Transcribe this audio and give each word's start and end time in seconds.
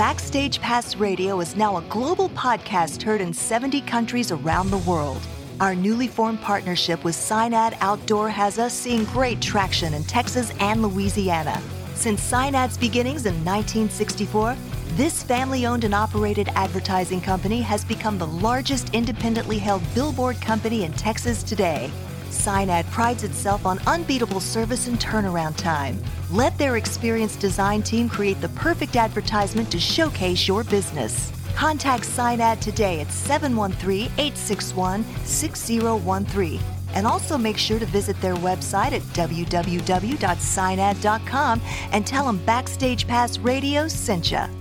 Backstage 0.00 0.62
Pass 0.62 0.96
Radio 0.96 1.40
is 1.40 1.56
now 1.56 1.76
a 1.76 1.82
global 1.82 2.30
podcast 2.30 3.02
heard 3.02 3.20
in 3.20 3.34
70 3.34 3.82
countries 3.82 4.32
around 4.32 4.70
the 4.70 4.78
world. 4.78 5.20
Our 5.60 5.74
newly 5.74 6.08
formed 6.08 6.40
partnership 6.40 7.04
with 7.04 7.14
SignAd 7.14 7.76
Outdoor 7.82 8.30
has 8.30 8.58
us 8.58 8.72
seeing 8.72 9.04
great 9.04 9.42
traction 9.42 9.92
in 9.92 10.02
Texas 10.04 10.52
and 10.58 10.80
Louisiana. 10.80 11.60
Since 11.96 12.32
SignAd's 12.32 12.78
beginnings 12.78 13.26
in 13.26 13.34
1964, 13.44 14.56
this 14.92 15.22
family 15.22 15.66
owned 15.66 15.84
and 15.84 15.94
operated 15.94 16.48
advertising 16.54 17.20
company 17.20 17.60
has 17.60 17.84
become 17.84 18.16
the 18.16 18.26
largest 18.26 18.94
independently 18.94 19.58
held 19.58 19.82
billboard 19.94 20.40
company 20.40 20.84
in 20.84 20.94
Texas 20.94 21.42
today. 21.42 21.90
SignAd 22.30 22.90
prides 22.90 23.24
itself 23.24 23.66
on 23.66 23.78
unbeatable 23.86 24.40
service 24.40 24.88
and 24.88 24.98
turnaround 24.98 25.56
time. 25.56 26.02
Let 26.30 26.56
their 26.58 26.76
experienced 26.76 27.40
design 27.40 27.82
team 27.82 28.08
create 28.08 28.40
the 28.40 28.48
perfect 28.50 28.94
advertisement 28.96 29.70
to 29.72 29.78
showcase 29.78 30.48
your 30.48 30.64
business. 30.64 31.30
Contact 31.54 32.04
SignAd 32.04 32.60
today 32.60 33.00
at 33.00 33.10
713 33.10 34.06
861 34.18 35.04
6013. 35.24 36.60
And 36.94 37.06
also 37.06 37.38
make 37.38 37.58
sure 37.58 37.78
to 37.78 37.86
visit 37.86 38.20
their 38.20 38.34
website 38.34 38.92
at 38.92 39.02
www.signad.com 39.02 41.60
and 41.92 42.06
tell 42.06 42.26
them 42.26 42.44
Backstage 42.44 43.06
Pass 43.06 43.38
Radio 43.38 43.86
sent 43.86 44.32
you. 44.32 44.59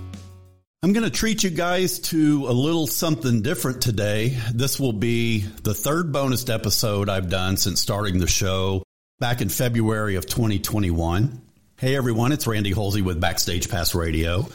I'm 0.82 0.94
going 0.94 1.04
to 1.04 1.10
treat 1.10 1.44
you 1.44 1.50
guys 1.50 2.00
to 2.00 2.48
a 2.48 2.54
little 2.54 2.88
something 2.88 3.42
different 3.42 3.82
today. 3.82 4.38
This 4.54 4.80
will 4.80 4.94
be 4.94 5.40
the 5.40 5.74
third 5.74 6.14
bonus 6.14 6.48
episode 6.48 7.10
I've 7.10 7.30
done 7.30 7.58
since 7.58 7.82
starting 7.82 8.20
the 8.20 8.28
show 8.28 8.84
back 9.20 9.42
in 9.42 9.50
February 9.50 10.16
of 10.16 10.26
2021. 10.26 11.42
Hey 11.76 11.98
everyone, 11.98 12.32
it's 12.32 12.48
Randy 12.48 12.72
Holsey 12.72 13.02
with 13.02 13.20
Backstage 13.20 13.70
Pass 13.70 13.94
Radio. 13.94 14.48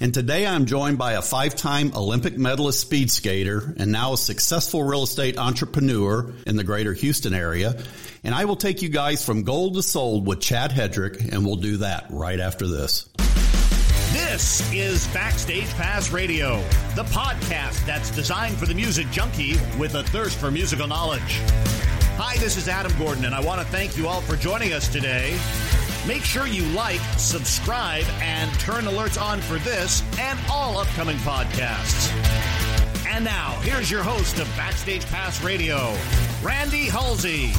And 0.00 0.12
today 0.12 0.48
I'm 0.48 0.66
joined 0.66 0.98
by 0.98 1.12
a 1.12 1.22
five-time 1.22 1.92
Olympic 1.94 2.36
medalist 2.36 2.80
speed 2.80 3.08
skater 3.08 3.72
and 3.78 3.92
now 3.92 4.14
a 4.14 4.18
successful 4.18 4.82
real 4.82 5.04
estate 5.04 5.38
entrepreneur 5.38 6.34
in 6.44 6.56
the 6.56 6.64
greater 6.64 6.92
Houston 6.92 7.34
area. 7.34 7.80
And 8.24 8.34
I 8.34 8.46
will 8.46 8.56
take 8.56 8.82
you 8.82 8.88
guys 8.88 9.24
from 9.24 9.44
gold 9.44 9.74
to 9.74 9.82
sold 9.84 10.26
with 10.26 10.40
Chad 10.40 10.72
Hedrick 10.72 11.32
and 11.32 11.46
we'll 11.46 11.54
do 11.54 11.76
that 11.76 12.06
right 12.10 12.40
after 12.40 12.66
this. 12.66 13.08
This 14.30 14.72
is 14.74 15.06
Backstage 15.08 15.70
Pass 15.70 16.10
Radio, 16.10 16.58
the 16.94 17.04
podcast 17.04 17.84
that's 17.86 18.10
designed 18.10 18.58
for 18.58 18.66
the 18.66 18.74
music 18.74 19.10
junkie 19.10 19.54
with 19.78 19.94
a 19.94 20.02
thirst 20.02 20.36
for 20.36 20.50
musical 20.50 20.86
knowledge. 20.86 21.40
Hi, 22.18 22.36
this 22.36 22.58
is 22.58 22.68
Adam 22.68 22.92
Gordon, 22.98 23.24
and 23.24 23.34
I 23.34 23.40
want 23.40 23.58
to 23.58 23.66
thank 23.68 23.96
you 23.96 24.06
all 24.06 24.20
for 24.20 24.36
joining 24.36 24.74
us 24.74 24.86
today. 24.86 25.34
Make 26.06 26.24
sure 26.24 26.46
you 26.46 26.62
like, 26.74 27.00
subscribe, 27.16 28.04
and 28.20 28.52
turn 28.60 28.84
alerts 28.84 29.18
on 29.20 29.40
for 29.40 29.56
this 29.60 30.02
and 30.20 30.38
all 30.50 30.76
upcoming 30.76 31.16
podcasts. 31.18 32.12
And 33.06 33.24
now, 33.24 33.58
here's 33.62 33.90
your 33.90 34.02
host 34.02 34.38
of 34.40 34.46
Backstage 34.58 35.06
Pass 35.06 35.42
Radio, 35.42 35.96
Randy 36.42 36.86
Holsey. 36.86 37.54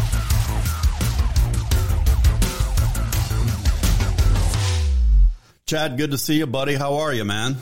Chad, 5.70 6.00
good 6.00 6.10
to 6.10 6.18
see 6.18 6.36
you, 6.40 6.48
buddy. 6.48 6.74
How 6.74 6.96
are 6.96 7.14
you, 7.14 7.24
man? 7.24 7.56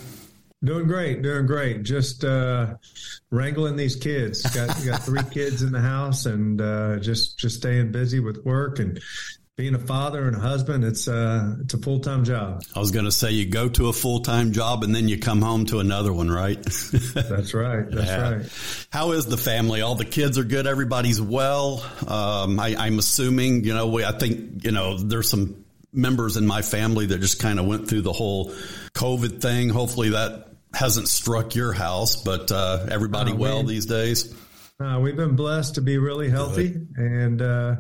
Doing 0.64 0.88
great, 0.88 1.22
doing 1.22 1.46
great. 1.46 1.84
Just 1.84 2.24
uh, 2.24 2.76
wrangling 3.32 3.76
these 3.76 3.98
kids. 3.98 4.44
Got 4.44 4.68
got 4.86 5.04
three 5.04 5.24
kids 5.30 5.62
in 5.62 5.74
the 5.74 5.82
house, 5.82 6.26
and 6.26 6.62
uh, 6.62 7.00
just 7.00 7.38
just 7.38 7.58
staying 7.58 7.92
busy 7.92 8.22
with 8.22 8.46
work 8.46 8.80
and 8.80 9.02
being 9.58 9.76
a 9.76 9.80
father 9.80 10.26
and 10.26 10.38
a 10.38 10.40
husband. 10.40 10.86
It's 10.86 11.10
uh, 11.10 11.58
it's 11.60 11.74
a 11.74 11.80
full 11.80 12.00
time 12.00 12.24
job. 12.24 12.64
I 12.74 12.80
was 12.80 12.92
going 12.92 13.04
to 13.04 13.12
say 13.12 13.32
you 13.32 13.46
go 13.46 13.68
to 13.68 13.90
a 13.90 13.94
full 13.94 14.22
time 14.22 14.54
job 14.54 14.86
and 14.86 14.96
then 14.96 15.10
you 15.10 15.20
come 15.20 15.42
home 15.42 15.66
to 15.66 15.80
another 15.80 16.14
one, 16.14 16.32
right? 16.32 16.64
That's 17.14 17.54
right. 17.54 17.92
That's 17.92 18.08
yeah. 18.08 18.32
right. 18.32 18.88
How 18.90 19.12
is 19.12 19.26
the 19.26 19.36
family? 19.36 19.82
All 19.82 19.96
the 19.96 20.06
kids 20.06 20.38
are 20.38 20.46
good. 20.46 20.66
Everybody's 20.66 21.22
well. 21.22 21.86
Um, 22.08 22.58
I, 22.58 22.88
am 22.88 23.00
assuming. 23.00 23.66
You 23.66 23.74
know, 23.74 23.88
we, 23.88 24.06
I 24.06 24.14
think 24.14 24.64
you 24.64 24.72
know 24.72 24.98
there's 24.98 25.30
some 25.30 25.66
members 25.98 26.38
in 26.38 26.46
my 26.46 26.62
family 26.62 27.08
that 27.08 27.20
just 27.20 27.40
kind 27.40 27.60
of 27.60 27.66
went 27.66 27.90
through 27.90 28.02
the 28.02 28.14
whole 28.14 28.52
COVID 28.94 29.42
thing. 29.42 29.70
Hopefully 29.70 30.10
that 30.10 30.48
hasn't 30.74 31.08
struck 31.08 31.56
your 31.56 31.74
house, 31.74 32.16
but 32.16 32.52
uh, 32.52 32.86
everybody 32.90 33.32
uh, 33.32 33.36
well 33.36 33.64
we, 33.64 33.74
these 33.74 33.86
days. 33.86 34.34
Uh, 34.80 35.00
we've 35.02 35.16
been 35.16 35.36
blessed 35.36 35.76
to 35.76 35.82
be 35.82 35.98
really 35.98 36.30
healthy 36.30 36.70
Good. 36.70 36.88
and, 36.98 37.42
uh, 37.42 37.76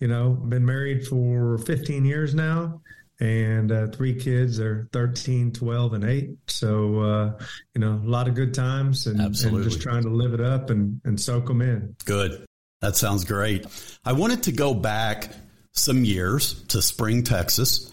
you 0.00 0.08
know, 0.08 0.30
been 0.30 0.64
married 0.64 1.06
for 1.06 1.58
15 1.58 2.04
years 2.04 2.34
now 2.34 2.80
and 3.20 3.70
uh, 3.70 3.86
three 3.88 4.14
kids 4.14 4.58
are 4.58 4.88
13, 4.92 5.52
12, 5.52 5.92
and 5.94 6.04
8. 6.04 6.30
So, 6.48 7.00
uh, 7.00 7.38
you 7.74 7.80
know, 7.80 8.00
a 8.04 8.08
lot 8.08 8.28
of 8.28 8.34
good 8.34 8.54
times 8.54 9.06
and, 9.06 9.20
and, 9.20 9.34
just 9.62 9.80
trying 9.80 10.02
to 10.02 10.10
live 10.10 10.34
it 10.34 10.40
up 10.40 10.70
and, 10.70 11.00
and 11.04 11.20
soak 11.20 11.46
them 11.46 11.62
in. 11.62 11.96
Good. 12.04 12.44
That 12.80 12.96
sounds 12.96 13.24
great. 13.24 13.66
I 14.04 14.12
wanted 14.12 14.44
to 14.44 14.52
go 14.52 14.74
back 14.74 15.30
some 15.74 16.04
years 16.04 16.62
to 16.68 16.80
Spring, 16.80 17.22
Texas. 17.22 17.92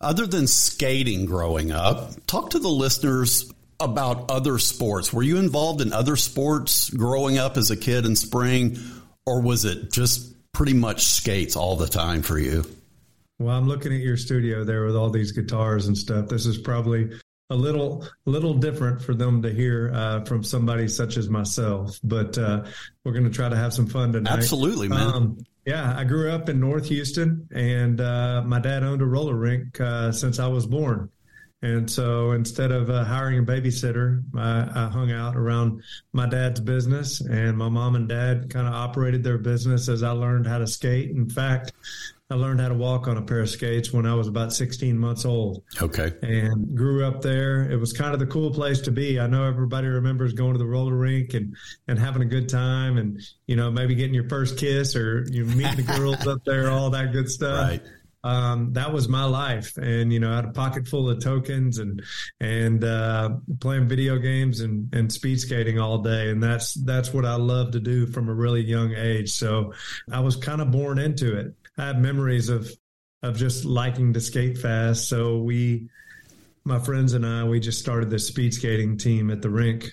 Other 0.00 0.26
than 0.26 0.46
skating 0.46 1.26
growing 1.26 1.72
up, 1.72 2.26
talk 2.26 2.50
to 2.50 2.58
the 2.58 2.68
listeners 2.68 3.50
about 3.78 4.30
other 4.30 4.58
sports. 4.58 5.12
Were 5.12 5.22
you 5.22 5.38
involved 5.38 5.80
in 5.80 5.92
other 5.92 6.16
sports 6.16 6.90
growing 6.90 7.38
up 7.38 7.56
as 7.56 7.70
a 7.70 7.76
kid 7.76 8.04
in 8.04 8.16
Spring, 8.16 8.78
or 9.26 9.40
was 9.40 9.64
it 9.64 9.92
just 9.92 10.34
pretty 10.52 10.74
much 10.74 11.04
skates 11.04 11.56
all 11.56 11.76
the 11.76 11.86
time 11.86 12.22
for 12.22 12.38
you? 12.38 12.64
Well, 13.38 13.56
I'm 13.56 13.68
looking 13.68 13.92
at 13.94 14.00
your 14.00 14.18
studio 14.18 14.64
there 14.64 14.84
with 14.84 14.96
all 14.96 15.08
these 15.08 15.32
guitars 15.32 15.86
and 15.86 15.96
stuff. 15.96 16.28
This 16.28 16.44
is 16.44 16.58
probably 16.58 17.10
a 17.50 17.56
little 17.56 18.06
little 18.24 18.54
different 18.54 19.02
for 19.02 19.14
them 19.14 19.42
to 19.42 19.52
hear 19.52 19.90
uh, 19.92 20.24
from 20.24 20.42
somebody 20.42 20.88
such 20.88 21.16
as 21.16 21.28
myself. 21.28 21.98
But 22.02 22.38
uh, 22.38 22.64
we're 23.04 23.12
going 23.12 23.24
to 23.24 23.30
try 23.30 23.48
to 23.48 23.56
have 23.56 23.74
some 23.74 23.86
fun 23.86 24.12
tonight. 24.12 24.32
Absolutely, 24.32 24.88
man. 24.88 25.00
Um, 25.00 25.38
yeah, 25.66 25.94
I 25.96 26.04
grew 26.04 26.30
up 26.30 26.48
in 26.48 26.58
North 26.58 26.86
Houston, 26.86 27.48
and 27.52 28.00
uh, 28.00 28.42
my 28.46 28.60
dad 28.60 28.82
owned 28.82 29.02
a 29.02 29.06
roller 29.06 29.34
rink 29.34 29.80
uh, 29.80 30.10
since 30.12 30.38
I 30.38 30.46
was 30.46 30.66
born. 30.66 31.10
And 31.62 31.90
so 31.90 32.30
instead 32.32 32.72
of 32.72 32.88
uh, 32.88 33.04
hiring 33.04 33.40
a 33.40 33.42
babysitter, 33.42 34.22
I, 34.34 34.86
I, 34.86 34.88
hung 34.88 35.12
out 35.12 35.36
around 35.36 35.82
my 36.14 36.26
dad's 36.26 36.58
business, 36.58 37.20
and 37.20 37.58
my 37.58 37.68
mom 37.68 37.96
and 37.96 38.08
dad 38.08 38.48
kind 38.48 38.66
of 38.66 38.72
operated 38.72 39.22
their 39.22 39.36
business 39.36 39.86
as 39.90 40.02
I 40.02 40.12
learned 40.12 40.46
how 40.46 40.56
to 40.56 40.66
skate. 40.66 41.10
In 41.10 41.28
fact, 41.28 41.72
I 42.30 42.36
learned 42.36 42.60
how 42.60 42.68
to 42.68 42.74
walk 42.74 43.08
on 43.08 43.16
a 43.16 43.22
pair 43.22 43.40
of 43.40 43.50
skates 43.50 43.92
when 43.92 44.06
I 44.06 44.14
was 44.14 44.28
about 44.28 44.52
16 44.52 44.96
months 44.96 45.24
old. 45.24 45.64
Okay. 45.82 46.12
And 46.22 46.76
grew 46.76 47.04
up 47.04 47.22
there. 47.22 47.68
It 47.68 47.76
was 47.76 47.92
kind 47.92 48.14
of 48.14 48.20
the 48.20 48.26
cool 48.26 48.52
place 48.52 48.80
to 48.82 48.92
be. 48.92 49.18
I 49.18 49.26
know 49.26 49.44
everybody 49.44 49.88
remembers 49.88 50.32
going 50.32 50.52
to 50.52 50.58
the 50.58 50.66
roller 50.66 50.94
rink 50.94 51.34
and, 51.34 51.56
and 51.88 51.98
having 51.98 52.22
a 52.22 52.26
good 52.26 52.48
time 52.48 52.98
and, 52.98 53.20
you 53.48 53.56
know, 53.56 53.70
maybe 53.70 53.96
getting 53.96 54.14
your 54.14 54.28
first 54.28 54.58
kiss 54.58 54.94
or 54.94 55.26
you 55.28 55.44
meet 55.44 55.74
the 55.76 55.82
girls 55.82 56.24
up 56.28 56.44
there, 56.44 56.70
all 56.70 56.90
that 56.90 57.12
good 57.12 57.28
stuff. 57.28 57.68
Right. 57.68 57.82
Um, 58.22 58.74
that 58.74 58.92
was 58.92 59.08
my 59.08 59.24
life. 59.24 59.76
And, 59.76 60.12
you 60.12 60.20
know, 60.20 60.30
I 60.30 60.36
had 60.36 60.44
a 60.44 60.52
pocket 60.52 60.86
full 60.86 61.08
of 61.08 61.20
tokens 61.20 61.78
and, 61.78 62.02
and, 62.38 62.84
uh, 62.84 63.30
playing 63.60 63.88
video 63.88 64.18
games 64.18 64.60
and, 64.60 64.94
and 64.94 65.10
speed 65.10 65.40
skating 65.40 65.80
all 65.80 65.98
day. 65.98 66.30
And 66.30 66.42
that's, 66.42 66.74
that's 66.74 67.12
what 67.12 67.24
I 67.24 67.36
love 67.36 67.72
to 67.72 67.80
do 67.80 68.06
from 68.06 68.28
a 68.28 68.34
really 68.34 68.62
young 68.62 68.94
age. 68.94 69.32
So 69.32 69.72
I 70.12 70.20
was 70.20 70.36
kind 70.36 70.60
of 70.60 70.70
born 70.70 70.98
into 70.98 71.36
it. 71.36 71.54
I 71.78 71.86
have 71.86 71.98
memories 71.98 72.48
of 72.48 72.70
of 73.22 73.36
just 73.36 73.64
liking 73.64 74.14
to 74.14 74.20
skate 74.20 74.56
fast. 74.56 75.08
So 75.08 75.38
we, 75.38 75.90
my 76.64 76.78
friends 76.78 77.12
and 77.12 77.26
I, 77.26 77.44
we 77.44 77.60
just 77.60 77.78
started 77.78 78.08
this 78.08 78.26
speed 78.26 78.54
skating 78.54 78.96
team 78.96 79.30
at 79.30 79.42
the 79.42 79.50
rink, 79.50 79.92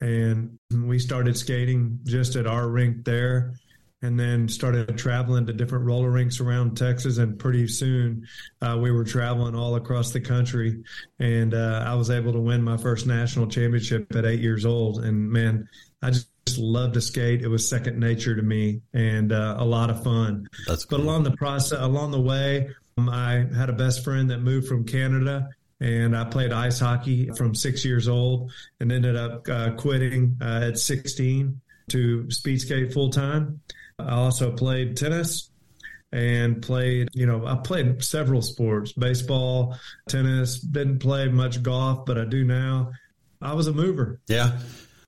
and 0.00 0.58
we 0.70 0.98
started 0.98 1.36
skating 1.36 2.00
just 2.04 2.36
at 2.36 2.46
our 2.46 2.68
rink 2.68 3.04
there, 3.06 3.54
and 4.02 4.20
then 4.20 4.48
started 4.48 4.98
traveling 4.98 5.46
to 5.46 5.54
different 5.54 5.86
roller 5.86 6.10
rinks 6.10 6.40
around 6.40 6.76
Texas. 6.76 7.16
And 7.16 7.38
pretty 7.38 7.66
soon, 7.68 8.26
uh, 8.60 8.78
we 8.78 8.90
were 8.90 9.04
traveling 9.04 9.54
all 9.54 9.76
across 9.76 10.12
the 10.12 10.20
country, 10.20 10.84
and 11.18 11.54
uh, 11.54 11.84
I 11.86 11.94
was 11.94 12.10
able 12.10 12.34
to 12.34 12.40
win 12.40 12.62
my 12.62 12.76
first 12.76 13.06
national 13.06 13.46
championship 13.46 14.14
at 14.14 14.26
eight 14.26 14.40
years 14.40 14.66
old. 14.66 15.04
And 15.04 15.30
man, 15.30 15.66
I 16.02 16.10
just 16.10 16.28
just 16.46 16.58
loved 16.58 16.94
to 16.94 17.00
skate. 17.00 17.42
It 17.42 17.48
was 17.48 17.68
second 17.68 17.98
nature 17.98 18.34
to 18.34 18.42
me 18.42 18.80
and 18.94 19.32
uh, 19.32 19.56
a 19.58 19.64
lot 19.64 19.90
of 19.90 20.02
fun. 20.02 20.48
That's 20.66 20.84
cool. 20.84 20.98
But 20.98 21.04
along 21.04 21.24
the 21.24 21.36
process, 21.36 21.78
along 21.80 22.12
the 22.12 22.20
way, 22.20 22.70
um, 22.96 23.08
I 23.08 23.46
had 23.56 23.68
a 23.68 23.72
best 23.72 24.04
friend 24.04 24.30
that 24.30 24.38
moved 24.38 24.68
from 24.68 24.84
Canada 24.84 25.48
and 25.80 26.16
I 26.16 26.24
played 26.24 26.52
ice 26.52 26.78
hockey 26.78 27.30
from 27.36 27.54
six 27.54 27.84
years 27.84 28.08
old 28.08 28.52
and 28.80 28.90
ended 28.90 29.16
up 29.16 29.48
uh, 29.48 29.72
quitting 29.72 30.38
uh, 30.40 30.68
at 30.68 30.78
16 30.78 31.60
to 31.90 32.30
speed 32.30 32.60
skate 32.60 32.92
full 32.92 33.10
time. 33.10 33.60
I 33.98 34.12
also 34.12 34.52
played 34.52 34.96
tennis 34.96 35.50
and 36.12 36.62
played, 36.62 37.08
you 37.12 37.26
know, 37.26 37.44
I 37.46 37.56
played 37.56 38.02
several 38.02 38.40
sports, 38.40 38.92
baseball, 38.92 39.76
tennis, 40.08 40.60
didn't 40.60 41.00
play 41.00 41.28
much 41.28 41.62
golf, 41.62 42.06
but 42.06 42.16
I 42.16 42.24
do 42.24 42.44
now. 42.44 42.92
I 43.42 43.52
was 43.52 43.66
a 43.66 43.72
mover. 43.72 44.20
Yeah. 44.28 44.58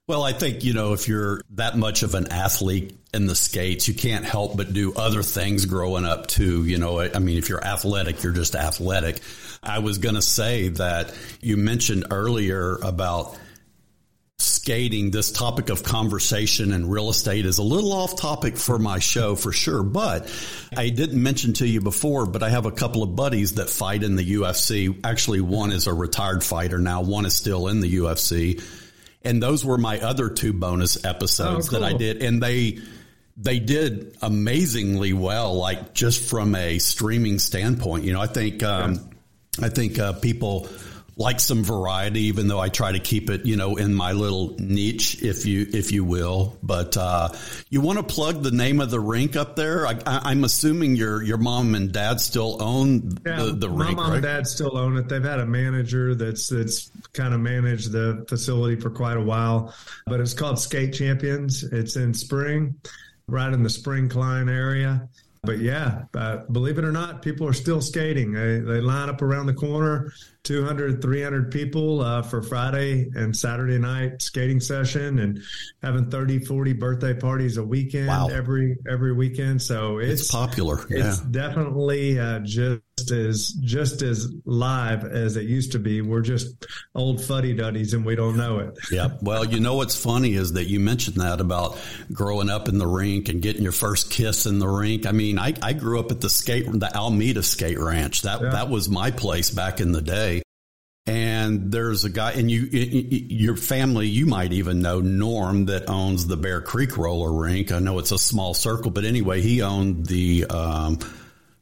Well, 0.08 0.22
I 0.22 0.32
think, 0.32 0.64
you 0.64 0.72
know, 0.72 0.94
if 0.94 1.06
you're 1.06 1.42
that 1.50 1.76
much 1.76 2.02
of 2.02 2.14
an 2.14 2.32
athlete 2.32 2.96
in 3.12 3.26
the 3.26 3.36
skates, 3.36 3.88
you 3.88 3.92
can't 3.92 4.24
help 4.24 4.56
but 4.56 4.72
do 4.72 4.94
other 4.94 5.22
things 5.22 5.66
growing 5.66 6.06
up 6.06 6.28
too. 6.28 6.64
You 6.64 6.78
know, 6.78 7.02
I 7.02 7.18
mean, 7.18 7.36
if 7.36 7.50
you're 7.50 7.62
athletic, 7.62 8.22
you're 8.22 8.32
just 8.32 8.54
athletic. 8.54 9.20
I 9.62 9.80
was 9.80 9.98
going 9.98 10.14
to 10.14 10.22
say 10.22 10.70
that 10.70 11.14
you 11.42 11.58
mentioned 11.58 12.06
earlier 12.10 12.76
about 12.76 13.38
skating, 14.38 15.10
this 15.10 15.30
topic 15.30 15.68
of 15.68 15.82
conversation 15.82 16.72
and 16.72 16.90
real 16.90 17.10
estate 17.10 17.44
is 17.44 17.58
a 17.58 17.62
little 17.62 17.92
off 17.92 18.16
topic 18.16 18.56
for 18.56 18.78
my 18.78 19.00
show 19.00 19.36
for 19.36 19.52
sure. 19.52 19.82
But 19.82 20.32
I 20.74 20.88
didn't 20.88 21.22
mention 21.22 21.52
to 21.54 21.68
you 21.68 21.82
before, 21.82 22.24
but 22.24 22.42
I 22.42 22.48
have 22.48 22.64
a 22.64 22.72
couple 22.72 23.02
of 23.02 23.14
buddies 23.14 23.56
that 23.56 23.68
fight 23.68 24.02
in 24.02 24.16
the 24.16 24.36
UFC. 24.36 25.04
Actually, 25.04 25.42
one 25.42 25.70
is 25.70 25.86
a 25.86 25.92
retired 25.92 26.42
fighter 26.42 26.78
now, 26.78 27.02
one 27.02 27.26
is 27.26 27.34
still 27.34 27.68
in 27.68 27.80
the 27.80 27.96
UFC. 27.96 28.62
And 29.22 29.42
those 29.42 29.64
were 29.64 29.78
my 29.78 30.00
other 30.00 30.30
two 30.30 30.52
bonus 30.52 31.04
episodes 31.04 31.68
oh, 31.68 31.70
cool. 31.70 31.80
that 31.80 31.94
I 31.94 31.96
did. 31.96 32.22
And 32.22 32.42
they, 32.42 32.78
they 33.36 33.58
did 33.58 34.16
amazingly 34.22 35.12
well, 35.12 35.54
like 35.54 35.94
just 35.94 36.28
from 36.28 36.54
a 36.54 36.78
streaming 36.78 37.38
standpoint. 37.38 38.04
You 38.04 38.12
know, 38.12 38.20
I 38.20 38.26
think, 38.26 38.62
um. 38.62 39.10
I 39.60 39.70
think, 39.70 39.98
uh, 39.98 40.12
people, 40.12 40.68
like 41.18 41.40
some 41.40 41.64
variety, 41.64 42.22
even 42.22 42.46
though 42.46 42.60
I 42.60 42.68
try 42.68 42.92
to 42.92 43.00
keep 43.00 43.28
it, 43.28 43.44
you 43.44 43.56
know, 43.56 43.76
in 43.76 43.92
my 43.92 44.12
little 44.12 44.54
niche, 44.58 45.20
if 45.20 45.46
you 45.46 45.66
if 45.72 45.90
you 45.90 46.04
will. 46.04 46.56
But 46.62 46.96
uh, 46.96 47.30
you 47.68 47.80
want 47.80 47.98
to 47.98 48.04
plug 48.04 48.42
the 48.44 48.52
name 48.52 48.80
of 48.80 48.90
the 48.90 49.00
rink 49.00 49.34
up 49.34 49.56
there? 49.56 49.84
I, 49.86 50.30
am 50.30 50.44
assuming 50.44 50.94
your 50.94 51.22
your 51.22 51.36
mom 51.36 51.74
and 51.74 51.92
dad 51.92 52.20
still 52.20 52.62
own 52.62 53.18
yeah, 53.26 53.42
the, 53.42 53.52
the 53.52 53.68
rink. 53.68 53.96
My 53.96 54.02
mom 54.02 54.10
right? 54.10 54.14
and 54.14 54.22
dad 54.22 54.46
still 54.46 54.78
own 54.78 54.96
it. 54.96 55.08
They've 55.08 55.22
had 55.22 55.40
a 55.40 55.46
manager 55.46 56.14
that's 56.14 56.48
that's 56.48 56.90
kind 57.12 57.34
of 57.34 57.40
managed 57.40 57.90
the 57.90 58.24
facility 58.28 58.80
for 58.80 58.90
quite 58.90 59.16
a 59.16 59.22
while, 59.22 59.74
but 60.06 60.20
it's 60.20 60.34
called 60.34 60.60
Skate 60.60 60.94
Champions. 60.94 61.64
It's 61.64 61.96
in 61.96 62.14
Spring, 62.14 62.76
right 63.26 63.52
in 63.52 63.64
the 63.64 63.70
Spring 63.70 64.08
Klein 64.08 64.48
area 64.48 65.08
but 65.42 65.60
yeah, 65.60 66.02
uh, 66.14 66.38
believe 66.50 66.78
it 66.78 66.84
or 66.84 66.92
not, 66.92 67.22
people 67.22 67.46
are 67.46 67.52
still 67.52 67.80
skating. 67.80 68.32
They, 68.32 68.58
they 68.58 68.80
line 68.80 69.08
up 69.08 69.22
around 69.22 69.46
the 69.46 69.54
corner 69.54 70.12
200, 70.48 71.02
300 71.02 71.50
people 71.52 72.00
uh, 72.00 72.22
for 72.22 72.40
Friday 72.40 73.10
and 73.14 73.36
Saturday 73.36 73.76
night 73.76 74.22
skating 74.22 74.60
session 74.60 75.18
and 75.18 75.42
having 75.82 76.10
30, 76.10 76.38
40 76.38 76.72
birthday 76.72 77.12
parties 77.12 77.58
a 77.58 77.62
weekend 77.62 78.08
wow. 78.08 78.28
every 78.28 78.78
every 78.90 79.12
weekend. 79.12 79.60
So 79.60 79.98
it's, 79.98 80.22
it's 80.22 80.30
popular. 80.32 80.86
Yeah. 80.88 81.08
It's 81.08 81.20
definitely 81.20 82.18
uh, 82.18 82.38
just 82.38 82.80
as 83.10 83.48
just 83.60 84.00
as 84.00 84.32
live 84.46 85.04
as 85.04 85.36
it 85.36 85.44
used 85.44 85.72
to 85.72 85.78
be. 85.78 86.00
We're 86.00 86.22
just 86.22 86.64
old 86.94 87.22
fuddy 87.22 87.54
duddies 87.54 87.92
and 87.92 88.06
we 88.06 88.16
don't 88.16 88.38
know 88.38 88.60
it. 88.60 88.78
yeah. 88.90 89.08
Well, 89.20 89.44
you 89.44 89.60
know 89.60 89.74
what's 89.74 90.02
funny 90.02 90.32
is 90.32 90.54
that 90.54 90.64
you 90.64 90.80
mentioned 90.80 91.16
that 91.16 91.42
about 91.42 91.78
growing 92.10 92.48
up 92.48 92.70
in 92.70 92.78
the 92.78 92.86
rink 92.86 93.28
and 93.28 93.42
getting 93.42 93.62
your 93.62 93.72
first 93.72 94.10
kiss 94.10 94.46
in 94.46 94.60
the 94.60 94.68
rink. 94.68 95.04
I 95.04 95.12
mean, 95.12 95.38
I, 95.38 95.52
I 95.62 95.74
grew 95.74 96.00
up 96.00 96.10
at 96.10 96.22
the 96.22 96.30
skate 96.30 96.64
the 96.72 96.90
Alameda 96.96 97.42
Skate 97.42 97.78
Ranch. 97.78 98.22
That 98.22 98.40
yeah. 98.40 98.48
that 98.48 98.70
was 98.70 98.88
my 98.88 99.10
place 99.10 99.50
back 99.50 99.80
in 99.80 99.92
the 99.92 100.00
day 100.00 100.37
and 101.08 101.72
there's 101.72 102.04
a 102.04 102.10
guy, 102.10 102.32
and 102.32 102.50
you, 102.50 102.60
your 102.70 103.56
family, 103.56 104.06
you 104.08 104.26
might 104.26 104.52
even 104.52 104.82
know 104.82 105.00
Norm 105.00 105.64
that 105.66 105.88
owns 105.88 106.26
the 106.26 106.36
Bear 106.36 106.60
Creek 106.60 106.98
roller 106.98 107.32
rink. 107.32 107.72
I 107.72 107.78
know 107.78 107.98
it's 107.98 108.12
a 108.12 108.18
small 108.18 108.52
circle, 108.52 108.90
but 108.90 109.06
anyway, 109.06 109.40
he 109.40 109.62
owned 109.62 110.04
the, 110.04 110.44
um, 110.44 110.98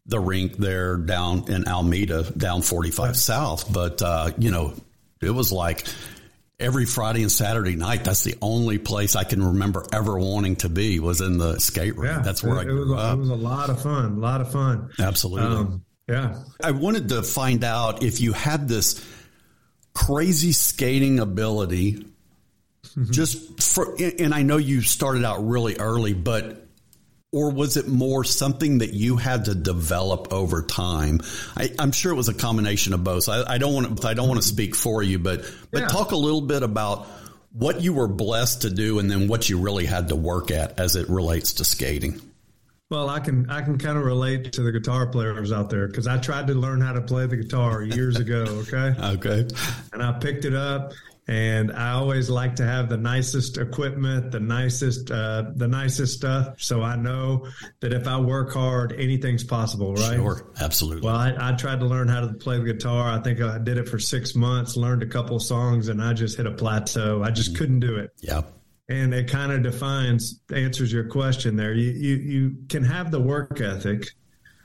the 0.05 0.19
rink 0.19 0.57
there 0.57 0.97
down 0.97 1.49
in 1.49 1.69
Alameda, 1.69 2.25
down 2.37 2.63
45 2.63 3.07
right. 3.07 3.15
South. 3.15 3.73
But, 3.73 4.03
uh, 4.03 4.33
you 4.37 4.51
know, 4.51 4.75
it 5.23 5.31
was 5.31 5.53
like 5.53 5.87
every 6.59 6.85
Friday 6.85 7.23
and 7.23 7.31
Saturday 7.31 7.77
night. 7.77 8.03
That's 8.03 8.25
the 8.25 8.35
only 8.43 8.79
place 8.79 9.15
I 9.15 9.23
can 9.23 9.41
remember 9.45 9.87
ever 9.93 10.19
wanting 10.19 10.57
to 10.57 10.69
be 10.69 10.99
was 10.99 11.21
in 11.21 11.39
the 11.39 11.61
skate 11.61 11.97
rink. 11.97 12.17
Yeah, 12.17 12.23
that's 12.23 12.43
where 12.43 12.57
it, 12.57 12.63
I 12.63 12.65
grew 12.65 12.83
it 12.83 12.95
was, 12.97 13.01
up. 13.01 13.15
It 13.15 13.21
was 13.21 13.31
a 13.31 13.37
lot 13.37 13.71
of 13.71 13.81
fun, 13.81 14.05
a 14.07 14.19
lot 14.19 14.41
of 14.41 14.51
fun. 14.51 14.91
Absolutely. 14.99 15.57
Um, 15.57 15.85
yeah. 16.09 16.43
I 16.63 16.73
wanted 16.73 17.11
to 17.11 17.23
find 17.23 17.63
out 17.63 18.03
if 18.03 18.21
you 18.21 18.33
had 18.33 18.67
this 18.67 19.05
crazy 19.97 20.53
skating 20.53 21.19
ability. 21.19 22.07
Mm-hmm. 22.85 23.13
Just 23.13 23.63
for, 23.63 23.97
and 23.99 24.35
I 24.35 24.43
know 24.43 24.59
you 24.59 24.83
started 24.83 25.25
out 25.25 25.47
really 25.47 25.77
early, 25.77 26.15
but 26.15 26.67
or 27.33 27.51
was 27.51 27.77
it 27.77 27.89
more 27.89 28.23
something 28.23 28.79
that 28.79 28.95
you 28.95 29.17
had 29.17 29.47
to 29.47 29.55
develop 29.55 30.33
over 30.33 30.63
time? 30.63 31.21
I, 31.57 31.71
am 31.79 31.93
sure 31.93 32.13
it 32.13 32.15
was 32.15 32.29
a 32.29 32.35
combination 32.35 32.93
of 32.93 33.05
both. 33.05 33.29
I, 33.29 33.43
I 33.47 33.59
don't 33.59 33.75
want 33.75 34.01
to, 34.01 34.09
I 34.09 34.15
don't 34.15 34.29
want 34.29 34.41
to 34.41 34.47
speak 34.47 34.75
for 34.75 35.03
you, 35.03 35.19
but 35.19 35.51
but 35.71 35.83
yeah. 35.83 35.89
talk 35.89 36.13
a 36.13 36.17
little 36.17 36.41
bit 36.41 36.63
about 36.63 37.07
what 37.53 37.81
you 37.81 37.95
were 37.95 38.09
blessed 38.09 38.63
to 38.63 38.71
do, 38.71 38.99
and 38.99 39.11
then 39.11 39.29
what 39.29 39.49
you 39.49 39.59
really 39.59 39.87
had 39.87 40.09
to 40.09 40.17
work 40.17 40.51
at 40.51 40.79
as 40.79 40.95
it 40.95 41.09
relates 41.09 41.55
to 41.55 41.65
skating. 41.65 42.21
Well, 42.89 43.09
I 43.09 43.19
can 43.19 43.51
I 43.51 43.63
can 43.63 43.79
kind 43.79 43.99
of 43.99 44.05
relate 44.05 44.53
to 44.53 44.63
the 44.63 44.71
guitar 44.71 45.09
players 45.09 45.51
out 45.51 45.71
there 45.71 45.89
because 45.89 46.07
I 46.07 46.19
tried 46.19 46.47
to 46.47 46.55
learn 46.55 46.81
how 46.81 46.93
to 46.93 47.01
play 47.01 47.27
the 47.27 47.37
guitar 47.37 47.83
years 47.83 48.17
ago. 48.17 48.45
Okay. 48.67 48.95
okay. 49.01 49.47
And 49.93 50.03
I 50.03 50.13
picked 50.13 50.45
it 50.45 50.55
up, 50.55 50.93
and 51.29 51.73
I 51.73 51.93
always 51.93 52.31
like 52.31 52.57
to 52.57 52.65
have 52.65 52.89
the 52.89 52.97
nicest 52.97 53.59
equipment, 53.59 54.31
the 54.31 54.41
nicest 54.41 55.11
uh, 55.11 55.51
the 55.55 55.67
nicest 55.67 56.17
stuff. 56.17 56.61
So 56.61 56.83
I 56.83 56.97
know 56.97 57.49
that 57.81 57.93
if 57.93 58.07
I 58.07 58.21
work 58.21 58.53
hard, 58.53 58.93
anything's 58.93 59.45
possible. 59.45 59.95
Right. 59.95 60.17
Sure. 60.17 60.49
Absolutely. 60.61 61.07
Well, 61.07 61.17
I, 61.17 61.35
I 61.39 61.53
tried 61.53 61.81
to 61.81 61.87
learn 61.87 62.09
how 62.09 62.21
to 62.21 62.35
play 62.35 62.59
the 62.59 62.73
guitar. 62.73 63.11
I 63.11 63.21
think 63.21 63.41
I 63.41 63.59
did 63.59 63.79
it 63.79 63.89
for 63.89 63.99
six 63.99 64.35
months, 64.35 64.77
learned 64.77 65.03
a 65.03 65.07
couple 65.07 65.39
songs, 65.41 65.89
and 65.89 66.03
I 66.03 66.13
just 66.13 66.37
hit 66.37 66.47
a 66.47 66.53
plateau. 66.53 67.23
I 67.23 67.31
just 67.31 67.51
mm-hmm. 67.51 67.59
couldn't 67.59 67.81
do 67.81 67.97
it. 67.97 68.13
Yeah 68.21 68.43
and 68.89 69.13
it 69.13 69.29
kind 69.29 69.53
of 69.53 69.63
defines 69.63 70.41
answers 70.55 70.93
your 70.93 71.05
question 71.05 71.57
there 71.57 71.75
you, 71.75 71.91
you 71.91 72.17
you 72.17 72.57
can 72.69 72.85
have 72.85 73.11
the 73.11 73.21
work 73.21 73.61
ethic 73.61 74.09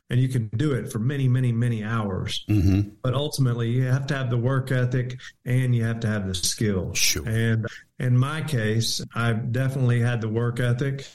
and 0.10 0.20
you 0.20 0.28
can 0.28 0.50
do 0.56 0.74
it 0.74 0.92
for 0.92 1.00
many 1.00 1.28
many 1.28 1.52
many 1.52 1.84
hours 1.84 2.46
mm-hmm. 2.48 2.82
but 3.02 3.14
ultimately 3.14 3.70
you 3.70 3.84
have 3.84 4.06
to 4.06 4.16
have 4.16 4.30
the 4.30 4.38
work 4.38 4.72
ethic 4.72 5.20
and 5.46 5.74
you 5.76 5.84
have 5.84 6.00
to 6.00 6.08
have 6.08 6.28
the 6.28 6.36
skill 6.36 6.94
sure. 6.94 7.28
and 7.28 7.66
in 8.00 8.18
my 8.18 8.42
case 8.42 9.02
i 9.16 9.34
definitely 9.34 10.00
had 10.00 10.22
the 10.22 10.30
work 10.30 10.60
ethic 10.60 11.08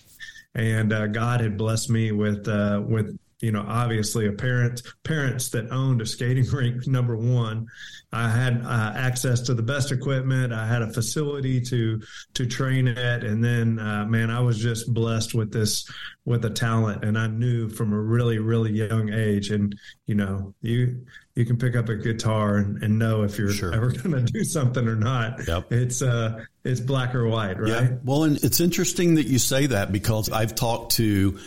and 0.54 0.92
uh, 0.92 1.06
god 1.06 1.40
had 1.40 1.56
blessed 1.56 1.90
me 1.90 2.10
with 2.10 2.48
uh, 2.48 2.82
with 2.84 3.16
you 3.40 3.52
know, 3.52 3.64
obviously 3.66 4.26
a 4.26 4.32
parent, 4.32 4.82
parents 5.04 5.50
that 5.50 5.70
owned 5.70 6.00
a 6.00 6.06
skating 6.06 6.46
rink, 6.52 6.86
number 6.86 7.16
one, 7.16 7.66
I 8.12 8.30
had 8.30 8.64
uh, 8.64 8.92
access 8.96 9.40
to 9.42 9.54
the 9.54 9.62
best 9.62 9.92
equipment. 9.92 10.52
I 10.52 10.66
had 10.66 10.80
a 10.80 10.90
facility 10.90 11.60
to, 11.62 12.00
to 12.34 12.46
train 12.46 12.88
at. 12.88 13.24
And 13.24 13.44
then, 13.44 13.78
uh, 13.78 14.06
man, 14.06 14.30
I 14.30 14.40
was 14.40 14.58
just 14.58 14.92
blessed 14.92 15.34
with 15.34 15.52
this, 15.52 15.90
with 16.24 16.44
a 16.46 16.50
talent. 16.50 17.04
And 17.04 17.18
I 17.18 17.26
knew 17.26 17.68
from 17.68 17.92
a 17.92 18.00
really, 18.00 18.38
really 18.38 18.72
young 18.72 19.12
age. 19.12 19.50
And, 19.50 19.76
you 20.06 20.14
know, 20.14 20.54
you, 20.62 21.04
you 21.34 21.44
can 21.44 21.58
pick 21.58 21.76
up 21.76 21.90
a 21.90 21.96
guitar 21.96 22.56
and, 22.56 22.82
and 22.82 22.98
know 22.98 23.22
if 23.22 23.38
you're 23.38 23.50
sure. 23.50 23.74
ever 23.74 23.90
going 24.02 24.12
to 24.12 24.32
do 24.32 24.44
something 24.44 24.88
or 24.88 24.96
not. 24.96 25.46
Yep. 25.46 25.72
It's, 25.72 26.00
uh, 26.00 26.42
it's 26.64 26.80
black 26.80 27.14
or 27.14 27.28
white, 27.28 27.60
right? 27.60 27.68
Yeah. 27.68 27.96
Well, 28.02 28.24
and 28.24 28.42
it's 28.42 28.60
interesting 28.60 29.16
that 29.16 29.26
you 29.26 29.38
say 29.38 29.66
that 29.66 29.92
because 29.92 30.30
I've 30.30 30.54
talked 30.54 30.92
to, 30.92 31.38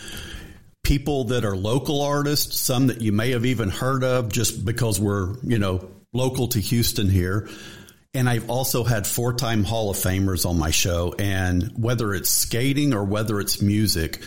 people 0.89 1.25
that 1.25 1.46
are 1.46 1.55
local 1.55 2.01
artists, 2.01 2.60
some 2.60 2.88
that 2.88 3.00
you 3.00 3.12
may 3.12 3.29
have 3.29 3.46
even 3.46 3.69
heard 3.69 4.03
of 4.03 4.31
just 4.31 4.65
because 4.65 5.00
we're, 5.00 5.36
you 5.43 5.60
know, 5.60 5.88
local 6.13 6.48
to 6.48 6.60
Houston 6.60 7.08
here. 7.08 7.48
And 8.15 8.27
I've 8.27 8.50
also 8.50 8.84
had 8.84 9.05
four 9.05 9.34
time 9.34 9.63
Hall 9.63 9.91
of 9.91 9.98
Famers 9.98 10.48
on 10.50 10.58
my 10.58 10.72
show. 10.72 11.13
And 11.19 11.74
whether 11.77 12.15
it's 12.15 12.31
skating 12.31 12.96
or 12.96 13.03
whether 13.03 13.39
it's 13.39 13.62
music, 13.62 14.24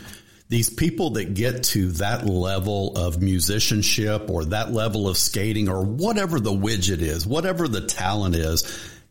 these 0.51 0.71
people 0.71 1.11
that 1.11 1.35
get 1.35 1.65
to 1.65 1.91
that 1.95 2.27
level 2.27 2.97
of 2.97 3.21
musicianship 3.21 4.31
or 4.31 4.45
that 4.45 4.73
level 4.73 5.09
of 5.09 5.17
skating 5.17 5.69
or 5.69 5.85
whatever 5.85 6.39
the 6.39 6.53
widget 6.53 7.01
is, 7.01 7.27
whatever 7.27 7.67
the 7.67 7.89
talent 7.89 8.37
is, 8.37 8.63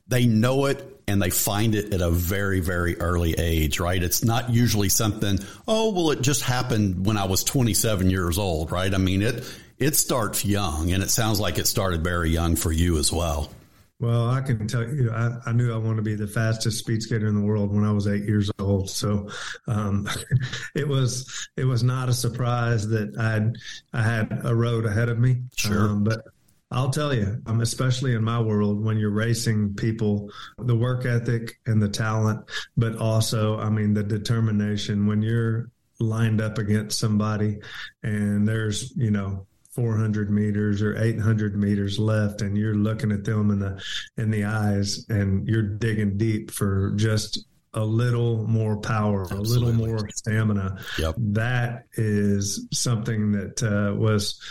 they 0.08 0.26
know 0.26 0.68
it 0.68 0.91
and 1.12 1.22
they 1.22 1.30
find 1.30 1.76
it 1.76 1.94
at 1.94 2.02
a 2.02 2.10
very, 2.10 2.62
very 2.62 2.98
early 3.00 3.34
age, 3.34 3.80
right? 3.80 4.02
It's 4.02 4.24
not 4.24 4.50
usually 4.50 4.90
something, 4.90 5.40
oh, 5.68 5.92
well, 5.92 6.12
it 6.12 6.22
just 6.22 6.42
happened 6.42 7.06
when 7.06 7.18
I 7.18 7.26
was 7.26 7.44
27 7.44 8.10
years 8.10 8.38
old, 8.38 8.72
right? 8.72 8.94
I 8.94 8.98
mean, 8.98 9.22
it, 9.22 9.44
it 9.78 9.96
starts 9.96 10.46
young 10.46 10.92
and 10.92 11.04
it 11.04 11.10
sounds 11.10 11.40
like 11.40 11.58
it 11.58 11.68
started 11.68 12.04
very 12.04 12.30
young 12.30 12.56
for 12.56 12.72
you 12.72 12.98
as 12.98 13.12
well. 13.12 13.52
Well, 14.00 14.30
I 14.30 14.42
can 14.42 14.68
tell 14.68 14.82
you, 14.82 15.12
I, 15.12 15.38
I, 15.46 15.52
knew 15.52 15.72
I 15.72 15.78
wanted 15.78 15.98
to 15.98 16.02
be 16.02 16.16
the 16.16 16.26
fastest 16.26 16.80
speed 16.80 17.04
skater 17.04 17.28
in 17.28 17.36
the 17.36 17.42
world 17.42 17.72
when 17.72 17.84
I 17.84 17.92
was 17.92 18.08
eight 18.08 18.24
years 18.24 18.50
old. 18.58 18.90
So 18.90 19.30
um, 19.68 20.10
it 20.76 20.88
was 20.88 21.48
it 21.56 21.66
was 21.66 21.84
not 21.84 22.10
a 22.10 22.14
surprise 22.14 22.88
that 22.88 23.16
I 23.20 23.32
had 23.32 23.58
I 23.94 24.02
had 24.02 24.42
a 24.44 24.56
road 24.56 24.88
ahead 24.88 25.10
of 25.10 25.20
me. 25.20 25.44
Sure, 25.56 25.90
um, 25.90 26.04
but 26.04 26.26
I'll 26.72 26.90
tell 26.90 27.14
you, 27.14 27.42
um, 27.46 27.62
especially 27.62 28.16
in 28.16 28.24
my 28.24 28.40
world, 28.40 28.84
when 28.84 28.98
you're 28.98 29.10
racing 29.10 29.74
people, 29.76 30.32
the 30.58 30.76
work 30.76 31.06
ethic 31.06 31.60
and 31.66 31.82
the 31.82 31.90
talent, 31.90 32.50
but 32.78 32.98
also, 32.98 33.60
I 33.60 33.70
mean, 33.70 33.94
the 33.94 34.04
determination 34.04 35.06
when 35.06 35.22
you're 35.22 35.70
lined 36.00 36.42
up 36.42 36.58
against 36.58 36.98
somebody 36.98 37.60
and 38.04 38.48
there's, 38.48 38.96
you 38.96 39.12
know, 39.12 39.46
400 39.72 40.30
meters 40.30 40.82
or 40.82 40.98
800 40.98 41.56
meters 41.56 41.98
left 41.98 42.42
and 42.42 42.58
you're 42.58 42.76
looking 42.76 43.12
at 43.12 43.24
them 43.24 43.52
in 43.52 43.60
the 43.60 43.82
in 44.18 44.30
the 44.30 44.44
eyes 44.44 45.06
and 45.08 45.48
you're 45.48 45.62
digging 45.62 46.18
deep 46.18 46.52
for 46.52 46.92
just 46.96 47.46
a 47.74 47.84
little 47.84 48.46
more 48.48 48.76
power, 48.78 49.22
Absolutely. 49.22 49.56
a 49.56 49.60
little 49.60 49.88
more 49.88 50.10
stamina. 50.10 50.78
Yep. 51.00 51.16
That 51.18 51.86
is 51.94 52.68
something 52.74 53.32
that 53.32 53.64
uh, 53.64 53.96
was 53.96 54.42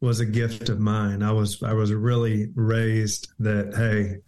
was 0.00 0.20
a 0.20 0.26
gift 0.26 0.68
of 0.68 0.80
mine. 0.80 1.22
I 1.22 1.32
was 1.32 1.62
I 1.62 1.74
was 1.74 1.92
really 1.92 2.50
raised 2.54 3.32
that 3.38 3.74
hey, 3.74 4.18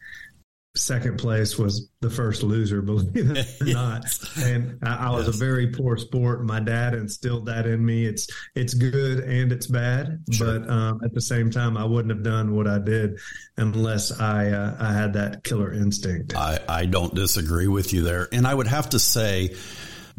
second 0.75 1.19
place 1.19 1.59
was 1.59 1.88
the 2.00 2.11
first 2.11 2.43
loser, 2.43 2.83
believe 2.83 3.31
it 3.31 3.47
or 3.61 3.67
not. 3.73 4.05
And 4.43 4.79
I, 4.83 5.09
I 5.09 5.11
was 5.11 5.26
yes. 5.26 5.37
a 5.37 5.38
very 5.38 5.69
poor 5.69 5.97
sport. 5.97 6.45
My 6.45 6.61
dad 6.61 6.95
instilled 6.95 7.47
that 7.47 7.67
in 7.67 7.85
me. 7.85 8.05
It's 8.05 8.29
it's 8.55 8.75
good 8.75 9.21
and 9.21 9.52
it's 9.52 9.67
bad, 9.67 10.23
sure. 10.31 10.61
but 10.61 10.71
um, 10.71 11.00
at 11.05 11.14
the 11.14 11.21
same 11.21 11.50
time, 11.50 11.76
I 11.76 11.85
wouldn't 11.85 12.14
have 12.14 12.23
done 12.23 12.55
what 12.55 12.67
I 12.67 12.79
did 12.79 13.19
unless 13.57 14.21
I 14.21 14.50
uh, 14.50 14.76
I 14.79 14.93
had 14.93 15.14
that 15.14 15.45
killer 15.45 15.73
instinct. 15.73 16.37
I, 16.37 16.59
I 16.69 16.87
don't 16.87 17.14
disagree 17.14 17.69
with 17.69 17.93
you 17.93 18.02
there, 18.02 18.29
and 18.33 18.47
I 18.47 18.55
would 18.55 18.67
have 18.67 18.91
to 18.91 18.99
say, 18.99 19.55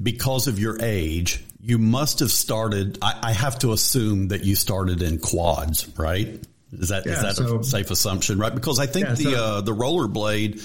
because 0.02 0.48
of 0.48 0.60
your 0.60 0.78
age, 0.82 1.44
you 1.60 1.78
must 1.78 2.20
have 2.20 2.32
started. 2.32 2.98
I, 3.02 3.20
I 3.24 3.32
have 3.32 3.60
to 3.60 3.72
assume 3.72 4.30
that 4.30 4.44
you 4.44 4.56
started 4.56 5.02
in 5.02 5.20
quads, 5.20 5.88
right? 5.98 6.44
Is 6.72 6.90
that 6.90 7.06
yeah, 7.06 7.14
is 7.14 7.22
that 7.22 7.36
so, 7.36 7.60
a 7.60 7.64
safe 7.64 7.92
assumption, 7.92 8.40
right? 8.40 8.54
Because 8.54 8.80
I 8.80 8.88
think 8.88 9.08
yeah, 9.08 9.16
the 9.16 9.24
so, 9.24 9.44
uh, 9.44 9.62
the 9.62 9.76
rollerblade 9.76 10.62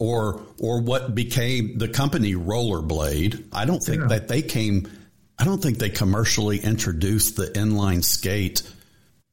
or 0.00 0.42
or 0.58 0.80
what 0.80 1.14
became 1.14 1.78
the 1.78 1.88
company 1.88 2.34
Rollerblade, 2.34 3.44
I 3.52 3.66
don't 3.66 3.80
think 3.80 4.00
yeah. 4.02 4.08
that 4.08 4.28
they 4.28 4.42
came. 4.42 4.90
I 5.38 5.44
don't 5.44 5.62
think 5.62 5.78
they 5.78 5.90
commercially 5.90 6.58
introduced 6.58 7.36
the 7.36 7.46
inline 7.46 8.02
skate 8.04 8.62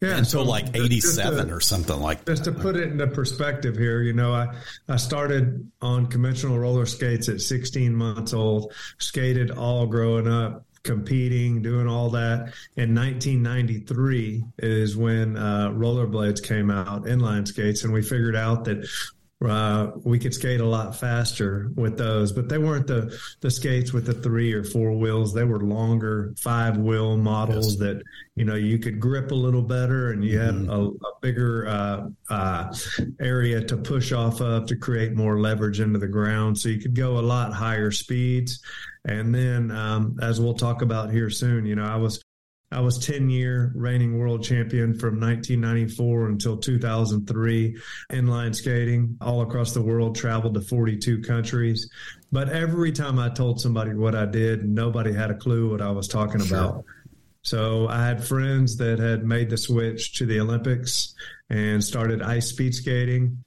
yeah, 0.02 0.18
until 0.18 0.26
so 0.26 0.44
like 0.44 0.76
'87 0.76 1.52
or 1.52 1.60
something 1.60 2.00
like 2.00 2.26
just 2.26 2.44
that. 2.44 2.52
Just 2.52 2.58
to 2.58 2.64
put 2.64 2.76
it 2.76 2.92
into 2.92 3.08
perspective 3.08 3.76
here, 3.76 4.02
you 4.02 4.14
know, 4.14 4.34
I 4.34 4.56
I 4.88 4.98
started 4.98 5.70
on 5.82 6.08
conventional 6.08 6.60
roller 6.60 6.86
skates 6.86 7.30
at 7.30 7.42
16 7.42 7.96
months 7.96 8.34
old, 8.34 8.74
skated 9.00 9.52
all 9.52 9.88
growing 9.88 10.28
up 10.28 10.68
competing, 10.88 11.62
doing 11.62 11.88
all 11.88 12.10
that. 12.12 12.54
In 12.78 12.96
1993 12.96 14.44
is 14.60 14.96
when 14.96 15.36
uh, 15.36 15.70
rollerblades 15.70 16.42
came 16.42 16.72
out, 16.72 17.04
inline 17.04 17.48
skates, 17.48 17.84
and 17.84 17.94
we 17.94 18.02
figured 18.02 18.36
out 18.36 18.64
that 18.66 18.88
uh, 19.46 19.92
we 20.04 20.18
could 20.18 20.34
skate 20.34 20.62
a 20.62 20.66
lot 20.66 20.96
faster 20.96 21.70
with 21.76 21.96
those, 21.96 22.32
but 22.32 22.50
they 22.50 22.58
weren't 22.58 22.88
the 22.88 23.16
the 23.42 23.52
skates 23.52 23.94
with 23.94 24.08
the 24.08 24.14
three 24.14 24.52
or 24.52 24.64
four 24.64 24.92
wheels. 24.94 25.32
They 25.32 25.44
were 25.44 25.60
longer 25.60 26.34
five 26.38 26.78
wheel 26.78 27.18
models 27.18 27.74
yes. 27.74 27.80
that 27.80 28.04
you 28.36 28.46
know 28.46 28.56
you 28.56 28.80
could 28.80 29.00
grip 29.00 29.30
a 29.30 29.36
little 29.36 29.62
better, 29.62 30.12
and 30.12 30.26
you 30.26 30.40
mm-hmm. 30.40 30.66
had 30.66 30.76
a, 30.76 30.82
a 30.86 31.20
bigger 31.22 31.68
uh, 31.68 32.08
uh, 32.32 32.74
area 33.20 33.62
to 33.62 33.78
push 33.78 34.12
off 34.12 34.42
of 34.42 34.66
to 34.66 34.76
create 34.76 35.14
more 35.14 35.40
leverage 35.40 35.82
into 35.82 36.00
the 36.00 36.08
ground, 36.08 36.58
so 36.58 36.70
you 36.70 36.80
could 36.80 36.96
go 36.96 37.20
a 37.20 37.22
lot 37.22 37.54
higher 37.54 37.92
speeds. 37.92 38.60
And 39.06 39.34
then, 39.34 39.72
um, 39.72 40.18
as 40.22 40.42
we'll 40.42 40.56
talk 40.56 40.82
about 40.82 41.12
here 41.12 41.30
soon, 41.30 41.66
you 41.66 41.76
know, 41.76 41.86
I 41.86 41.96
was 41.96 42.22
I 42.72 42.82
was 42.82 42.98
10 43.06 43.30
year 43.30 43.72
reigning 43.76 44.18
world 44.18 44.44
champion 44.44 44.94
from 44.94 45.20
1994 45.20 46.28
until 46.28 46.58
2003 46.58 47.78
inline 48.12 48.54
skating 48.54 49.18
all 49.22 49.42
across 49.42 49.74
the 49.74 49.82
world, 49.82 50.16
traveled 50.16 50.56
to 50.56 50.62
42 50.62 51.22
countries. 51.22 51.90
But 52.32 52.50
every 52.50 52.92
time 52.92 53.20
I 53.20 53.30
told 53.30 53.62
somebody 53.62 53.94
what 53.94 54.16
I 54.16 54.26
did, 54.26 54.68
nobody 54.68 55.14
had 55.14 55.32
a 55.32 55.36
clue 55.36 55.72
what 55.72 55.82
I 55.82 55.92
was 55.92 56.10
talking 56.10 56.44
sure. 56.44 56.58
about. 56.58 56.86
So 57.42 57.88
I 57.88 58.06
had 58.06 58.22
friends 58.22 58.76
that 58.78 59.00
had 59.00 59.24
made 59.24 59.50
the 59.50 59.58
switch 59.58 60.18
to 60.18 60.26
the 60.26 60.42
Olympics 60.42 61.16
and 61.50 61.82
started 61.82 62.22
ice 62.22 62.50
speed 62.50 62.76
skating. 62.76 63.44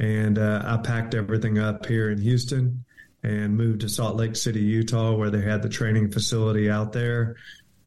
And 0.00 0.40
uh, 0.40 0.62
I 0.64 0.78
packed 0.78 1.14
everything 1.14 1.60
up 1.60 1.86
here 1.86 2.10
in 2.10 2.20
Houston 2.20 2.84
and 3.22 3.56
moved 3.56 3.82
to 3.82 3.88
Salt 3.88 4.16
Lake 4.16 4.34
City, 4.34 4.60
Utah, 4.60 5.14
where 5.14 5.30
they 5.30 5.40
had 5.40 5.62
the 5.62 5.68
training 5.68 6.10
facility 6.10 6.68
out 6.68 6.92
there. 6.92 7.36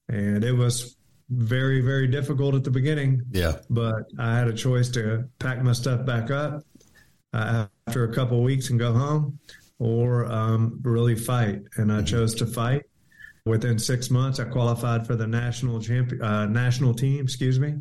And 0.10 0.44
it 0.44 0.54
was 0.54 0.96
very, 1.30 1.82
very 1.82 2.08
difficult 2.08 2.56
at 2.56 2.64
the 2.64 2.72
beginning. 2.72 3.24
Yeah. 3.32 3.58
But 3.70 4.04
I 4.18 4.38
had 4.38 4.48
a 4.48 4.54
choice 4.54 4.90
to 4.90 5.28
pack 5.40 5.62
my 5.62 5.74
stuff 5.74 6.06
back 6.06 6.32
up 6.32 6.64
uh, 7.34 7.68
after 7.88 8.06
a 8.06 8.14
couple 8.14 8.42
weeks 8.44 8.70
and 8.70 8.80
go 8.80 8.94
home 8.94 9.40
or 9.80 10.26
um, 10.26 10.80
really 10.84 11.16
fight. 11.16 11.62
And 11.76 11.92
I 11.92 11.98
mm-hmm. 11.98 12.06
chose 12.06 12.36
to 12.36 12.46
fight. 12.46 12.84
Within 13.46 13.80
six 13.80 14.12
months, 14.12 14.42
I 14.42 14.44
qualified 14.44 15.08
for 15.08 15.16
the 15.16 15.26
national 15.26 15.80
champion, 15.80 16.22
uh, 16.22 16.48
national 16.48 16.94
team, 16.94 17.24
excuse 17.24 17.58
me, 17.62 17.76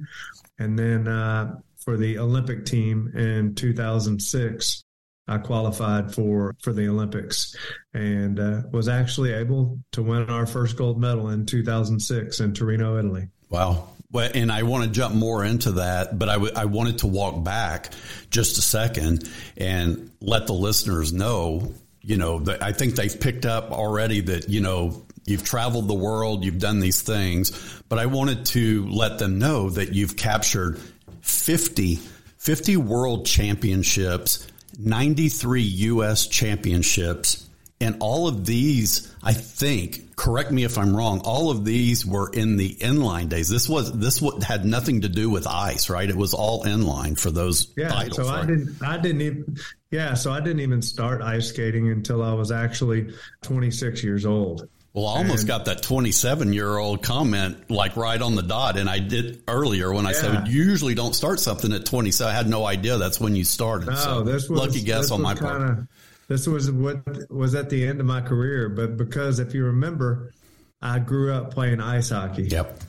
and 0.61 0.79
then 0.79 1.09
uh, 1.09 1.57
for 1.77 1.97
the 1.97 2.19
Olympic 2.19 2.65
team 2.65 3.13
in 3.17 3.53
2006. 3.57 4.85
I 5.29 5.39
qualified 5.39 6.15
for 6.15 6.55
for 6.63 6.73
the 6.73 6.89
Olympics 6.89 7.57
and 7.93 8.39
uh, 8.39 8.63
was 8.71 8.89
actually 8.89 9.33
able 9.33 9.79
to 9.93 10.03
win 10.03 10.31
our 10.31 10.47
first 10.47 10.77
gold 10.77 11.01
medal 11.01 11.31
in 11.31 11.47
2006 11.47 12.41
in 12.41 12.55
Torino, 12.55 12.99
Italy. 12.99 13.29
Wow. 13.51 13.89
Well, 14.13 14.31
and 14.35 14.53
I 14.53 14.63
want 14.63 14.85
to 14.85 14.91
jump 14.91 15.15
more 15.15 15.45
into 15.45 15.73
that, 15.73 16.17
but 16.17 16.29
I, 16.29 16.35
w- 16.35 16.53
I 16.55 16.67
wanted 16.67 16.99
to 16.99 17.09
walk 17.09 17.43
back 17.43 17.93
just 18.31 18.57
a 18.57 18.63
second 18.63 19.29
and 19.57 20.13
let 20.21 20.47
the 20.47 20.53
listeners 20.53 21.13
know, 21.13 21.75
you 22.03 22.17
know, 22.17 22.45
I 22.61 22.71
think 22.71 22.95
they've 22.95 23.19
picked 23.21 23.45
up 23.45 23.73
already 23.73 24.21
that, 24.21 24.49
you 24.49 24.61
know, 24.61 25.05
you've 25.25 25.43
traveled 25.43 25.89
the 25.89 25.95
world, 25.95 26.45
you've 26.45 26.61
done 26.61 26.79
these 26.79 27.03
things, 27.03 27.83
but 27.89 27.99
I 27.99 28.07
wanted 28.07 28.47
to 28.47 28.89
let 28.89 29.19
them 29.19 29.41
know 29.41 29.71
that 29.71 29.93
you've 29.93 30.17
captured 30.17 30.79
50, 31.23 31.97
50 31.97 32.77
world 32.77 33.27
championships 33.27 34.47
93 34.79 35.63
U.S. 35.63 36.27
championships. 36.27 37.43
And 37.79 37.97
all 38.01 38.27
of 38.27 38.47
these, 38.47 39.15
I 39.23 39.35
think, 39.35 40.17
correct 40.17 40.51
me 40.51 40.65
if 40.65 40.79
I'm 40.79 40.97
wrong, 40.97 41.21
all 41.25 41.51
of 41.51 41.67
these 41.67 42.07
were 42.07 42.31
in 42.33 42.57
the 42.57 42.75
inline 42.77 43.29
days. 43.29 43.51
This 43.51 43.69
was, 43.69 43.93
this 43.93 44.23
had 44.43 44.65
nothing 44.65 45.03
to 45.03 45.11
do 45.11 45.29
with 45.29 45.47
ice, 45.47 45.91
right? 45.91 46.09
It 46.09 46.17
was 46.17 46.33
all 46.33 46.65
inline 46.65 47.21
for 47.21 47.31
those 47.31 47.75
yeah, 47.77 47.89
titles. 47.89 48.17
So 48.17 48.25
right? 48.25 48.45
I 48.45 48.47
didn't, 48.47 48.83
I 48.83 48.97
didn't 48.97 49.21
even, 49.21 49.57
yeah, 49.91 50.15
so 50.15 50.33
I 50.33 50.41
didn't 50.41 50.61
even 50.61 50.81
start 50.81 51.21
ice 51.21 51.49
skating 51.49 51.91
until 51.91 52.23
I 52.23 52.33
was 52.33 52.51
actually 52.51 53.13
26 53.43 54.03
years 54.03 54.25
old. 54.25 54.69
Well, 54.97 55.09
I 55.09 55.19
almost 55.19 55.41
and, 55.41 55.49
got 55.49 55.67
that 55.67 55.83
27 55.83 56.55
year 56.55 56.79
old 56.79 57.03
comment 57.03 57.71
like 57.71 57.99
right 57.99 58.21
on 58.21 58.35
the 58.35 58.43
dot. 58.43 58.79
And 58.79 58.89
I 58.89 58.99
did 58.99 59.43
earlier 59.47 59.93
when 59.93 60.07
I 60.07 60.13
said 60.13 60.49
usually 60.49 60.95
don't 60.95 61.15
start 61.15 61.39
something 61.39 61.71
at 61.75 61.85
20. 61.85 62.11
So 62.13 62.27
I 62.27 62.33
had 62.33 62.49
no 62.49 62.65
idea 62.65 62.97
that's 62.97 63.21
when 63.21 63.37
you 63.37 63.45
started. 63.45 63.91
No, 63.91 63.95
so 63.95 64.11
oh, 64.11 64.23
this 64.23 64.49
was 64.49 64.59
lucky 64.59 64.83
guess 64.83 65.11
on 65.11 65.21
my 65.21 65.35
kinda, 65.35 65.49
part. 65.51 65.89
This 66.29 66.47
was 66.47 66.71
what 66.71 67.03
was 67.31 67.55
at 67.55 67.69
the 67.69 67.87
end 67.87 68.01
of 68.01 68.07
my 68.07 68.23
career. 68.23 68.71
But 68.71 68.97
because 68.97 69.39
if 69.39 69.53
you 69.53 69.67
remember, 69.67 70.33
I 70.81 70.99
grew 70.99 71.31
up 71.31 71.53
playing 71.53 71.83
ice 71.83 72.09
hockey. 72.09 72.45
Yep. 72.45 72.81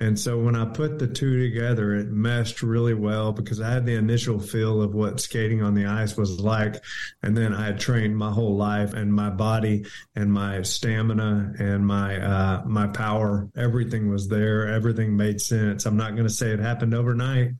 And 0.00 0.18
so 0.18 0.38
when 0.38 0.56
I 0.56 0.64
put 0.64 0.98
the 0.98 1.06
two 1.06 1.38
together, 1.38 1.94
it 1.94 2.08
meshed 2.08 2.62
really 2.62 2.94
well 2.94 3.32
because 3.32 3.60
I 3.60 3.70
had 3.70 3.84
the 3.84 3.96
initial 3.96 4.38
feel 4.38 4.80
of 4.80 4.94
what 4.94 5.20
skating 5.20 5.62
on 5.62 5.74
the 5.74 5.84
ice 5.84 6.16
was 6.16 6.40
like. 6.40 6.82
And 7.22 7.36
then 7.36 7.52
I 7.52 7.66
had 7.66 7.78
trained 7.78 8.16
my 8.16 8.30
whole 8.30 8.56
life 8.56 8.94
and 8.94 9.12
my 9.12 9.28
body 9.28 9.84
and 10.16 10.32
my 10.32 10.62
stamina 10.62 11.52
and 11.58 11.86
my, 11.86 12.18
uh, 12.18 12.62
my 12.64 12.86
power, 12.86 13.50
everything 13.54 14.08
was 14.08 14.26
there. 14.26 14.68
Everything 14.68 15.18
made 15.18 15.38
sense. 15.38 15.84
I'm 15.84 15.98
not 15.98 16.12
going 16.12 16.26
to 16.26 16.32
say 16.32 16.50
it 16.50 16.60
happened 16.60 16.94
overnight, 16.94 17.50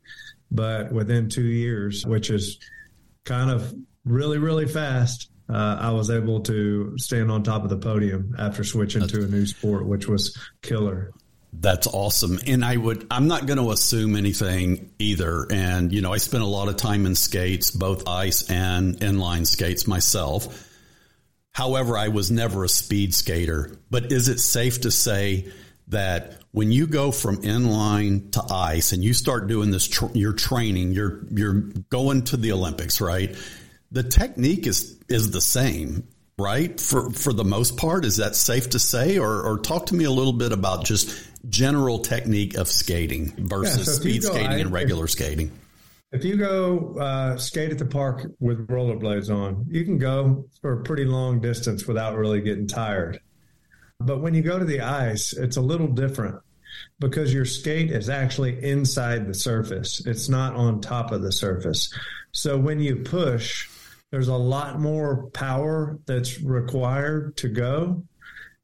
but 0.51 0.91
within 0.93 1.29
two 1.29 1.45
years, 1.45 2.07
which 2.07 2.31
is 2.31 2.59
kind 3.27 3.51
of 3.51 3.75
really, 4.07 4.39
really 4.39 4.67
fast. 4.67 5.31
Uh, 5.47 5.77
I 5.79 5.91
was 5.91 6.11
able 6.11 6.41
to 6.43 6.97
stand 6.97 7.31
on 7.31 7.43
top 7.43 7.65
of 7.65 7.71
the 7.71 7.77
podium 7.77 8.35
after 8.39 8.65
switching 8.65 9.07
to 9.07 9.25
a 9.25 9.27
new 9.27 9.45
sport, 9.45 9.85
which 9.85 10.09
was 10.09 10.39
killer. 10.63 11.13
That's 11.53 11.87
awesome. 11.87 12.39
And 12.47 12.65
I 12.65 12.77
would, 12.77 13.07
I'm 13.11 13.27
not 13.27 13.47
going 13.47 13.59
to 13.59 13.71
assume 13.73 14.15
anything 14.15 14.93
either. 14.99 15.47
And, 15.51 15.93
you 15.93 16.01
know, 16.01 16.13
I 16.13 16.19
spent 16.19 16.45
a 16.45 16.47
lot 16.47 16.69
of 16.69 16.77
time 16.77 17.07
in 17.07 17.15
skates, 17.15 17.71
both 17.71 18.07
ice 18.07 18.49
and 18.49 18.97
inline 18.99 19.47
skates 19.47 19.87
myself. 19.87 20.69
However, 21.53 21.99
I 21.99 22.09
was 22.09 22.31
never 22.31 22.63
a 22.65 22.69
speed 22.69 23.15
skater. 23.15 23.77
But 23.91 24.13
is 24.13 24.29
it 24.29 24.39
safe 24.39 24.83
to 24.83 24.93
say 24.93 25.53
that 25.89 26.39
when 26.53 26.71
you 26.71 26.87
go 26.87 27.11
from 27.11 27.39
inline 27.43 28.31
to 28.33 28.45
ice 28.49 28.93
and 28.93 29.03
you 29.03 29.13
start 29.13 29.49
doing 29.49 29.73
this, 29.73 29.89
tr- 29.89 30.07
you're 30.15 30.33
training, 30.33 30.93
you're, 30.93 31.27
you're 31.31 31.55
going 31.91 32.23
to 32.27 32.37
the 32.37 32.53
Olympics, 32.53 33.01
right? 33.01 33.37
The 33.91 34.05
technique 34.05 34.69
is, 34.69 34.97
is 35.09 35.33
the 35.33 35.41
same 35.41 36.07
right? 36.41 36.81
For 36.81 37.11
for 37.11 37.33
the 37.33 37.45
most 37.45 37.77
part, 37.77 38.05
is 38.05 38.17
that 38.17 38.35
safe 38.35 38.71
to 38.71 38.79
say? 38.79 39.19
Or, 39.19 39.43
or 39.43 39.59
talk 39.59 39.87
to 39.87 39.95
me 39.95 40.05
a 40.05 40.11
little 40.11 40.33
bit 40.33 40.53
about 40.53 40.85
just 40.85 41.30
general 41.49 41.99
technique 41.99 42.55
of 42.55 42.69
skating 42.69 43.33
versus 43.47 43.79
yeah, 43.79 43.85
so 43.85 43.93
speed 43.93 44.23
skating 44.23 44.49
I, 44.49 44.59
and 44.59 44.73
regular 44.73 45.05
if, 45.05 45.11
skating? 45.11 45.51
If 46.13 46.25
you 46.25 46.37
go 46.37 46.97
uh, 46.99 47.37
skate 47.37 47.71
at 47.71 47.79
the 47.79 47.87
park 47.87 48.27
with 48.41 48.67
rollerblades 48.69 49.35
on, 49.35 49.67
you 49.69 49.85
can 49.85 49.99
go 49.99 50.47
for 50.61 50.81
a 50.81 50.83
pretty 50.83 51.05
long 51.05 51.41
distance 51.41 51.87
without 51.87 52.17
really 52.17 52.41
getting 52.41 52.67
tired. 52.67 53.21
But 54.01 54.21
when 54.21 54.35
you 54.35 54.43
go 54.43 54.59
to 54.59 54.65
the 54.65 54.81
ice, 54.81 55.33
it's 55.33 55.57
a 55.57 55.61
little 55.61 55.87
different 55.87 56.37
because 56.99 57.33
your 57.33 57.45
skate 57.45 57.91
is 57.91 58.09
actually 58.09 58.63
inside 58.65 59.27
the 59.27 59.35
surface. 59.35 60.05
It's 60.07 60.29
not 60.29 60.55
on 60.55 60.81
top 60.81 61.13
of 61.13 61.23
the 61.23 61.33
surface. 61.33 61.93
So 62.33 62.57
when 62.57 62.81
you 62.81 62.97
push, 62.97 63.69
there's 64.11 64.29
a 64.29 64.37
lot 64.37 64.81
more 64.81 65.29
power 65.31 65.99
that's 66.07 66.41
required 66.41 67.37
to 67.39 67.49
go. 67.49 68.03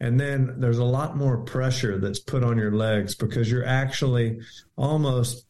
And 0.01 0.21
then 0.21 0.57
there's 0.59 0.79
a 0.79 0.85
lot 0.85 1.17
more 1.17 1.39
pressure 1.39 1.99
that's 1.99 2.19
put 2.19 2.45
on 2.45 2.59
your 2.59 2.73
legs 2.73 3.15
because 3.15 3.51
you're 3.51 3.65
actually 3.65 4.41
almost 4.77 5.47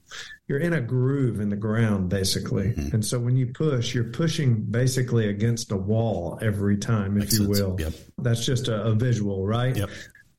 you're 0.47 0.61
in 0.61 0.73
a 0.73 0.81
groove 0.81 1.41
in 1.41 1.49
the 1.49 1.57
ground 1.57 2.09
basically. 2.09 2.69
Mm-hmm. 2.69 2.95
And 2.95 3.05
so 3.05 3.19
when 3.19 3.37
you 3.37 3.47
push, 3.47 3.95
you're 3.95 4.05
pushing 4.05 4.63
basically 4.63 5.29
against 5.29 5.73
a 5.73 5.77
wall 5.77 6.39
every 6.41 6.77
time, 6.77 7.17
if 7.17 7.25
Makes 7.25 7.39
you 7.39 7.49
will. 7.49 7.77
Yep. 7.79 7.93
That's 8.19 8.47
just 8.47 8.69
a, 8.69 8.85
a 8.85 8.95
visual, 8.95 9.45
right? 9.45 9.77
Yep. 9.77 9.91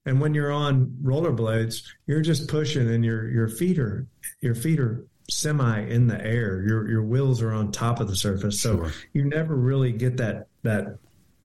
And 0.05 0.21
when 0.21 0.33
you're 0.33 0.53
on 0.53 0.95
rollerblades, 1.03 1.83
you're 2.05 2.21
just 2.21 2.47
pushing 2.47 2.89
and 2.89 3.03
your 3.03 3.29
your 3.29 3.49
feet 3.49 3.77
are 3.77 4.07
your 4.39 4.55
feet 4.55 4.79
are 4.79 5.05
semi 5.29 5.81
in 5.81 6.07
the 6.07 6.19
air. 6.25 6.63
Your 6.65 6.89
your 6.89 7.03
wheels 7.03 7.41
are 7.41 7.51
on 7.51 7.73
top 7.73 7.99
of 7.99 8.07
the 8.07 8.15
surface, 8.15 8.61
so 8.61 8.77
sure. 8.77 8.93
you 9.11 9.25
never 9.25 9.53
really 9.53 9.91
get 9.91 10.15
that 10.17 10.47
that 10.63 10.99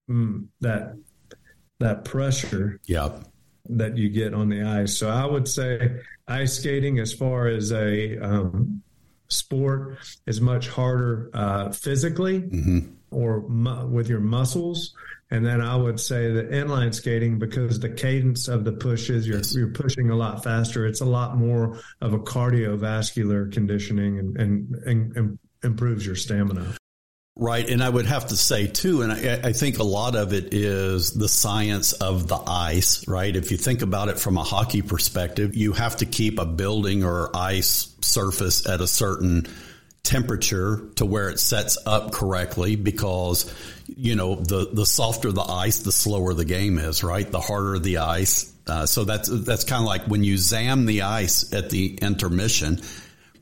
mm, 0.08 0.46
that 0.60 0.94
that 1.82 2.04
pressure. 2.04 2.80
Yeah. 2.86 3.10
That 3.68 3.96
you 3.96 4.08
get 4.08 4.34
on 4.34 4.48
the 4.48 4.62
ice. 4.62 4.96
So 4.96 5.08
I 5.08 5.24
would 5.24 5.46
say 5.46 6.00
ice 6.26 6.58
skating, 6.58 6.98
as 6.98 7.12
far 7.12 7.46
as 7.46 7.72
a 7.72 8.18
um, 8.18 8.82
sport, 9.28 9.98
is 10.26 10.40
much 10.40 10.68
harder 10.68 11.30
uh, 11.32 11.70
physically 11.70 12.40
mm-hmm. 12.40 12.80
or 13.10 13.46
mu- 13.48 13.86
with 13.86 14.08
your 14.08 14.20
muscles 14.20 14.94
and 15.32 15.46
then 15.46 15.62
I 15.62 15.74
would 15.74 15.98
say 15.98 16.30
that 16.30 16.50
inline 16.50 16.94
skating, 16.94 17.38
because 17.38 17.80
the 17.80 17.88
cadence 17.88 18.48
of 18.48 18.66
the 18.66 18.72
pushes, 18.72 19.26
you're, 19.26 19.38
yes. 19.38 19.54
you're 19.56 19.72
pushing 19.72 20.10
a 20.10 20.14
lot 20.14 20.44
faster. 20.44 20.86
It's 20.86 21.00
a 21.00 21.06
lot 21.06 21.38
more 21.38 21.80
of 22.02 22.12
a 22.12 22.18
cardiovascular 22.18 23.50
conditioning 23.50 24.18
and, 24.18 24.36
and, 24.36 24.74
and, 24.84 25.16
and 25.16 25.38
improves 25.62 26.04
your 26.04 26.16
stamina. 26.16 26.74
Right. 27.34 27.68
And 27.68 27.82
I 27.82 27.88
would 27.88 28.04
have 28.06 28.26
to 28.26 28.36
say, 28.36 28.66
too, 28.66 29.00
and 29.00 29.10
I, 29.10 29.48
I, 29.48 29.52
think 29.54 29.78
a 29.78 29.84
lot 29.84 30.16
of 30.16 30.34
it 30.34 30.52
is 30.52 31.14
the 31.14 31.28
science 31.28 31.94
of 31.94 32.28
the 32.28 32.36
ice, 32.36 33.08
right? 33.08 33.34
If 33.34 33.50
you 33.50 33.56
think 33.56 33.80
about 33.80 34.08
it 34.10 34.18
from 34.18 34.36
a 34.36 34.42
hockey 34.42 34.82
perspective, 34.82 35.56
you 35.56 35.72
have 35.72 35.96
to 35.96 36.06
keep 36.06 36.38
a 36.38 36.44
building 36.44 37.04
or 37.04 37.34
ice 37.34 37.94
surface 38.02 38.68
at 38.68 38.82
a 38.82 38.86
certain 38.86 39.46
temperature 40.02 40.82
to 40.96 41.06
where 41.06 41.30
it 41.30 41.38
sets 41.38 41.78
up 41.86 42.12
correctly 42.12 42.76
because 42.76 43.52
you 43.86 44.16
know 44.16 44.34
the 44.34 44.68
the 44.72 44.84
softer 44.84 45.30
the 45.30 45.42
ice 45.42 45.78
the 45.80 45.92
slower 45.92 46.34
the 46.34 46.44
game 46.44 46.76
is 46.76 47.04
right 47.04 47.30
the 47.30 47.38
harder 47.38 47.78
the 47.78 47.98
ice 47.98 48.52
uh, 48.66 48.84
so 48.84 49.04
that's 49.04 49.28
that's 49.28 49.62
kind 49.62 49.80
of 49.80 49.86
like 49.86 50.02
when 50.06 50.24
you 50.24 50.36
zam 50.36 50.86
the 50.86 51.02
ice 51.02 51.52
at 51.52 51.70
the 51.70 51.96
intermission 52.02 52.80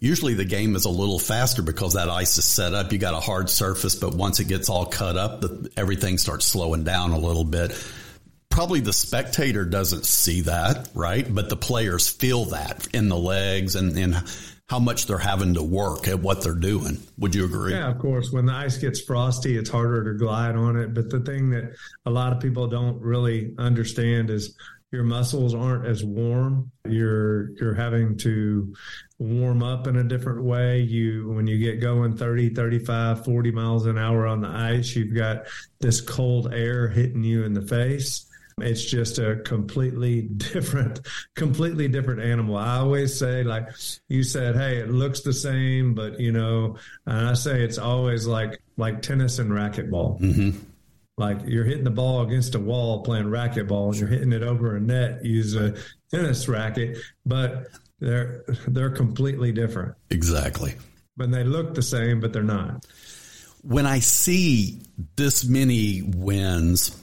usually 0.01 0.35
the 0.35 0.45
game 0.45 0.75
is 0.75 0.87
a 0.87 0.91
little 0.91 1.19
faster 1.19 1.63
because 1.63 1.95
that 1.95 2.09
ice 2.09 2.37
is 2.39 2.45
set 2.45 2.75
up 2.75 2.93
you 2.93 2.99
got 2.99 3.15
a 3.15 3.21
hard 3.21 3.49
surface 3.49 3.95
but 3.95 4.15
once 4.15 4.41
it 4.41 4.49
gets 4.49 4.69
all 4.69 4.87
cut 4.87 5.17
up 5.17 5.41
the, 5.41 5.71
everything 5.77 6.19
starts 6.19 6.47
slowing 6.47 6.83
down 6.83 7.13
a 7.13 7.19
little 7.19 7.45
bit 7.45 7.73
probably 8.49 8.81
the 8.81 8.93
spectator 8.93 9.65
doesn't 9.65 10.05
see 10.05 10.41
that 10.43 10.89
right 10.95 11.33
but 11.33 11.49
the 11.49 11.57
players 11.57 12.09
feel 12.09 12.47
that 12.47 12.89
in 12.93 13.09
the 13.09 13.17
legs 13.17 13.77
and 13.77 13.97
and 13.97 14.17
how 14.71 14.79
much 14.79 15.07
they're 15.07 15.19
having 15.19 15.55
to 15.55 15.63
work 15.65 16.07
at 16.07 16.21
what 16.21 16.45
they're 16.45 16.55
doing. 16.55 16.97
Would 17.19 17.35
you 17.35 17.45
agree? 17.45 17.73
Yeah, 17.73 17.91
of 17.91 17.99
course. 17.99 18.31
When 18.31 18.47
the 18.47 18.53
ice 18.53 18.79
gets 18.79 19.01
frosty, 19.01 19.57
it's 19.57 19.69
harder 19.69 20.13
to 20.13 20.17
glide 20.17 20.55
on 20.55 20.77
it. 20.77 20.95
But 20.95 21.11
the 21.11 21.19
thing 21.19 21.51
that 21.51 21.75
a 22.07 22.11
lot 22.11 22.33
of 22.33 22.39
people 22.39 22.69
don't 22.69 23.03
really 23.03 23.53
understand 23.59 24.31
is 24.31 24.55
your 24.93 25.03
muscles 25.03 25.57
aren't 25.57 25.87
as 25.87 26.05
warm. 26.05 26.71
You're 26.89 27.51
you're 27.57 27.75
having 27.75 28.17
to 28.19 28.73
warm 29.21 29.63
up 29.63 29.87
in 29.87 29.97
a 29.97 30.05
different 30.05 30.43
way. 30.43 30.81
You 30.81 31.31
when 31.31 31.47
you 31.47 31.59
get 31.59 31.81
going 31.81 32.17
30, 32.17 32.55
35, 32.55 33.25
40 33.25 33.51
miles 33.53 33.87
an 33.87 33.99
hour 33.99 34.27
on 34.27 34.41
the 34.41 34.49
ice, 34.49 34.97
you've 34.97 35.15
got 35.15 35.47
this 35.79 36.01
cold 36.01 36.53
air 36.53 36.89
hitting 36.89 37.23
you 37.23 37.45
in 37.45 37.53
the 37.53 37.63
face 37.63 38.27
it's 38.63 38.85
just 38.85 39.19
a 39.19 39.37
completely 39.37 40.23
different, 40.37 41.01
completely 41.35 41.89
different 41.89 42.21
animal. 42.21 42.57
I 42.57 42.79
always 42.79 43.19
say, 43.19 43.43
like 43.43 43.69
you 44.09 44.23
said, 44.23 44.57
hey, 44.57 44.79
it 44.79 44.91
looks 44.91 45.21
the 45.21 45.33
same, 45.33 45.95
but 45.95 46.21
you 46.21 46.33
know, 46.33 46.77
and 47.07 47.29
I 47.29 47.35
say 47.35 47.63
it's 47.63 47.79
always 47.79 48.27
like 48.27 48.61
like 48.77 49.03
tennis 49.03 49.39
and 49.39 49.51
racquetball. 49.51 50.21
Mm-hmm. 50.21 50.59
Like 51.17 51.41
you're 51.45 51.65
hitting 51.65 51.85
the 51.85 51.91
ball 51.91 52.23
against 52.23 52.55
a 52.55 52.61
wall 52.61 53.03
playing 53.03 53.27
racquetball, 53.27 53.91
and 53.91 53.99
you're 53.99 54.09
hitting 54.09 54.33
it 54.33 54.43
over 54.43 54.77
a 54.77 54.81
net. 54.81 55.25
Use 55.25 55.55
a 55.55 55.77
tennis 56.11 56.49
racket, 56.49 56.99
but 57.27 57.67
they're 58.01 58.45
they're 58.67 58.91
completely 58.91 59.53
different. 59.53 59.95
Exactly. 60.11 60.75
But 61.17 61.31
they 61.31 61.45
look 61.45 61.75
the 61.75 61.83
same, 61.83 62.21
but 62.21 62.33
they're 62.33 62.43
not. 62.43 62.87
When 63.63 63.85
I 63.85 63.99
see 63.99 64.83
this 65.17 65.45
many 65.45 66.03
wins 66.03 66.97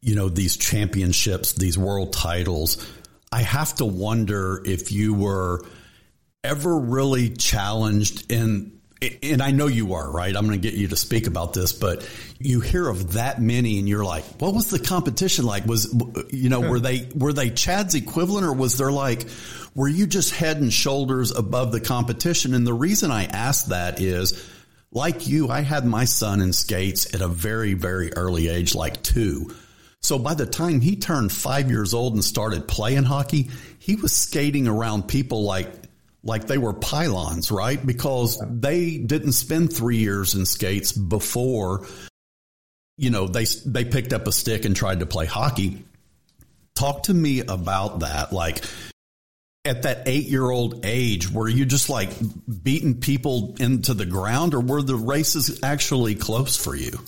you 0.00 0.14
know, 0.14 0.28
these 0.28 0.56
championships, 0.56 1.52
these 1.52 1.76
world 1.76 2.12
titles, 2.12 2.86
I 3.30 3.42
have 3.42 3.74
to 3.76 3.84
wonder 3.84 4.62
if 4.64 4.92
you 4.92 5.14
were 5.14 5.64
ever 6.42 6.78
really 6.78 7.30
challenged 7.30 8.32
in 8.32 8.79
and 9.22 9.40
I 9.42 9.50
know 9.50 9.66
you 9.66 9.94
are, 9.94 10.10
right? 10.10 10.34
I'm 10.34 10.46
going 10.46 10.60
to 10.60 10.68
get 10.70 10.78
you 10.78 10.88
to 10.88 10.96
speak 10.96 11.26
about 11.26 11.54
this, 11.54 11.72
but 11.72 12.06
you 12.38 12.60
hear 12.60 12.86
of 12.86 13.14
that 13.14 13.40
many 13.40 13.78
and 13.78 13.88
you're 13.88 14.04
like, 14.04 14.24
what 14.40 14.54
was 14.54 14.68
the 14.68 14.78
competition 14.78 15.46
like? 15.46 15.64
Was, 15.64 15.94
you 16.30 16.50
know, 16.50 16.60
were 16.60 16.80
they, 16.80 17.08
were 17.14 17.32
they 17.32 17.50
Chad's 17.50 17.94
equivalent 17.94 18.46
or 18.46 18.52
was 18.52 18.76
there 18.76 18.92
like, 18.92 19.26
were 19.74 19.88
you 19.88 20.06
just 20.06 20.34
head 20.34 20.58
and 20.58 20.72
shoulders 20.72 21.30
above 21.30 21.72
the 21.72 21.80
competition? 21.80 22.52
And 22.52 22.66
the 22.66 22.74
reason 22.74 23.10
I 23.10 23.24
ask 23.24 23.66
that 23.66 24.00
is 24.00 24.46
like 24.92 25.26
you, 25.26 25.48
I 25.48 25.60
had 25.60 25.86
my 25.86 26.04
son 26.04 26.42
in 26.42 26.52
skates 26.52 27.14
at 27.14 27.22
a 27.22 27.28
very, 27.28 27.74
very 27.74 28.12
early 28.12 28.48
age, 28.48 28.74
like 28.74 29.02
two. 29.02 29.54
So 30.02 30.18
by 30.18 30.34
the 30.34 30.46
time 30.46 30.80
he 30.80 30.96
turned 30.96 31.30
five 31.30 31.70
years 31.70 31.94
old 31.94 32.14
and 32.14 32.24
started 32.24 32.66
playing 32.66 33.04
hockey, 33.04 33.50
he 33.78 33.96
was 33.96 34.12
skating 34.12 34.66
around 34.66 35.08
people 35.08 35.44
like 35.44 35.79
like 36.22 36.46
they 36.46 36.58
were 36.58 36.72
pylons, 36.72 37.50
right? 37.50 37.84
Because 37.84 38.42
they 38.48 38.98
didn't 38.98 39.32
spend 39.32 39.72
three 39.72 39.98
years 39.98 40.34
in 40.34 40.44
skates 40.44 40.92
before, 40.92 41.86
you 42.98 43.10
know, 43.10 43.26
they 43.26 43.44
they 43.66 43.84
picked 43.84 44.12
up 44.12 44.26
a 44.26 44.32
stick 44.32 44.64
and 44.64 44.76
tried 44.76 45.00
to 45.00 45.06
play 45.06 45.26
hockey. 45.26 45.84
Talk 46.74 47.04
to 47.04 47.14
me 47.14 47.40
about 47.40 48.00
that. 48.00 48.32
Like 48.32 48.64
at 49.64 49.82
that 49.82 50.02
eight 50.06 50.26
year 50.26 50.48
old 50.48 50.84
age, 50.84 51.30
were 51.30 51.48
you 51.48 51.64
just 51.64 51.88
like 51.88 52.10
beating 52.62 53.00
people 53.00 53.56
into 53.58 53.94
the 53.94 54.06
ground 54.06 54.54
or 54.54 54.60
were 54.60 54.82
the 54.82 54.96
races 54.96 55.60
actually 55.62 56.14
close 56.14 56.56
for 56.56 56.74
you? 56.74 56.98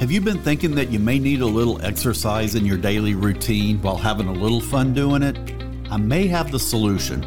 Have 0.00 0.10
you 0.10 0.22
been 0.22 0.38
thinking 0.38 0.74
that 0.76 0.90
you 0.90 0.98
may 0.98 1.18
need 1.18 1.42
a 1.42 1.46
little 1.46 1.78
exercise 1.82 2.54
in 2.54 2.64
your 2.64 2.78
daily 2.78 3.14
routine 3.14 3.82
while 3.82 3.98
having 3.98 4.28
a 4.28 4.32
little 4.32 4.62
fun 4.62 4.94
doing 4.94 5.22
it? 5.22 5.36
I 5.90 5.98
may 5.98 6.26
have 6.26 6.50
the 6.50 6.58
solution. 6.58 7.22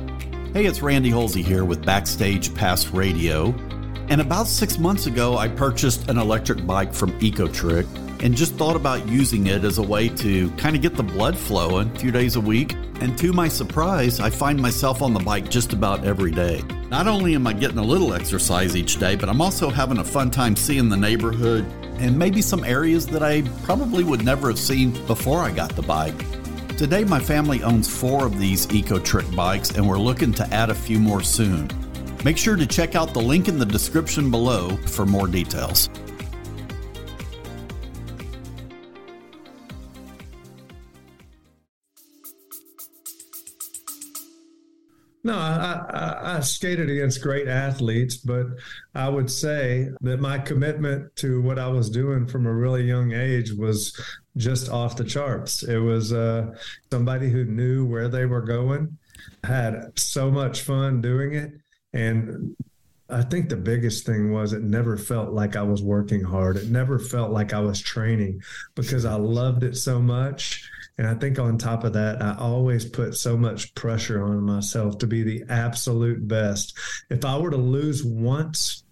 Hey, 0.56 0.66
it's 0.66 0.82
Randy 0.82 1.12
Holsey 1.12 1.44
here 1.44 1.66
with 1.66 1.86
Backstage 1.86 2.52
Pass 2.56 2.88
Radio. 2.88 3.54
And 4.10 4.20
about 4.20 4.48
six 4.48 4.80
months 4.80 5.06
ago, 5.06 5.38
I 5.38 5.50
purchased 5.50 6.10
an 6.10 6.18
electric 6.18 6.66
bike 6.66 6.96
from 6.96 7.12
Ecotric 7.20 7.86
and 8.24 8.36
just 8.36 8.56
thought 8.56 8.76
about 8.76 9.08
using 9.08 9.46
it 9.46 9.64
as 9.64 9.78
a 9.78 9.84
way 9.84 10.10
to 10.10 10.50
kind 10.54 10.76
of 10.76 10.82
get 10.82 10.96
the 10.96 11.04
blood 11.04 11.38
flowing 11.38 11.96
a 11.96 12.00
few 12.00 12.12
days 12.12 12.38
a 12.38 12.42
week. 12.42 12.74
And 13.02 13.16
to 13.20 13.34
my 13.34 13.50
surprise, 13.50 14.20
I 14.20 14.32
find 14.32 14.60
myself 14.60 15.04
on 15.04 15.14
the 15.14 15.20
bike 15.20 15.48
just 15.48 15.74
about 15.74 16.06
every 16.06 16.32
day. 16.32 16.64
Not 16.90 17.06
only 17.06 17.36
am 17.36 17.46
I 17.46 17.54
getting 17.54 17.78
a 17.78 17.84
little 17.84 18.16
exercise 18.16 18.76
each 18.76 18.98
day, 18.98 19.16
but 19.16 19.30
I'm 19.30 19.42
also 19.42 19.70
having 19.70 20.00
a 20.00 20.04
fun 20.04 20.32
time 20.32 20.56
seeing 20.56 20.90
the 20.90 20.98
neighborhood 20.98 21.68
and 22.04 22.20
maybe 22.20 22.42
some 22.42 22.66
areas 22.66 23.08
that 23.08 23.24
I 23.24 23.44
probably 23.64 24.04
would 24.04 24.26
never 24.26 24.50
have 24.50 24.60
seen 24.60 24.92
before 25.08 25.40
I 25.40 25.52
got 25.52 25.74
the 25.74 25.82
bike. 25.82 26.26
Today, 26.78 27.06
my 27.06 27.20
family 27.20 27.64
owns 27.64 27.88
four 27.88 28.26
of 28.26 28.38
these 28.38 28.68
Ecotric 28.68 29.34
bikes, 29.34 29.72
and 29.72 29.88
we're 29.88 29.98
looking 29.98 30.34
to 30.34 30.54
add 30.54 30.70
a 30.70 30.76
few 30.76 31.00
more 31.00 31.24
soon. 31.24 31.70
Make 32.26 32.38
sure 32.38 32.58
to 32.58 32.68
check 32.68 32.96
out 32.96 33.14
the 33.14 33.22
link 33.22 33.48
in 33.48 33.58
the 33.58 33.66
description 33.66 34.30
below 34.30 34.76
for 34.86 35.06
more 35.06 35.28
details. 35.28 35.90
No, 45.26 45.38
I, 45.38 45.86
I, 45.90 46.36
I, 46.36 46.40
skated 46.42 46.90
against 46.90 47.22
great 47.22 47.48
athletes, 47.48 48.18
but 48.18 48.46
I 48.94 49.08
would 49.08 49.32
say 49.32 49.88
that 50.02 50.20
my 50.20 50.38
commitment 50.38 51.16
to 51.18 51.42
what 51.42 51.58
I 51.58 51.70
was 51.70 51.90
doing 51.90 52.28
from 52.28 52.46
a 52.46 52.54
really 52.54 52.84
young 52.84 53.14
age 53.14 53.54
was 53.54 53.98
just 54.36 54.70
off 54.70 54.98
the 54.98 55.06
charts. 55.06 55.64
It 55.64 55.78
was 55.78 56.12
uh, 56.12 56.54
somebody 56.92 57.30
who 57.30 57.46
knew 57.46 57.86
where 57.86 58.10
they 58.10 58.26
were 58.26 58.42
going, 58.42 58.98
had 59.46 59.98
so 59.98 60.30
much 60.30 60.62
fun 60.62 61.00
doing 61.00 61.36
it, 61.36 61.52
and 61.94 62.54
I 63.10 63.22
think 63.22 63.48
the 63.48 63.56
biggest 63.56 64.06
thing 64.06 64.32
was 64.32 64.54
it 64.54 64.64
never 64.64 64.98
felt 64.98 65.34
like 65.34 65.56
I 65.56 65.62
was 65.62 65.84
working 65.84 66.24
hard. 66.24 66.58
It 66.58 66.70
never 66.70 66.98
felt 66.98 67.32
like 67.32 67.54
I 67.54 67.60
was 67.60 67.80
training 67.80 68.42
because 68.76 69.06
I 69.06 69.16
loved 69.16 69.64
it 69.64 69.78
so 69.78 70.02
much. 70.02 70.70
And 70.98 71.08
I 71.08 71.16
think 71.16 71.40
on 71.40 71.58
top 71.58 71.84
of 71.84 71.94
that, 71.94 72.22
I 72.22 72.36
always 72.38 72.86
put 72.86 73.16
so 73.16 73.36
much 73.36 73.74
pressure 73.74 74.24
on 74.24 74.42
myself 74.44 75.00
to 75.00 75.08
be 75.08 75.24
the 75.24 75.44
absolute 75.50 76.28
best. 76.28 76.78
If 77.10 77.26
I 77.26 77.38
were 77.38 77.50
to 77.50 77.58
lose 77.58 78.04
once, 78.04 78.84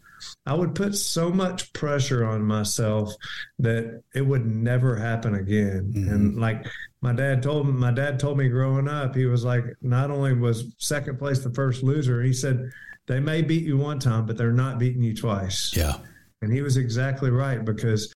I 0.46 0.54
would 0.54 0.74
put 0.76 0.96
so 0.96 1.30
much 1.30 1.72
pressure 1.74 2.26
on 2.26 2.44
myself 2.44 3.14
that 3.60 4.02
it 4.16 4.22
would 4.22 4.46
never 4.46 4.96
happen 4.96 5.36
again. 5.36 5.92
Mm-hmm. 5.96 6.10
And 6.10 6.40
like 6.40 6.66
my 7.02 7.14
dad 7.14 7.44
told 7.44 7.68
me, 7.68 7.74
my 7.74 7.92
dad 7.92 8.20
told 8.20 8.38
me 8.38 8.50
growing 8.50 8.88
up, 8.88 9.16
he 9.16 9.26
was 9.26 9.44
like, 9.44 9.66
not 9.82 10.12
only 10.12 10.34
was 10.34 10.74
second 10.78 11.20
place 11.20 11.40
the 11.40 11.54
first 11.54 11.84
loser, 11.84 12.22
he 12.24 12.34
said, 12.34 12.72
they 13.08 13.20
may 13.20 13.42
beat 13.42 13.64
you 13.64 13.78
one 13.78 14.00
time, 14.00 14.26
but 14.26 14.38
they're 14.38 14.52
not 14.52 14.80
beating 14.80 15.04
you 15.04 15.16
twice. 15.16 15.76
Yeah. 15.76 15.98
And 16.42 16.52
he 16.52 16.62
was 16.62 16.78
exactly 16.78 17.30
right 17.30 17.64
because 17.64 18.14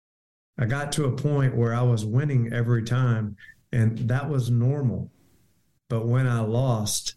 I 0.57 0.65
got 0.65 0.91
to 0.93 1.05
a 1.05 1.11
point 1.11 1.55
where 1.55 1.73
I 1.73 1.81
was 1.81 2.05
winning 2.05 2.53
every 2.53 2.83
time 2.83 3.35
and 3.71 3.97
that 4.09 4.29
was 4.29 4.49
normal. 4.49 5.11
But 5.89 6.07
when 6.07 6.27
I 6.27 6.41
lost, 6.41 7.15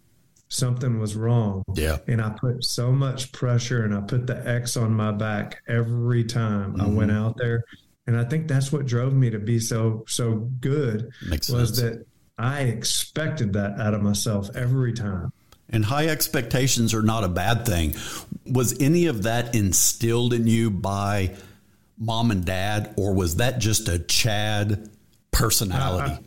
something 0.48 0.98
was 0.98 1.14
wrong. 1.14 1.62
Yeah. 1.74 1.98
And 2.06 2.20
I 2.20 2.30
put 2.30 2.64
so 2.64 2.90
much 2.92 3.32
pressure 3.32 3.84
and 3.84 3.94
I 3.94 4.00
put 4.00 4.26
the 4.26 4.46
X 4.46 4.76
on 4.76 4.92
my 4.92 5.12
back 5.12 5.62
every 5.68 6.24
time 6.24 6.72
mm-hmm. 6.72 6.80
I 6.80 6.87
went 6.88 7.12
out 7.12 7.37
there. 7.37 7.64
And 8.06 8.16
I 8.16 8.24
think 8.24 8.48
that's 8.48 8.72
what 8.72 8.87
drove 8.87 9.12
me 9.12 9.30
to 9.30 9.38
be 9.38 9.61
so 9.61 10.04
so 10.08 10.37
good 10.61 11.11
Makes 11.28 11.50
was 11.50 11.76
sense. 11.76 11.80
that 11.80 12.06
I 12.38 12.62
expected 12.62 13.52
that 13.54 13.78
out 13.78 13.94
of 13.94 14.02
myself 14.02 14.48
every 14.54 14.92
time. 14.94 15.32
And 15.70 15.84
high 15.84 16.06
expectations 16.06 16.94
are 16.94 17.02
not 17.02 17.24
a 17.24 17.28
bad 17.28 17.66
thing. 17.66 17.94
Was 18.46 18.80
any 18.80 19.06
of 19.06 19.24
that 19.24 19.54
instilled 19.54 20.32
in 20.32 20.46
you 20.46 20.70
by 20.70 21.37
mom 21.98 22.30
and 22.30 22.44
dad, 22.44 22.94
or 22.96 23.12
was 23.12 23.37
that 23.37 23.58
just 23.58 23.88
a 23.88 23.98
Chad 23.98 24.88
personality? 25.30 26.12
I, 26.12 26.20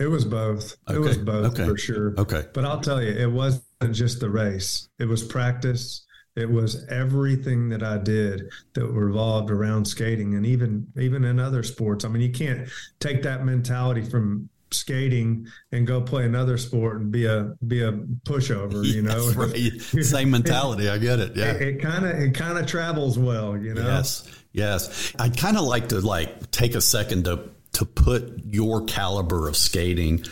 it 0.00 0.06
was 0.06 0.24
both. 0.24 0.76
Okay. 0.88 0.96
It 0.96 1.00
was 1.00 1.18
both 1.18 1.52
okay. 1.52 1.66
for 1.66 1.76
sure. 1.76 2.14
Okay. 2.18 2.46
But 2.54 2.64
I'll 2.64 2.80
tell 2.80 3.02
you, 3.02 3.10
it 3.10 3.30
wasn't 3.30 3.62
just 3.92 4.20
the 4.20 4.30
race, 4.30 4.88
it 4.98 5.04
was 5.04 5.22
practice. 5.22 6.06
It 6.36 6.48
was 6.48 6.86
everything 6.88 7.68
that 7.70 7.82
I 7.82 7.98
did 7.98 8.50
that 8.74 8.86
revolved 8.86 9.50
around 9.50 9.84
skating 9.84 10.34
and 10.34 10.46
even 10.46 10.86
even 10.96 11.24
in 11.24 11.40
other 11.40 11.62
sports. 11.62 12.04
I 12.04 12.08
mean, 12.08 12.22
you 12.22 12.30
can't 12.30 12.68
take 13.00 13.22
that 13.24 13.44
mentality 13.44 14.02
from 14.02 14.48
skating 14.72 15.48
and 15.72 15.86
go 15.86 16.00
play 16.00 16.24
another 16.24 16.56
sport 16.56 17.00
and 17.00 17.10
be 17.10 17.26
a 17.26 17.54
be 17.66 17.82
a 17.82 17.92
pushover 18.24 18.84
you 18.84 19.02
know 19.02 19.30
right. 19.32 19.80
same 20.04 20.30
mentality 20.30 20.88
i 20.88 20.96
get 20.96 21.18
it 21.18 21.36
yeah 21.36 21.52
it 21.54 21.80
kind 21.82 22.06
of 22.06 22.12
it 22.12 22.34
kind 22.34 22.56
of 22.56 22.66
travels 22.66 23.18
well 23.18 23.56
you 23.56 23.74
know 23.74 23.82
yes 23.82 24.28
yes 24.52 25.12
i'd 25.18 25.36
kind 25.36 25.56
of 25.56 25.64
like 25.64 25.88
to 25.88 26.00
like 26.00 26.52
take 26.52 26.76
a 26.76 26.80
second 26.80 27.24
to 27.24 27.50
to 27.72 27.84
put 27.84 28.40
your 28.44 28.84
caliber 28.84 29.48
of 29.48 29.56
skating 29.56 30.24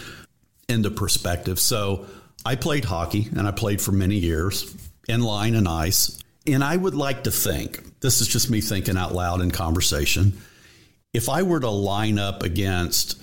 into 0.69 0.91
perspective 0.91 1.59
so 1.59 2.07
i 2.45 2.55
played 2.55 2.85
hockey 2.85 3.29
and 3.37 3.47
i 3.47 3.51
played 3.51 3.81
for 3.81 3.93
many 3.93 4.17
years 4.17 4.75
in 5.09 5.23
line 5.23 5.55
and 5.55 5.69
ice 5.69 6.19
and 6.47 6.63
i 6.63 6.77
would 6.77 6.95
like 6.95 7.25
to 7.25 7.31
think 7.31 8.01
this 8.01 8.21
is 8.21 8.29
just 8.29 8.51
me 8.51 8.61
thinking 8.61 8.97
out 8.97 9.15
loud 9.15 9.41
in 9.41 9.51
conversation 9.51 10.39
if 11.13 11.29
i 11.29 11.43
were 11.43 11.61
to 11.61 11.71
line 11.71 12.19
up 12.19 12.43
against 12.43 13.23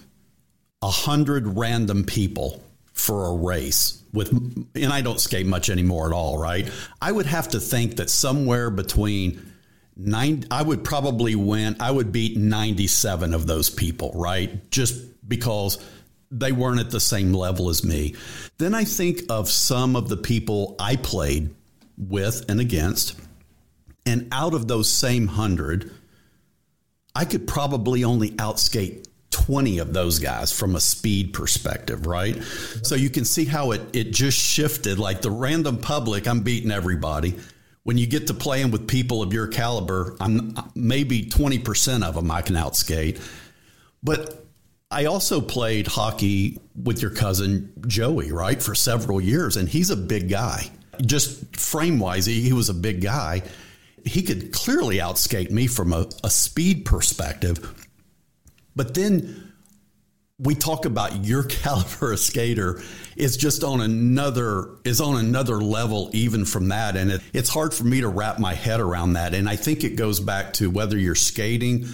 a 0.81 0.89
hundred 0.89 1.57
random 1.57 2.03
people 2.03 2.63
for 2.93 3.25
a 3.25 3.33
race 3.33 4.01
with 4.15 4.31
and 4.31 4.93
I 4.93 5.01
don't 5.01 5.19
skate 5.19 5.45
much 5.45 5.69
anymore 5.69 6.07
at 6.07 6.13
all, 6.13 6.37
right? 6.37 6.69
I 7.01 7.11
would 7.11 7.25
have 7.25 7.49
to 7.49 7.59
think 7.59 7.97
that 7.97 8.09
somewhere 8.09 8.69
between 8.69 9.53
nine 9.95 10.45
I 10.51 10.61
would 10.61 10.83
probably 10.83 11.35
win 11.35 11.77
I 11.79 11.91
would 11.91 12.11
beat 12.11 12.37
97 12.37 13.33
of 13.33 13.47
those 13.47 13.69
people, 13.69 14.11
right? 14.15 14.69
Just 14.71 15.27
because 15.27 15.83
they 16.31 16.51
weren't 16.51 16.79
at 16.79 16.91
the 16.91 16.99
same 16.99 17.33
level 17.33 17.69
as 17.69 17.83
me. 17.83 18.15
Then 18.57 18.73
I 18.73 18.83
think 18.83 19.21
of 19.29 19.49
some 19.49 19.95
of 19.95 20.09
the 20.09 20.17
people 20.17 20.75
I 20.79 20.95
played 20.95 21.53
with 21.97 22.49
and 22.49 22.59
against 22.59 23.15
and 24.05 24.27
out 24.31 24.53
of 24.53 24.67
those 24.67 24.91
same 24.91 25.27
100 25.27 25.91
I 27.15 27.23
could 27.23 27.47
probably 27.47 28.03
only 28.03 28.31
outskate 28.31 29.07
20 29.31 29.79
of 29.79 29.93
those 29.93 30.19
guys 30.19 30.51
from 30.51 30.75
a 30.75 30.81
speed 30.81 31.33
perspective, 31.33 32.07
right? 32.07 32.41
So 32.83 32.95
you 32.95 33.09
can 33.09 33.25
see 33.25 33.45
how 33.45 33.71
it 33.71 33.81
it 33.93 34.11
just 34.11 34.37
shifted. 34.37 34.99
Like 34.99 35.21
the 35.21 35.31
random 35.31 35.77
public, 35.77 36.27
I'm 36.27 36.41
beating 36.41 36.71
everybody. 36.71 37.35
When 37.85 37.97
you 37.97 38.05
get 38.05 38.27
to 38.27 38.33
playing 38.33 38.71
with 38.71 38.87
people 38.87 39.23
of 39.23 39.31
your 39.31 39.47
caliber, 39.47 40.17
I'm 40.19 40.53
maybe 40.75 41.23
20% 41.23 42.03
of 42.03 42.15
them 42.15 42.29
I 42.29 42.41
can 42.41 42.57
outskate. 42.57 43.21
But 44.03 44.45
I 44.91 45.05
also 45.05 45.39
played 45.39 45.87
hockey 45.87 46.59
with 46.75 47.01
your 47.01 47.11
cousin 47.11 47.71
Joey, 47.87 48.33
right, 48.33 48.61
for 48.61 48.75
several 48.75 49.21
years, 49.21 49.55
and 49.55 49.69
he's 49.69 49.89
a 49.89 49.95
big 49.95 50.29
guy. 50.29 50.69
Just 51.01 51.55
frame 51.55 51.99
wise, 51.99 52.25
he, 52.25 52.41
he 52.41 52.51
was 52.51 52.67
a 52.67 52.73
big 52.73 53.01
guy. 53.01 53.41
He 54.03 54.21
could 54.21 54.51
clearly 54.51 54.97
outskate 54.97 55.49
me 55.49 55.67
from 55.67 55.93
a, 55.93 56.09
a 56.23 56.29
speed 56.29 56.83
perspective 56.83 57.73
but 58.75 58.93
then 58.93 59.53
we 60.37 60.55
talk 60.55 60.85
about 60.85 61.25
your 61.25 61.43
caliber 61.63 62.13
of 62.13 62.19
skater 62.19 62.81
is 63.15 63.37
just 63.37 63.63
on 63.63 63.81
another 63.81 64.69
is 64.83 64.99
on 65.01 65.17
another 65.17 65.61
level 65.61 66.09
even 66.13 66.45
from 66.45 66.69
that. 66.69 66.95
And 66.97 67.11
it, 67.11 67.21
it's 67.33 67.49
hard 67.49 67.73
for 67.73 67.85
me 67.85 68.01
to 68.01 68.07
wrap 68.07 68.39
my 68.39 68.53
head 68.53 68.79
around 68.79 69.13
that. 69.13 69.33
And 69.33 69.47
i 69.47 69.55
think 69.55 69.83
it 69.83 69.95
goes 69.95 70.19
back 70.19 70.53
to 70.53 70.69
whether 70.69 70.97
you're 70.97 71.15
skating 71.15 71.87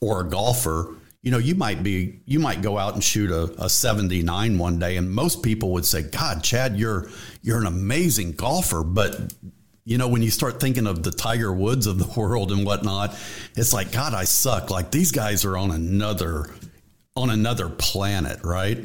or 0.00 0.20
a 0.20 0.24
golfer 0.24 0.94
you 1.22 1.30
know 1.30 1.38
you 1.38 1.54
might 1.54 1.82
be 1.82 2.20
you 2.26 2.38
might 2.38 2.60
go 2.60 2.76
out 2.76 2.94
and 2.94 3.02
shoot 3.02 3.30
a, 3.30 3.44
a 3.62 3.70
79 3.70 4.58
one 4.58 4.78
day 4.78 4.98
and 4.98 5.10
most 5.10 5.42
people 5.42 5.72
would 5.72 5.86
say 5.86 6.02
god 6.02 6.42
chad 6.42 6.76
you're 6.78 7.08
you're 7.44 7.58
an 7.58 7.66
amazing 7.66 8.32
golfer. 8.32 8.82
But 8.82 9.32
you 9.84 9.98
know, 9.98 10.08
when 10.08 10.22
you 10.22 10.30
start 10.30 10.60
thinking 10.60 10.86
of 10.86 11.02
the 11.02 11.10
Tiger 11.10 11.52
Woods 11.52 11.86
of 11.86 11.98
the 11.98 12.08
world 12.20 12.50
and 12.50 12.66
whatnot, 12.66 13.16
it's 13.54 13.72
like, 13.72 13.92
God, 13.92 14.14
I 14.14 14.24
suck. 14.24 14.70
Like 14.70 14.90
these 14.90 15.12
guys 15.12 15.44
are 15.44 15.56
on 15.56 15.70
another 15.70 16.48
on 17.16 17.30
another 17.30 17.68
planet, 17.68 18.40
right? 18.42 18.78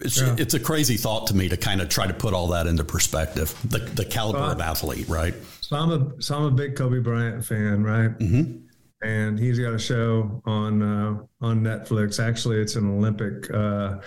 It's, 0.00 0.20
yeah. 0.20 0.36
it's 0.38 0.54
a 0.54 0.60
crazy 0.60 0.96
thought 0.96 1.26
to 1.28 1.34
me 1.34 1.48
to 1.48 1.56
kind 1.56 1.80
of 1.80 1.88
try 1.88 2.06
to 2.06 2.14
put 2.14 2.32
all 2.32 2.48
that 2.48 2.66
into 2.66 2.84
perspective. 2.84 3.54
The 3.68 3.78
the 3.78 4.04
caliber 4.04 4.38
of 4.38 4.60
athlete, 4.60 5.08
right? 5.08 5.34
So 5.60 5.76
I'm 5.76 5.90
a 5.90 6.22
so 6.22 6.36
I'm 6.36 6.44
a 6.44 6.50
big 6.50 6.76
Kobe 6.76 6.98
Bryant 7.00 7.44
fan, 7.44 7.82
right? 7.82 8.16
Mm-hmm. 8.18 8.58
And 9.04 9.38
he's 9.38 9.58
got 9.58 9.74
a 9.74 9.78
show 9.78 10.42
on 10.44 10.82
uh, 10.82 11.18
on 11.40 11.60
Netflix. 11.60 12.24
Actually, 12.24 12.58
it's 12.60 12.76
an 12.76 12.88
Olympic, 12.88 13.52
uh, 13.52 13.98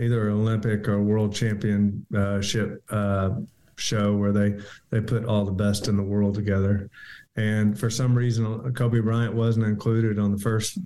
either 0.00 0.30
Olympic 0.30 0.88
or 0.88 1.02
World 1.02 1.34
Championship 1.34 2.82
uh, 2.88 3.30
show 3.76 4.16
where 4.16 4.32
they 4.32 4.58
they 4.90 5.00
put 5.00 5.26
all 5.26 5.44
the 5.44 5.52
best 5.52 5.88
in 5.88 5.96
the 5.96 6.02
world 6.02 6.34
together. 6.34 6.90
And 7.36 7.78
for 7.78 7.88
some 7.88 8.16
reason, 8.16 8.74
Kobe 8.74 9.00
Bryant 9.00 9.34
wasn't 9.34 9.66
included 9.66 10.18
on 10.18 10.32
the 10.32 10.38
first 10.38 10.78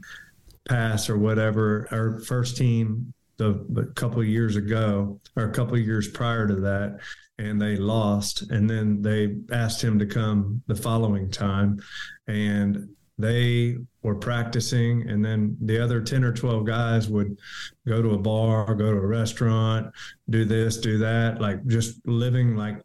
pass 0.69 1.09
or 1.09 1.19
whatever, 1.19 1.89
our 1.91 2.21
first 2.21 2.57
team 2.57 3.13
the, 3.37 3.65
the 3.71 3.87
couple 3.95 4.23
years 4.23 4.57
ago 4.57 5.21
or 5.37 5.45
a 5.45 5.53
couple 5.53 5.77
years 5.79 6.09
prior 6.09 6.47
to 6.47 6.57
that, 6.57 6.99
and 7.39 7.61
they 7.61 7.77
lost. 7.77 8.51
And 8.51 8.69
then 8.69 9.03
they 9.03 9.37
asked 9.51 9.83
him 9.83 9.99
to 9.99 10.07
come 10.07 10.63
the 10.67 10.77
following 10.77 11.31
time, 11.31 11.81
and 12.29 12.89
they 13.19 13.77
were 14.03 14.15
practicing 14.15 15.09
and 15.09 15.25
then 15.25 15.57
the 15.61 15.79
other 15.79 16.01
10 16.01 16.25
or 16.25 16.33
12 16.33 16.67
guys 16.67 17.09
would 17.09 17.39
go 17.87 18.03
to 18.03 18.11
a 18.11 18.19
bar 18.19 18.75
go 18.75 18.91
to 18.91 18.97
a 18.97 19.07
restaurant 19.07 19.93
do 20.31 20.45
this 20.45 20.79
do 20.79 20.99
that 20.99 21.41
like 21.41 21.65
just 21.67 22.05
living 22.07 22.57
like 22.57 22.83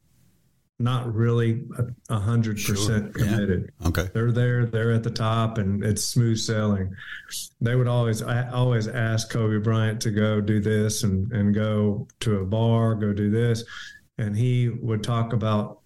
not 0.79 1.13
really 1.13 1.63
a 2.09 2.19
hundred 2.19 2.57
percent 2.63 3.13
committed. 3.13 3.71
Yeah. 3.81 3.87
okay. 3.87 4.09
They're 4.13 4.31
there 4.31 4.65
they're 4.65 4.91
at 4.91 5.03
the 5.03 5.09
top 5.09 5.57
and 5.57 5.83
it's 5.83 6.03
smooth 6.03 6.37
sailing. 6.37 6.95
They 7.59 7.75
would 7.75 7.87
always 7.87 8.21
i 8.21 8.47
always 8.49 8.87
ask 8.87 9.31
kobe 9.31 9.57
bryant 9.57 10.01
to 10.01 10.11
go 10.11 10.39
do 10.39 10.59
this 10.59 11.03
and 11.03 11.31
and 11.31 11.55
go 11.55 12.07
to 12.19 12.37
a 12.41 12.45
bar 12.45 12.93
go 12.95 13.11
do 13.11 13.31
this 13.31 13.63
and 14.17 14.35
he 14.35 14.69
would 14.69 15.03
talk 15.03 15.33
about 15.33 15.79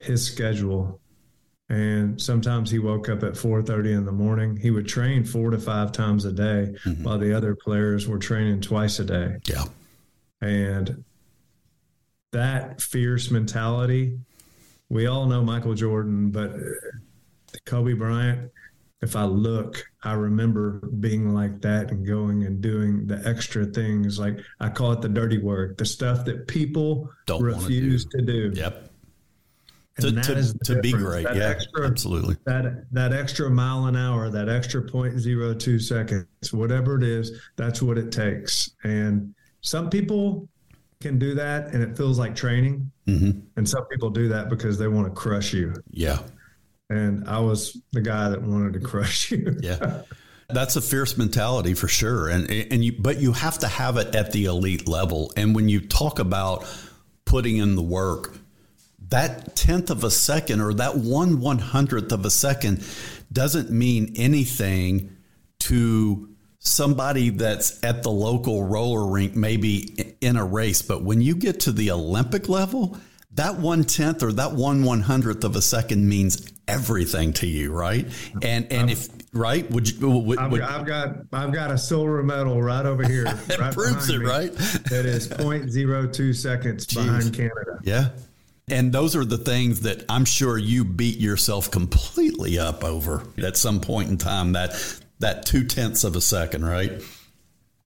his 0.00 0.24
schedule. 0.24 1.00
And 1.68 2.20
sometimes 2.20 2.70
he 2.70 2.80
woke 2.80 3.08
up 3.08 3.22
at 3.22 3.34
4.30 3.34 3.96
in 3.98 4.04
the 4.04 4.12
morning. 4.12 4.56
He 4.56 4.70
would 4.70 4.88
train 4.88 5.24
four 5.24 5.50
to 5.50 5.58
five 5.58 5.92
times 5.92 6.24
a 6.24 6.32
day 6.32 6.74
mm-hmm. 6.84 7.04
while 7.04 7.18
the 7.18 7.32
other 7.32 7.54
players 7.54 8.08
were 8.08 8.18
training 8.18 8.60
twice 8.60 8.98
a 8.98 9.04
day. 9.04 9.36
Yeah. 9.44 9.64
And 10.40 11.04
that 12.32 12.80
fierce 12.80 13.30
mentality 13.30 14.18
we 14.88 15.06
all 15.06 15.26
know 15.26 15.42
michael 15.42 15.74
jordan 15.74 16.30
but 16.30 16.50
uh, 16.50 17.58
kobe 17.64 17.92
bryant 17.92 18.50
if 19.02 19.16
i 19.16 19.24
look 19.24 19.82
i 20.04 20.12
remember 20.12 20.80
being 21.00 21.34
like 21.34 21.60
that 21.60 21.90
and 21.90 22.06
going 22.06 22.44
and 22.44 22.60
doing 22.60 23.06
the 23.06 23.20
extra 23.26 23.64
things 23.64 24.18
like 24.18 24.38
i 24.60 24.68
call 24.68 24.92
it 24.92 25.00
the 25.00 25.08
dirty 25.08 25.38
work 25.38 25.76
the 25.76 25.84
stuff 25.84 26.24
that 26.24 26.46
people 26.46 27.10
Don't 27.26 27.42
refuse 27.42 28.04
do. 28.04 28.18
to 28.18 28.24
do 28.24 28.60
yep 28.60 28.90
to, 30.00 30.12
to, 30.12 30.58
to 30.64 30.80
be 30.80 30.92
great. 30.92 31.24
That 31.24 31.36
yeah, 31.36 31.48
extra, 31.48 31.86
absolutely. 31.86 32.36
That 32.44 32.84
that 32.92 33.12
extra 33.12 33.50
mile 33.50 33.86
an 33.86 33.96
hour, 33.96 34.30
that 34.30 34.48
extra 34.48 34.82
0.02 34.82 35.80
seconds, 35.80 36.52
whatever 36.52 36.96
it 36.96 37.02
is, 37.02 37.40
that's 37.56 37.82
what 37.82 37.98
it 37.98 38.10
takes. 38.12 38.70
And 38.84 39.34
some 39.60 39.90
people 39.90 40.48
can 41.00 41.18
do 41.18 41.34
that, 41.34 41.72
and 41.72 41.82
it 41.82 41.96
feels 41.96 42.18
like 42.18 42.34
training. 42.34 42.90
Mm-hmm. 43.06 43.40
And 43.56 43.68
some 43.68 43.84
people 43.86 44.10
do 44.10 44.28
that 44.28 44.48
because 44.48 44.78
they 44.78 44.88
want 44.88 45.06
to 45.06 45.12
crush 45.12 45.52
you. 45.52 45.74
Yeah. 45.90 46.18
And 46.90 47.26
I 47.28 47.38
was 47.38 47.80
the 47.92 48.00
guy 48.00 48.28
that 48.28 48.42
wanted 48.42 48.74
to 48.74 48.80
crush 48.80 49.30
you. 49.30 49.56
yeah. 49.62 50.02
That's 50.48 50.74
a 50.74 50.80
fierce 50.80 51.16
mentality 51.16 51.74
for 51.74 51.86
sure. 51.86 52.28
And 52.28 52.50
and 52.50 52.84
you 52.84 52.92
but 52.98 53.20
you 53.20 53.32
have 53.32 53.58
to 53.60 53.68
have 53.68 53.96
it 53.96 54.16
at 54.16 54.32
the 54.32 54.46
elite 54.46 54.88
level. 54.88 55.32
And 55.36 55.54
when 55.54 55.68
you 55.68 55.80
talk 55.80 56.18
about 56.18 56.66
putting 57.24 57.58
in 57.58 57.76
the 57.76 57.82
work, 57.82 58.36
that 59.10 59.54
tenth 59.54 59.90
of 59.90 60.02
a 60.02 60.10
second 60.10 60.60
or 60.60 60.74
that 60.74 60.96
one 60.96 61.38
one 61.40 61.60
hundredth 61.60 62.10
of 62.10 62.24
a 62.24 62.30
second 62.30 62.84
doesn't 63.32 63.70
mean 63.70 64.12
anything 64.16 65.16
to 65.60 66.29
somebody 66.60 67.30
that's 67.30 67.82
at 67.82 68.02
the 68.02 68.10
local 68.10 68.64
roller 68.64 69.10
rink, 69.10 69.34
maybe 69.34 70.14
in 70.20 70.36
a 70.36 70.44
race. 70.44 70.82
But 70.82 71.02
when 71.02 71.20
you 71.20 71.34
get 71.34 71.60
to 71.60 71.72
the 71.72 71.90
Olympic 71.90 72.48
level, 72.48 72.96
that 73.32 73.58
one 73.58 73.84
tenth 73.84 74.22
or 74.22 74.32
that 74.32 74.52
one 74.52 74.84
one 74.84 75.00
hundredth 75.00 75.44
of 75.44 75.56
a 75.56 75.62
second 75.62 76.08
means 76.08 76.52
everything 76.68 77.32
to 77.34 77.46
you, 77.46 77.72
right? 77.72 78.06
And 78.42 78.70
and 78.70 78.90
if 78.90 79.08
right, 79.32 79.68
would 79.70 79.90
you? 79.90 80.10
Would, 80.10 80.38
I've, 80.38 80.52
would, 80.52 80.60
I've, 80.60 80.86
got 80.86 81.16
I've 81.32 81.52
got 81.52 81.70
a 81.70 81.78
silver 81.78 82.22
medal 82.22 82.62
right 82.62 82.84
over 82.84 83.02
here. 83.02 83.24
that 83.46 83.58
right 83.58 83.72
proves 83.72 84.10
it, 84.10 84.18
me. 84.18 84.26
right? 84.26 84.52
That 84.52 85.06
is 85.06 85.28
0.02 85.28 86.34
seconds 86.34 86.86
Jeez. 86.86 86.94
behind 86.94 87.34
Canada. 87.34 87.80
Yeah. 87.82 88.08
And 88.68 88.92
those 88.92 89.16
are 89.16 89.24
the 89.24 89.38
things 89.38 89.80
that 89.80 90.04
I'm 90.08 90.24
sure 90.24 90.56
you 90.56 90.84
beat 90.84 91.18
yourself 91.18 91.72
completely 91.72 92.56
up 92.56 92.84
over 92.84 93.24
at 93.42 93.56
some 93.56 93.80
point 93.80 94.10
in 94.10 94.16
time. 94.16 94.52
That 94.52 94.99
that 95.20 95.46
two 95.46 95.64
tenths 95.64 96.04
of 96.04 96.16
a 96.16 96.20
second, 96.20 96.64
right? 96.64 97.02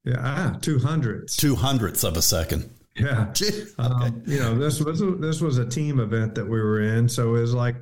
Yeah, 0.04 0.16
ah, 0.18 0.58
two 0.60 0.78
hundredths. 0.78 1.36
Two 1.36 1.54
hundredths 1.54 2.04
of 2.04 2.16
a 2.16 2.22
second. 2.22 2.70
Yeah. 2.96 3.26
okay. 3.30 3.64
um, 3.78 4.22
you 4.26 4.38
know, 4.38 4.56
this 4.56 4.80
was 4.80 5.02
this 5.20 5.40
was 5.40 5.58
a 5.58 5.66
team 5.66 6.00
event 6.00 6.34
that 6.36 6.44
we 6.44 6.60
were 6.60 6.80
in, 6.80 7.08
so 7.08 7.34
it 7.34 7.40
was 7.40 7.54
like, 7.54 7.76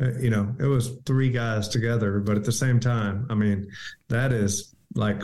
uh, 0.00 0.12
you 0.18 0.30
know, 0.30 0.54
it 0.58 0.66
was 0.66 0.92
three 1.06 1.30
guys 1.30 1.68
together, 1.68 2.20
but 2.20 2.36
at 2.36 2.44
the 2.44 2.52
same 2.52 2.78
time, 2.78 3.26
I 3.30 3.34
mean, 3.34 3.70
that 4.08 4.32
is 4.32 4.74
like 4.94 5.22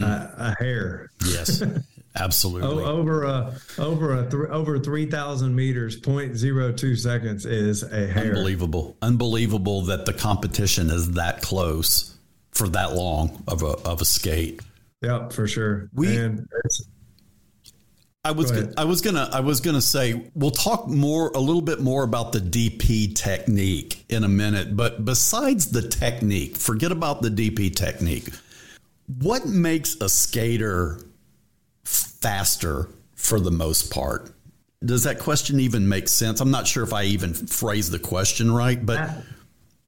a, 0.00 0.04
a 0.04 0.56
hair. 0.58 1.10
Yes. 1.26 1.62
Absolutely. 2.18 2.82
over 2.82 3.24
a 3.24 3.54
over 3.76 4.14
a 4.14 4.22
th- 4.22 4.48
over 4.48 4.78
three 4.78 5.04
thousand 5.04 5.54
meters, 5.54 6.00
0.02 6.00 6.96
seconds 6.96 7.44
is 7.44 7.82
a 7.82 8.06
hair. 8.06 8.28
Unbelievable, 8.28 8.96
unbelievable 9.02 9.82
that 9.82 10.06
the 10.06 10.14
competition 10.14 10.88
is 10.88 11.10
that 11.12 11.42
close 11.42 12.15
for 12.56 12.68
that 12.70 12.94
long 12.94 13.44
of 13.46 13.62
a 13.62 13.76
of 13.86 14.00
a 14.00 14.04
skate. 14.04 14.60
Yep, 15.02 15.32
for 15.32 15.46
sure. 15.46 15.90
We 15.92 16.16
and 16.16 16.48
I 18.24 18.32
was 18.32 18.50
Go 18.50 18.72
I 18.76 18.84
was 18.84 19.02
gonna 19.02 19.28
I 19.30 19.40
was 19.40 19.60
gonna 19.60 19.82
say 19.82 20.30
we'll 20.34 20.50
talk 20.50 20.88
more 20.88 21.30
a 21.34 21.38
little 21.38 21.60
bit 21.60 21.80
more 21.80 22.02
about 22.02 22.32
the 22.32 22.40
DP 22.40 23.14
technique 23.14 24.04
in 24.08 24.24
a 24.24 24.28
minute, 24.28 24.74
but 24.74 25.04
besides 25.04 25.70
the 25.70 25.82
technique, 25.82 26.56
forget 26.56 26.90
about 26.90 27.20
the 27.20 27.28
DP 27.28 27.76
technique. 27.76 28.30
What 29.20 29.46
makes 29.46 29.96
a 30.00 30.08
skater 30.08 30.98
faster 31.84 32.88
for 33.14 33.38
the 33.38 33.52
most 33.52 33.92
part? 33.92 34.32
Does 34.84 35.04
that 35.04 35.18
question 35.18 35.60
even 35.60 35.88
make 35.88 36.08
sense? 36.08 36.40
I'm 36.40 36.50
not 36.50 36.66
sure 36.66 36.82
if 36.82 36.92
I 36.92 37.04
even 37.04 37.34
phrased 37.34 37.92
the 37.92 37.98
question 37.98 38.50
right, 38.50 38.84
but 38.84 39.10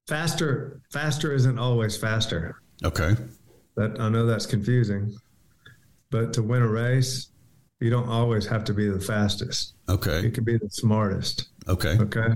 faster 0.09 0.81
faster 0.91 1.33
isn't 1.33 1.59
always 1.59 1.97
faster. 1.97 2.57
Okay. 2.85 3.15
That 3.77 4.01
I 4.01 4.09
know 4.09 4.27
that's 4.27 4.47
confusing. 4.47 5.15
But 6.11 6.33
to 6.33 6.43
win 6.43 6.63
a 6.63 6.69
race, 6.69 7.29
you 7.81 7.91
don't 7.91 8.09
always 8.09 8.47
have 8.47 8.65
to 8.65 8.75
be 8.75 8.89
the 8.89 9.01
fastest. 9.01 9.75
Okay. 9.89 10.23
You 10.23 10.31
can 10.31 10.45
be 10.45 10.57
the 10.57 10.71
smartest. 10.71 11.49
Okay. 11.69 11.99
Okay. 11.99 12.29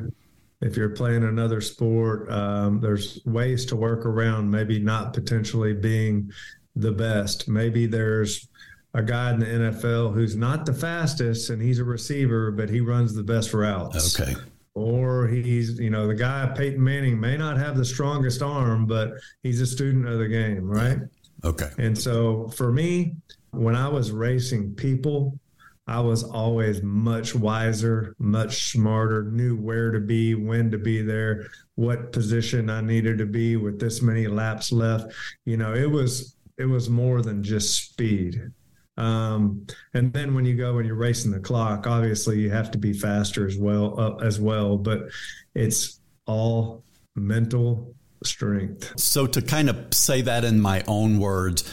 If 0.60 0.76
you're 0.76 0.90
playing 0.90 1.24
another 1.24 1.60
sport, 1.60 2.30
um, 2.30 2.80
there's 2.80 3.20
ways 3.24 3.66
to 3.66 3.76
work 3.76 4.06
around 4.06 4.48
maybe 4.50 4.78
not 4.78 5.12
potentially 5.12 5.72
being 5.72 6.30
the 6.76 6.92
best. 6.92 7.48
Maybe 7.48 7.86
there's 7.86 8.48
a 8.94 9.02
guy 9.02 9.32
in 9.32 9.40
the 9.40 9.46
NFL 9.46 10.14
who's 10.14 10.36
not 10.36 10.66
the 10.66 10.74
fastest 10.74 11.50
and 11.50 11.60
he's 11.60 11.78
a 11.78 11.84
receiver, 11.84 12.52
but 12.52 12.68
he 12.68 12.80
runs 12.80 13.14
the 13.14 13.22
best 13.24 13.52
routes. 13.54 14.20
Okay. 14.20 14.34
Or 14.74 15.28
he's, 15.28 15.78
you 15.78 15.90
know, 15.90 16.06
the 16.06 16.14
guy 16.14 16.46
Peyton 16.56 16.82
Manning 16.82 17.20
may 17.20 17.36
not 17.36 17.58
have 17.58 17.76
the 17.76 17.84
strongest 17.84 18.42
arm, 18.42 18.86
but 18.86 19.12
he's 19.42 19.60
a 19.60 19.66
student 19.66 20.08
of 20.08 20.18
the 20.18 20.28
game, 20.28 20.66
right? 20.66 20.98
Okay. 21.44 21.68
And 21.78 21.96
so 21.96 22.48
for 22.48 22.72
me, 22.72 23.16
when 23.50 23.76
I 23.76 23.88
was 23.88 24.10
racing 24.10 24.74
people, 24.74 25.38
I 25.86 26.00
was 26.00 26.22
always 26.22 26.82
much 26.82 27.34
wiser, 27.34 28.14
much 28.18 28.72
smarter, 28.72 29.24
knew 29.24 29.56
where 29.56 29.90
to 29.90 30.00
be, 30.00 30.34
when 30.34 30.70
to 30.70 30.78
be 30.78 31.02
there, 31.02 31.48
what 31.74 32.12
position 32.12 32.70
I 32.70 32.80
needed 32.80 33.18
to 33.18 33.26
be 33.26 33.56
with 33.56 33.80
this 33.80 34.00
many 34.00 34.26
laps 34.26 34.70
left. 34.70 35.12
You 35.44 35.56
know, 35.56 35.74
it 35.74 35.90
was 35.90 36.36
it 36.56 36.66
was 36.66 36.88
more 36.88 37.22
than 37.22 37.42
just 37.42 37.90
speed. 37.90 38.52
Um, 38.96 39.66
and 39.94 40.12
then 40.12 40.34
when 40.34 40.44
you 40.44 40.54
go 40.54 40.78
and 40.78 40.86
you're 40.86 40.96
racing 40.96 41.30
the 41.30 41.40
clock, 41.40 41.86
obviously 41.86 42.40
you 42.40 42.50
have 42.50 42.70
to 42.72 42.78
be 42.78 42.92
faster 42.92 43.46
as 43.46 43.56
well 43.56 43.98
uh, 43.98 44.16
as 44.16 44.38
well. 44.38 44.76
But 44.76 45.08
it's 45.54 45.98
all 46.26 46.84
mental 47.14 47.94
strength. 48.22 48.98
So 49.00 49.26
to 49.26 49.42
kind 49.42 49.70
of 49.70 49.92
say 49.92 50.20
that 50.22 50.44
in 50.44 50.60
my 50.60 50.84
own 50.86 51.18
words 51.18 51.64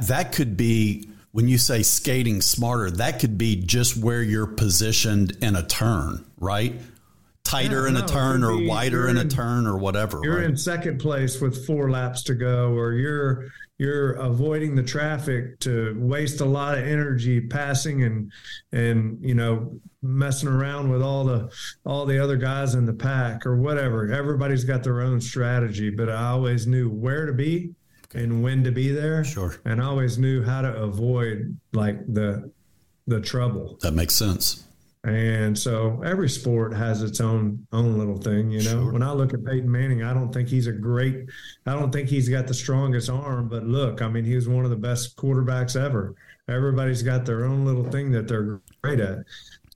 that 0.00 0.32
could 0.32 0.56
be 0.56 1.08
when 1.32 1.48
you 1.48 1.58
say 1.58 1.82
skating 1.82 2.40
smarter, 2.40 2.90
that 2.90 3.20
could 3.20 3.36
be 3.36 3.56
just 3.56 3.96
where 3.96 4.22
you're 4.22 4.46
positioned 4.46 5.36
in 5.42 5.56
a 5.56 5.66
turn, 5.66 6.24
right? 6.38 6.74
Tighter 7.44 7.82
yeah, 7.82 7.88
in 7.88 7.94
no, 7.94 8.04
a 8.04 8.06
turn 8.06 8.44
or 8.44 8.66
wider 8.66 9.08
in, 9.08 9.16
in, 9.16 9.26
a 9.26 9.30
turn 9.30 9.66
or 9.66 9.78
whatever. 9.78 10.20
You're 10.22 10.36
right? 10.36 10.44
in 10.44 10.56
second 10.56 10.98
place 10.98 11.40
with 11.40 11.66
four 11.66 11.90
laps 11.90 12.22
to 12.24 12.34
go, 12.34 12.72
or 12.72 12.92
you're 12.92 13.48
you're 13.78 14.12
avoiding 14.14 14.74
the 14.74 14.82
traffic 14.82 15.58
to 15.60 15.96
waste 15.98 16.40
a 16.40 16.44
lot 16.44 16.76
of 16.76 16.84
energy 16.84 17.40
passing 17.40 18.02
and 18.02 18.32
and 18.72 19.18
you 19.20 19.34
know 19.34 19.80
messing 20.02 20.48
around 20.48 20.90
with 20.90 21.02
all 21.02 21.24
the 21.24 21.50
all 21.86 22.04
the 22.04 22.22
other 22.22 22.36
guys 22.36 22.74
in 22.74 22.84
the 22.84 22.92
pack 22.92 23.46
or 23.46 23.56
whatever. 23.56 24.12
Everybody's 24.12 24.64
got 24.64 24.82
their 24.82 25.00
own 25.00 25.20
strategy, 25.20 25.90
but 25.90 26.10
I 26.10 26.28
always 26.28 26.66
knew 26.66 26.90
where 26.90 27.26
to 27.26 27.32
be 27.32 27.74
and 28.14 28.42
when 28.42 28.64
to 28.64 28.72
be 28.72 28.90
there. 28.90 29.24
Sure. 29.24 29.56
And 29.64 29.80
I 29.80 29.84
always 29.84 30.18
knew 30.18 30.42
how 30.42 30.62
to 30.62 30.74
avoid 30.74 31.56
like 31.72 31.98
the 32.12 32.50
the 33.06 33.20
trouble. 33.20 33.78
That 33.80 33.94
makes 33.94 34.14
sense. 34.14 34.64
And 35.04 35.56
so 35.56 36.02
every 36.04 36.28
sport 36.28 36.74
has 36.74 37.02
its 37.02 37.20
own 37.20 37.66
own 37.72 37.98
little 37.98 38.18
thing, 38.18 38.50
you 38.50 38.62
know. 38.62 38.82
Sure. 38.82 38.92
When 38.92 39.02
I 39.02 39.12
look 39.12 39.32
at 39.32 39.44
Peyton 39.44 39.70
Manning, 39.70 40.02
I 40.02 40.12
don't 40.12 40.32
think 40.32 40.48
he's 40.48 40.66
a 40.66 40.72
great 40.72 41.26
I 41.66 41.72
don't 41.72 41.92
think 41.92 42.08
he's 42.08 42.28
got 42.28 42.46
the 42.46 42.54
strongest 42.54 43.08
arm, 43.08 43.48
but 43.48 43.64
look, 43.64 44.02
I 44.02 44.08
mean, 44.08 44.24
he 44.24 44.34
was 44.34 44.48
one 44.48 44.64
of 44.64 44.70
the 44.70 44.76
best 44.76 45.16
quarterbacks 45.16 45.80
ever. 45.80 46.14
Everybody's 46.48 47.02
got 47.02 47.26
their 47.26 47.44
own 47.44 47.64
little 47.64 47.90
thing 47.90 48.10
that 48.12 48.26
they're 48.26 48.60
great 48.82 49.00
at 49.00 49.18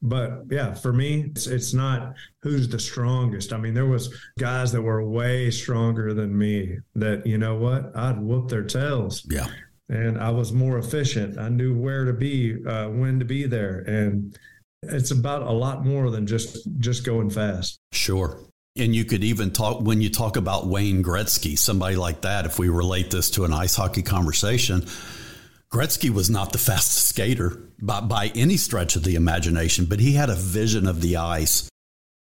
but 0.02 0.42
yeah, 0.50 0.74
for 0.74 0.92
me, 0.92 1.30
it's, 1.30 1.46
it's 1.46 1.72
not 1.72 2.14
who's 2.40 2.68
the 2.68 2.78
strongest. 2.78 3.52
I 3.52 3.56
mean, 3.56 3.72
there 3.72 3.86
was 3.86 4.12
guys 4.38 4.72
that 4.72 4.82
were 4.82 5.08
way 5.08 5.50
stronger 5.50 6.12
than 6.12 6.36
me 6.36 6.78
that, 6.96 7.24
you 7.24 7.38
know 7.38 7.54
what, 7.54 7.96
I'd 7.96 8.20
whoop 8.20 8.48
their 8.48 8.64
tails. 8.64 9.24
Yeah. 9.30 9.46
And 9.88 10.18
I 10.18 10.30
was 10.30 10.52
more 10.52 10.78
efficient. 10.78 11.38
I 11.38 11.48
knew 11.48 11.78
where 11.78 12.04
to 12.04 12.12
be, 12.12 12.56
uh, 12.66 12.88
when 12.88 13.20
to 13.20 13.24
be 13.24 13.46
there. 13.46 13.80
And 13.86 14.36
it's 14.82 15.10
about 15.10 15.42
a 15.42 15.52
lot 15.52 15.84
more 15.84 16.10
than 16.10 16.26
just, 16.26 16.66
just 16.78 17.04
going 17.04 17.30
fast. 17.30 17.78
Sure. 17.92 18.38
And 18.76 18.96
you 18.96 19.04
could 19.04 19.22
even 19.22 19.50
talk 19.50 19.82
when 19.82 20.00
you 20.00 20.08
talk 20.08 20.36
about 20.36 20.66
Wayne 20.66 21.02
Gretzky, 21.02 21.58
somebody 21.58 21.96
like 21.96 22.22
that, 22.22 22.46
if 22.46 22.58
we 22.58 22.68
relate 22.70 23.10
this 23.10 23.30
to 23.32 23.44
an 23.44 23.52
ice 23.52 23.76
hockey 23.76 24.02
conversation, 24.02 24.86
Gretzky 25.70 26.10
was 26.10 26.30
not 26.30 26.52
the 26.52 26.58
fastest 26.70 27.08
skater 27.08 27.62
by, 27.80 28.00
by 28.00 28.32
any 28.34 28.56
stretch 28.56 28.96
of 28.96 29.04
the 29.04 29.14
imagination, 29.14 29.84
but 29.84 30.00
he 30.00 30.12
had 30.12 30.30
a 30.30 30.34
vision 30.34 30.86
of 30.86 31.00
the 31.00 31.16
ice 31.16 31.68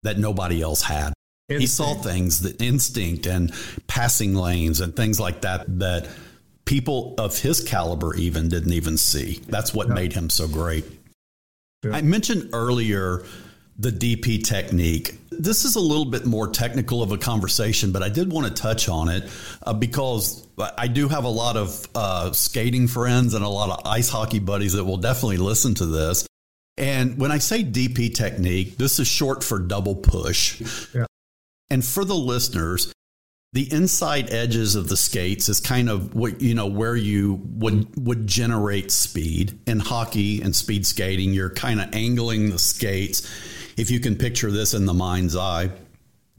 that 0.02 0.18
nobody 0.18 0.60
else 0.60 0.82
had. 0.82 1.14
Instinct. 1.48 1.60
He 1.60 1.66
saw 1.66 1.94
things 1.94 2.42
that 2.42 2.60
instinct 2.60 3.26
and 3.26 3.52
passing 3.86 4.34
lanes 4.34 4.80
and 4.80 4.94
things 4.94 5.18
like 5.18 5.42
that 5.42 5.64
that 5.80 6.08
people 6.64 7.14
of 7.18 7.38
his 7.38 7.60
caliber 7.60 8.14
even 8.14 8.48
didn't 8.48 8.72
even 8.72 8.96
see. 8.96 9.40
That's 9.48 9.74
what 9.74 9.88
yeah. 9.88 9.94
made 9.94 10.12
him 10.12 10.30
so 10.30 10.48
great. 10.48 10.84
Yeah. 11.82 11.92
I 11.92 12.02
mentioned 12.02 12.50
earlier 12.52 13.24
the 13.78 13.90
DP 13.90 14.44
technique. 14.44 15.18
This 15.30 15.64
is 15.64 15.76
a 15.76 15.80
little 15.80 16.04
bit 16.04 16.24
more 16.26 16.48
technical 16.48 17.02
of 17.02 17.10
a 17.10 17.18
conversation, 17.18 17.90
but 17.90 18.02
I 18.02 18.08
did 18.08 18.30
want 18.30 18.46
to 18.46 18.62
touch 18.62 18.88
on 18.88 19.08
it 19.08 19.28
uh, 19.62 19.72
because 19.72 20.46
I 20.58 20.88
do 20.88 21.08
have 21.08 21.24
a 21.24 21.28
lot 21.28 21.56
of 21.56 21.86
uh, 21.94 22.32
skating 22.32 22.86
friends 22.86 23.34
and 23.34 23.44
a 23.44 23.48
lot 23.48 23.70
of 23.70 23.86
ice 23.86 24.08
hockey 24.08 24.38
buddies 24.38 24.74
that 24.74 24.84
will 24.84 24.98
definitely 24.98 25.38
listen 25.38 25.74
to 25.76 25.86
this. 25.86 26.26
And 26.76 27.18
when 27.18 27.32
I 27.32 27.38
say 27.38 27.64
DP 27.64 28.14
technique, 28.14 28.76
this 28.76 28.98
is 28.98 29.08
short 29.08 29.42
for 29.42 29.58
double 29.58 29.96
push. 29.96 30.60
Yeah. 30.94 31.06
And 31.70 31.84
for 31.84 32.04
the 32.04 32.14
listeners, 32.14 32.92
the 33.52 33.70
inside 33.70 34.32
edges 34.32 34.76
of 34.76 34.88
the 34.88 34.96
skates 34.96 35.48
is 35.48 35.60
kind 35.60 35.90
of 35.90 36.14
what 36.14 36.40
you 36.40 36.54
know 36.54 36.66
where 36.66 36.96
you 36.96 37.40
would 37.44 37.86
would 38.06 38.26
generate 38.26 38.90
speed. 38.90 39.58
In 39.66 39.78
hockey 39.78 40.40
and 40.40 40.56
speed 40.56 40.86
skating 40.86 41.32
you're 41.32 41.50
kind 41.50 41.80
of 41.80 41.94
angling 41.94 42.50
the 42.50 42.58
skates. 42.58 43.30
If 43.76 43.90
you 43.90 44.00
can 44.00 44.16
picture 44.16 44.50
this 44.50 44.74
in 44.74 44.86
the 44.86 44.94
mind's 44.94 45.36
eye 45.36 45.70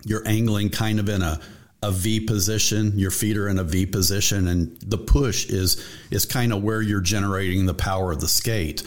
you're 0.05 0.27
angling 0.27 0.69
kind 0.69 0.99
of 0.99 1.07
in 1.09 1.21
a 1.21 1.39
a 1.83 1.91
V 1.91 2.21
position 2.21 2.97
your 2.97 3.11
feet 3.11 3.37
are 3.37 3.49
in 3.49 3.59
a 3.59 3.63
V 3.63 3.85
position 3.85 4.47
and 4.47 4.77
the 4.81 4.97
push 4.97 5.45
is 5.47 5.85
is 6.09 6.25
kind 6.25 6.51
of 6.51 6.63
where 6.63 6.81
you're 6.81 7.01
generating 7.01 7.65
the 7.65 7.73
power 7.73 8.11
of 8.11 8.21
the 8.21 8.27
skate. 8.27 8.83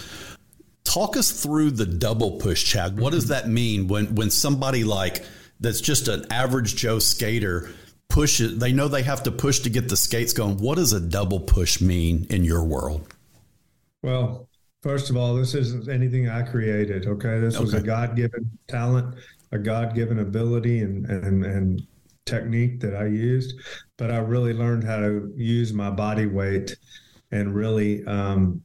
Talk 0.83 1.17
us 1.17 1.31
through 1.31 1.73
the 1.73 1.87
double 1.87 2.39
push 2.39 2.65
chad. 2.65 2.99
What 2.99 3.12
does 3.12 3.25
mm-hmm. 3.25 3.33
that 3.33 3.49
mean 3.49 3.87
when 3.87 4.15
when 4.17 4.31
somebody 4.31 4.83
like 4.83 5.25
that's 5.61 5.81
just 5.81 6.09
an 6.09 6.27
average 6.31 6.77
joe 6.77 6.99
skater 6.99 7.71
push 8.16 8.40
it. 8.40 8.59
They 8.59 8.72
know 8.72 8.88
they 8.88 9.02
have 9.02 9.22
to 9.24 9.31
push 9.31 9.59
to 9.61 9.68
get 9.68 9.90
the 9.90 9.96
skates 9.96 10.33
going. 10.33 10.57
What 10.57 10.76
does 10.76 10.94
a 10.94 11.00
double 11.00 11.38
push 11.38 11.83
mean 11.83 12.26
in 12.31 12.44
your 12.44 12.64
world? 12.64 13.12
Well, 14.02 14.48
first 14.83 15.11
of 15.11 15.18
all, 15.18 15.35
this 15.35 15.55
isn't 15.55 15.90
anything 15.90 16.26
I 16.26 16.40
created. 16.40 17.07
Okay, 17.07 17.38
this 17.40 17.57
okay. 17.57 17.64
was 17.64 17.74
a 17.74 17.83
God 17.83 18.16
given 18.16 18.50
talent, 18.68 19.16
a 19.52 19.59
God 19.59 19.94
given 19.94 20.20
ability, 20.20 20.81
and 20.81 21.05
and 21.05 21.44
and 21.44 21.83
technique 22.24 22.81
that 22.81 22.96
I 22.96 23.05
used. 23.05 23.52
But 23.98 24.11
I 24.11 24.16
really 24.16 24.55
learned 24.55 24.85
how 24.85 24.96
to 24.96 25.31
use 25.37 25.74
my 25.74 25.90
body 25.90 26.24
weight 26.24 26.74
and 27.33 27.55
really 27.55 28.02
um, 28.07 28.64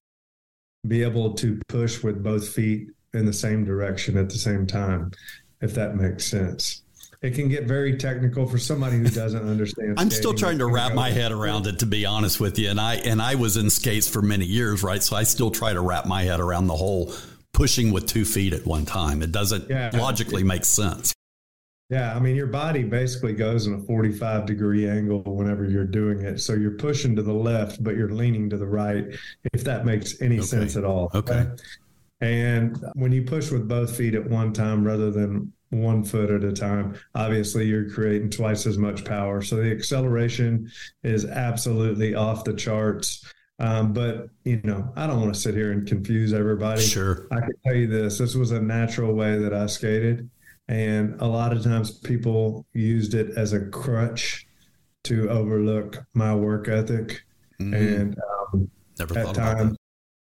be 0.88 1.04
able 1.04 1.34
to 1.34 1.60
push 1.68 2.02
with 2.02 2.24
both 2.24 2.48
feet 2.48 2.88
in 3.14 3.26
the 3.26 3.34
same 3.34 3.66
direction 3.66 4.18
at 4.18 4.30
the 4.30 4.38
same 4.38 4.66
time, 4.66 5.12
if 5.60 5.74
that 5.74 5.98
makes 5.98 6.24
sense 6.26 6.84
it 7.22 7.36
can 7.36 7.50
get 7.50 7.66
very 7.66 7.98
technical 7.98 8.48
for 8.48 8.58
somebody 8.58 8.98
who 8.98 9.08
doesn't 9.08 9.48
understand. 9.48 10.00
I'm 10.00 10.10
still 10.10 10.34
trying 10.34 10.58
to 10.58 10.66
wrap 10.66 10.94
my 10.94 11.12
head 11.12 11.32
around 11.32 11.68
it, 11.68 11.80
to 11.80 11.86
be 11.86 12.06
honest 12.06 12.40
with 12.40 12.58
you. 12.58 12.70
And 12.70 12.82
I 12.82 12.96
and 12.96 13.22
I 13.22 13.36
was 13.36 13.58
in 13.58 13.70
skates 13.70 14.08
for 14.08 14.22
many 14.22 14.46
years, 14.46 14.82
right? 14.82 15.04
So 15.04 15.16
I 15.16 15.24
still 15.24 15.52
try 15.52 15.74
to 15.74 15.82
wrap 15.82 16.08
my 16.08 16.24
head 16.24 16.40
around 16.40 16.68
the 16.68 16.76
whole 16.76 17.14
pushing 17.54 17.92
with 17.92 18.08
two 18.08 18.26
feet 18.26 18.54
at 18.54 18.66
one 18.66 18.86
time. 18.86 19.22
It 19.22 19.32
doesn't 19.32 19.70
yeah, 19.70 19.92
logically 19.94 20.44
make 20.44 20.66
sense. 20.66 21.14
Yeah, 21.90 22.16
I 22.16 22.20
mean, 22.20 22.38
your 22.38 22.48
body 22.48 22.84
basically 22.84 23.34
goes 23.34 23.68
in 23.68 23.74
a 23.74 23.80
45 23.80 24.46
degree 24.46 24.90
angle 24.90 25.22
whenever 25.22 25.66
you're 25.66 25.84
doing 25.84 26.22
it. 26.22 26.40
So 26.40 26.54
you're 26.54 26.78
pushing 26.78 27.18
to 27.18 27.22
the 27.22 27.34
left, 27.34 27.84
but 27.84 27.98
you're 27.98 28.14
leaning 28.14 28.50
to 28.50 28.58
the 28.58 28.66
right, 28.66 29.06
if 29.54 29.66
that 29.66 29.86
makes 29.86 30.22
any 30.22 30.38
okay. 30.38 30.46
sense 30.46 30.78
at 30.78 30.86
all. 30.86 31.12
Okay. 31.14 31.34
okay. 31.34 31.64
And 32.22 32.82
when 32.94 33.12
you 33.12 33.24
push 33.24 33.52
with 33.52 33.68
both 33.68 33.96
feet 33.96 34.16
at 34.16 34.26
one 34.28 34.54
time 34.54 34.86
rather 34.86 35.12
than 35.12 35.52
one 35.72 36.04
foot 36.04 36.30
at 36.30 36.44
a 36.44 36.52
time. 36.52 36.96
Obviously, 37.16 37.66
you're 37.66 37.90
creating 37.90 38.30
twice 38.30 38.66
as 38.66 38.78
much 38.78 39.04
power. 39.04 39.42
So 39.42 39.56
the 39.56 39.72
acceleration 39.72 40.70
is 41.04 41.26
absolutely 41.26 42.14
off 42.14 42.44
the 42.44 42.54
charts. 42.54 43.26
Um, 43.60 43.94
but 43.94 44.28
you 44.44 44.60
know, 44.64 44.92
I 44.96 45.08
don't 45.08 45.22
want 45.22 45.34
to 45.34 45.40
sit 45.40 45.56
here 45.56 45.72
and 45.72 45.88
confuse 45.88 46.34
everybody. 46.34 46.82
Sure, 46.82 47.28
I 47.32 47.40
can 47.42 47.54
tell 47.66 47.76
you 47.76 47.88
this: 47.88 48.18
this 48.18 48.36
was 48.36 48.52
a 48.52 48.62
natural 48.62 49.14
way 49.14 49.38
that 49.38 49.54
I 49.54 49.68
skated, 49.68 50.30
and 50.68 51.20
a 51.22 51.28
lot 51.28 51.54
of 51.54 51.64
times 51.64 51.92
people 51.92 52.66
used 52.74 53.14
it 53.14 53.38
as 53.38 53.54
a 53.54 53.66
crutch 53.68 54.48
to 55.04 55.30
overlook 55.30 56.04
my 56.14 56.34
work 56.36 56.68
ethic. 56.68 57.24
Mm-hmm. 57.60 57.74
And 57.74 58.18
um, 58.54 58.72
Never 58.98 59.20
at 59.20 59.36
times, 59.36 59.78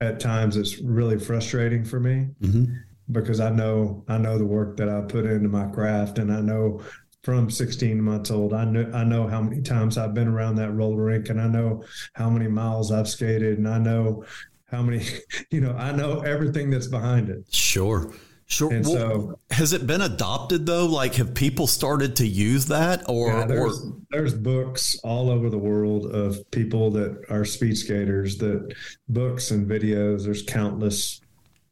at 0.00 0.18
times, 0.18 0.56
it's 0.56 0.80
really 0.80 1.18
frustrating 1.18 1.84
for 1.84 2.00
me. 2.00 2.28
Mm-hmm 2.42 2.74
because 3.12 3.40
I 3.40 3.50
know 3.50 4.04
I 4.08 4.18
know 4.18 4.38
the 4.38 4.46
work 4.46 4.76
that 4.76 4.88
I 4.88 5.00
put 5.02 5.26
into 5.26 5.48
my 5.48 5.66
craft, 5.66 6.18
and 6.18 6.32
I 6.32 6.40
know 6.40 6.82
from 7.22 7.50
16 7.50 8.00
months 8.00 8.30
old, 8.30 8.54
I 8.54 8.64
know 8.64 8.90
I 8.94 9.04
know 9.04 9.26
how 9.26 9.42
many 9.42 9.62
times 9.62 9.98
I've 9.98 10.14
been 10.14 10.28
around 10.28 10.56
that 10.56 10.72
roller 10.72 11.04
rink, 11.04 11.28
and 11.28 11.40
I 11.40 11.46
know 11.46 11.84
how 12.14 12.30
many 12.30 12.48
miles 12.48 12.92
I've 12.92 13.08
skated, 13.08 13.58
and 13.58 13.68
I 13.68 13.78
know 13.78 14.24
how 14.70 14.82
many, 14.82 15.04
you 15.50 15.60
know, 15.60 15.72
I 15.72 15.92
know 15.92 16.20
everything 16.20 16.70
that's 16.70 16.86
behind 16.86 17.28
it. 17.28 17.44
Sure. 17.50 18.12
Sure. 18.46 18.72
And 18.72 18.84
well, 18.84 18.94
so, 18.94 19.38
has 19.52 19.72
it 19.72 19.86
been 19.86 20.00
adopted 20.00 20.66
though? 20.66 20.86
Like, 20.86 21.14
have 21.14 21.34
people 21.34 21.68
started 21.68 22.16
to 22.16 22.26
use 22.26 22.66
that, 22.66 23.08
or, 23.08 23.28
yeah, 23.28 23.46
there's, 23.46 23.80
or 23.80 23.92
there's 24.10 24.34
books 24.34 24.98
all 25.04 25.30
over 25.30 25.48
the 25.48 25.58
world 25.58 26.06
of 26.12 26.50
people 26.50 26.90
that 26.90 27.26
are 27.30 27.44
speed 27.44 27.78
skaters. 27.78 28.38
That 28.38 28.74
books 29.08 29.52
and 29.52 29.70
videos. 29.70 30.24
There's 30.24 30.42
countless 30.42 31.20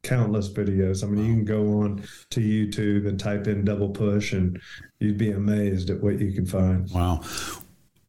countless 0.09 0.49
videos. 0.49 1.05
I 1.05 1.07
mean, 1.07 1.25
you 1.27 1.35
can 1.35 1.45
go 1.45 1.81
on 1.83 2.05
to 2.31 2.41
YouTube 2.41 3.07
and 3.07 3.19
type 3.19 3.47
in 3.47 3.65
double 3.65 3.91
push, 3.91 4.33
and 4.33 4.61
you'd 4.99 5.19
be 5.19 5.33
amazed 5.33 5.91
at 5.91 6.03
what 6.03 6.19
you 6.19 6.33
can 6.33 6.47
find. 6.47 6.91
Wow. 6.91 7.23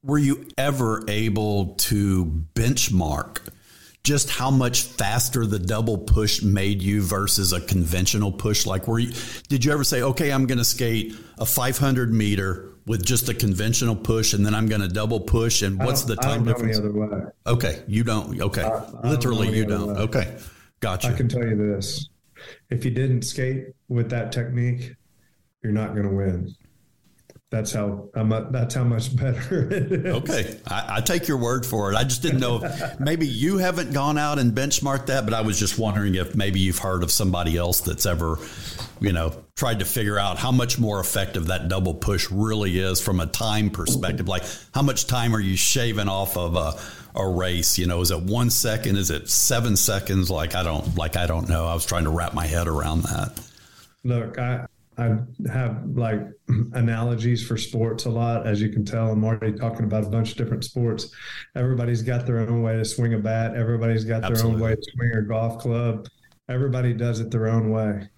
Were 0.02 0.18
you 0.18 0.48
ever 0.58 1.04
able 1.10 1.76
to 1.76 2.26
benchmark 2.56 3.50
just 4.04 4.30
how 4.30 4.50
much 4.50 4.84
faster 4.84 5.46
the 5.46 5.60
double 5.60 5.98
push 5.98 6.42
made 6.42 6.82
you 6.82 7.02
versus 7.02 7.52
a 7.52 7.60
conventional 7.60 8.32
push? 8.32 8.66
Like, 8.66 8.88
were 8.88 9.00
you, 9.00 9.14
did 9.50 9.66
you 9.66 9.74
ever 9.74 9.84
say, 9.84 10.02
okay, 10.02 10.32
I'm 10.32 10.48
going 10.48 10.58
to 10.58 10.66
skate 10.66 11.16
a 11.38 11.46
500 11.46 12.14
meter 12.14 12.70
with 12.86 13.06
just 13.06 13.28
a 13.28 13.34
conventional 13.34 13.96
push 13.96 14.34
and 14.34 14.46
then 14.46 14.56
I'm 14.56 14.68
going 14.68 14.82
to 14.82 14.88
double 14.88 15.20
push? 15.20 15.62
And 15.62 15.78
what's 15.78 16.04
the 16.04 16.16
time 16.16 16.46
difference? 16.46 16.80
Okay. 17.46 17.84
You 17.88 18.06
don't. 18.06 18.42
Okay. 18.42 18.64
I, 18.64 18.84
I 19.04 19.10
Literally, 19.10 19.48
don't 19.48 19.56
you 19.56 19.66
don't. 19.66 19.96
Way. 19.96 20.02
Okay. 20.02 20.38
Gotcha. 20.80 21.10
I 21.10 21.14
can 21.14 21.28
tell 21.28 21.44
you 21.44 21.56
this: 21.56 22.10
if 22.70 22.86
you 22.86 22.92
didn't 22.92 23.24
skate 23.24 23.68
with 23.88 24.10
that 24.12 24.32
technique, 24.32 24.94
you're 25.64 25.74
not 25.74 25.94
going 25.94 26.08
to 26.08 26.16
win. 26.16 26.56
That's 27.52 27.72
how 27.72 28.10
I'm. 28.14 28.30
That's 28.52 28.76
how 28.76 28.84
much 28.84 29.16
better. 29.16 29.70
Okay, 30.20 30.60
I, 30.68 30.98
I, 30.98 31.02
take 31.02 31.28
your 31.28 31.38
word 31.38 31.66
for 31.66 31.92
it. 31.92 31.96
I 31.96 32.04
just 32.04 32.22
didn't 32.22 32.40
know 32.40 32.64
if 32.64 33.00
maybe 33.00 33.28
you 33.28 33.58
haven't 33.58 33.94
gone 33.94 34.18
out 34.18 34.38
and 34.38 34.54
benchmarked 34.54 35.08
that, 35.08 35.26
but 35.26 35.34
I 35.34 35.42
was 35.42 35.58
just 35.58 35.80
wondering 35.80 36.16
if 36.16 36.36
maybe 36.36 36.60
you've 36.60 36.78
heard 36.78 37.04
of 37.04 37.12
somebody 37.12 37.58
else 37.58 37.82
that's 37.82 38.06
ever, 38.06 38.38
you 39.00 39.14
know, 39.14 39.34
tried 39.56 39.80
to 39.80 39.86
figure 39.86 40.20
out 40.20 40.38
how 40.38 40.52
much 40.52 40.78
more 40.78 41.00
effective 41.00 41.48
that 41.48 41.70
double 41.70 41.94
push 41.94 42.30
really 42.30 42.80
is 42.80 43.02
from 43.02 43.20
a 43.20 43.26
time 43.26 43.70
perspective. 43.72 44.28
Like, 44.28 44.44
how 44.74 44.82
much 44.82 45.08
time 45.08 45.36
are 45.36 45.40
you 45.40 45.56
shaving 45.56 46.08
off 46.08 46.38
of 46.38 46.56
a 46.56 46.80
a 47.20 47.30
race? 47.30 47.78
You 47.78 47.88
know, 47.88 48.02
is 48.02 48.12
it 48.12 48.22
one 48.22 48.50
second? 48.50 48.98
Is 48.98 49.12
it 49.12 49.30
seven 49.30 49.76
seconds? 49.76 50.30
Like 50.30 50.56
I 50.56 50.64
don't 50.64 50.96
like 50.96 51.16
I 51.16 51.28
don't 51.28 51.48
know. 51.50 51.66
I 51.66 51.74
was 51.74 51.86
trying 51.86 52.06
to 52.06 52.10
wrap 52.10 52.34
my 52.34 52.46
head 52.46 52.68
around 52.68 53.04
that. 53.04 53.40
Look, 54.04 54.40
I 54.40 54.66
I 54.98 55.18
have 55.52 55.86
like 55.96 56.22
analogies 56.74 57.46
for 57.46 57.58
sports 57.58 58.06
a 58.06 58.10
lot, 58.10 58.46
as 58.46 58.62
you 58.62 58.70
can 58.70 58.84
tell. 58.84 59.12
I'm 59.12 59.24
already 59.24 59.58
talking 59.58 59.86
about 59.86 60.04
a 60.04 60.10
bunch 60.10 60.32
of 60.32 60.38
different 60.38 60.64
sports. 60.64 61.14
Everybody's 61.56 62.02
got 62.02 62.26
their 62.26 62.40
own 62.40 62.62
way 62.62 62.76
to 62.76 62.86
swing 62.86 63.14
a 63.14 63.20
bat. 63.20 63.56
Everybody's 63.56 64.04
got 64.04 64.22
their 64.22 64.32
Absolutely. 64.32 64.62
own 64.62 64.70
way 64.70 64.76
to 64.76 64.82
swing 64.96 65.12
a 65.16 65.22
golf 65.22 65.60
club. 65.60 66.08
Everybody 66.50 66.94
does 66.94 67.20
it 67.20 67.32
their 67.32 67.48
own 67.48 67.72
way. 67.72 68.10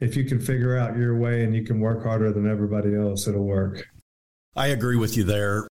If 0.00 0.16
you 0.16 0.24
can 0.24 0.40
figure 0.40 0.76
out 0.78 0.96
your 0.96 1.18
way 1.18 1.44
and 1.44 1.54
you 1.54 1.64
can 1.64 1.80
work 1.80 2.02
harder 2.02 2.32
than 2.32 2.48
everybody 2.48 2.94
else, 2.94 3.26
it'll 3.26 3.44
work. 3.44 3.86
I 4.56 4.68
agree 4.68 4.96
with 4.96 5.16
you 5.16 5.24
there 5.24 5.69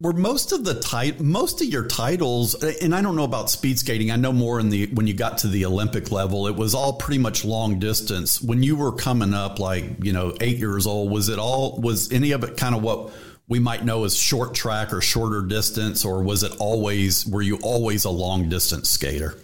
were 0.00 0.14
most 0.14 0.52
of 0.52 0.64
the 0.64 0.80
tit- 0.80 1.20
most 1.20 1.60
of 1.60 1.66
your 1.66 1.86
titles 1.86 2.54
and 2.54 2.94
I 2.94 3.02
don't 3.02 3.16
know 3.16 3.24
about 3.24 3.50
speed 3.50 3.78
skating. 3.78 4.10
I 4.10 4.16
know 4.16 4.32
more 4.32 4.58
in 4.58 4.70
the 4.70 4.86
when 4.94 5.06
you 5.06 5.14
got 5.14 5.38
to 5.38 5.48
the 5.48 5.66
Olympic 5.66 6.10
level 6.10 6.46
it 6.46 6.56
was 6.56 6.74
all 6.74 6.94
pretty 6.94 7.18
much 7.18 7.44
long 7.44 7.78
distance. 7.78 8.40
When 8.40 8.62
you 8.62 8.76
were 8.76 8.92
coming 8.92 9.34
up 9.34 9.58
like 9.58 10.02
you 10.02 10.12
know 10.12 10.34
8 10.40 10.56
years 10.56 10.86
old 10.86 11.10
was 11.10 11.28
it 11.28 11.38
all 11.38 11.78
was 11.80 12.10
any 12.12 12.32
of 12.32 12.44
it 12.44 12.56
kind 12.56 12.74
of 12.74 12.82
what 12.82 13.12
we 13.46 13.58
might 13.58 13.84
know 13.84 14.04
as 14.04 14.16
short 14.16 14.54
track 14.54 14.92
or 14.92 15.00
shorter 15.00 15.42
distance 15.42 16.04
or 16.04 16.22
was 16.22 16.42
it 16.42 16.52
always 16.58 17.26
were 17.26 17.42
you 17.42 17.58
always 17.62 18.04
a 18.04 18.10
long 18.10 18.48
distance 18.48 18.88
skater? 18.88 19.38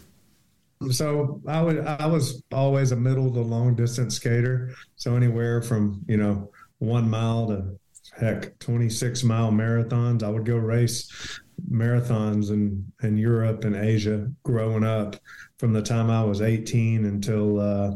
So 0.91 1.41
I 1.47 1.61
would 1.61 1.81
I 1.81 2.07
was 2.07 2.43
always 2.51 2.93
a 2.93 2.97
middle 2.97 3.31
to 3.35 3.41
long 3.41 3.75
distance 3.75 4.17
skater. 4.17 4.75
So 4.97 5.17
anywhere 5.17 5.61
from 5.61 6.03
you 6.09 6.17
know 6.17 6.51
1 6.79 7.11
mile 7.11 7.49
to 7.49 7.79
heck 8.19 8.59
26 8.59 9.23
mile 9.25 9.51
marathons. 9.51 10.23
I 10.23 10.31
would 10.31 10.45
go 10.45 10.57
race 10.57 11.41
marathons 11.71 12.51
in 12.51 12.85
in 13.03 13.17
europe 13.17 13.65
and 13.65 13.75
asia 13.75 14.31
growing 14.45 14.85
up 14.85 15.17
from 15.59 15.73
the 15.73 15.81
time 15.81 16.11
i 16.11 16.23
was 16.23 16.43
18 16.43 17.07
until 17.07 17.59
uh, 17.59 17.91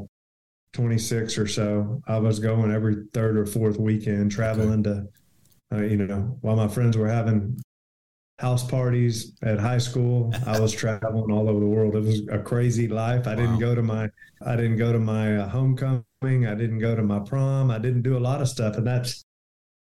26 0.73 1.39
or 1.39 1.47
so. 1.47 2.03
I 2.07 2.19
was 2.19 2.39
going 2.39 2.71
every 2.71 3.05
third 3.13 3.37
or 3.37 3.47
fourth 3.47 3.79
weekend 3.79 4.31
traveling 4.31 4.87
okay. 4.87 5.07
to 5.71 5.77
uh, 5.77 5.83
you 5.83 5.97
know 5.97 6.37
while 6.41 6.57
my 6.57 6.69
friends 6.69 6.97
were 6.97 7.09
having 7.09 7.61
house 8.41 8.67
parties 8.67 9.37
at 9.43 9.61
high 9.61 9.79
school 9.79 10.33
i 10.47 10.59
was 10.59 10.73
traveling 10.85 11.31
all 11.31 11.49
over 11.49 11.61
the 11.61 11.67
world. 11.67 11.95
It 11.95 12.03
was 12.03 12.27
a 12.29 12.39
crazy 12.39 12.89
life. 12.89 13.27
I 13.27 13.31
wow. 13.31 13.37
didn't 13.37 13.59
go 13.59 13.75
to 13.75 13.83
my 13.83 14.09
i 14.45 14.57
didn't 14.57 14.79
go 14.79 14.93
to 14.93 14.99
my 14.99 15.37
uh, 15.37 15.49
homecoming. 15.49 16.05
I 16.23 16.55
didn't 16.55 16.79
go 16.79 16.95
to 16.95 17.03
my 17.03 17.21
prom. 17.21 17.71
I 17.71 17.79
didn't 17.79 18.03
do 18.03 18.17
a 18.17 18.21
lot 18.21 18.41
of 18.41 18.49
stuff 18.49 18.77
and 18.77 18.87
that's 18.87 19.25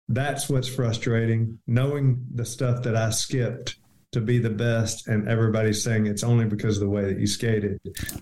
that's 0.10 0.50
what's 0.50 0.68
frustrating 0.68 1.60
knowing 1.68 2.26
the 2.34 2.46
stuff 2.46 2.84
that 2.84 2.96
I 2.96 3.12
skipped 3.12 3.76
to 4.12 4.20
be 4.20 4.40
the 4.40 4.50
best 4.50 5.08
and 5.08 5.28
everybody's 5.30 5.84
saying 5.84 6.08
it's 6.08 6.24
only 6.24 6.46
because 6.46 6.78
of 6.78 6.82
the 6.82 6.90
way 6.90 7.06
that 7.06 7.20
you 7.20 7.28
skated. 7.28 7.80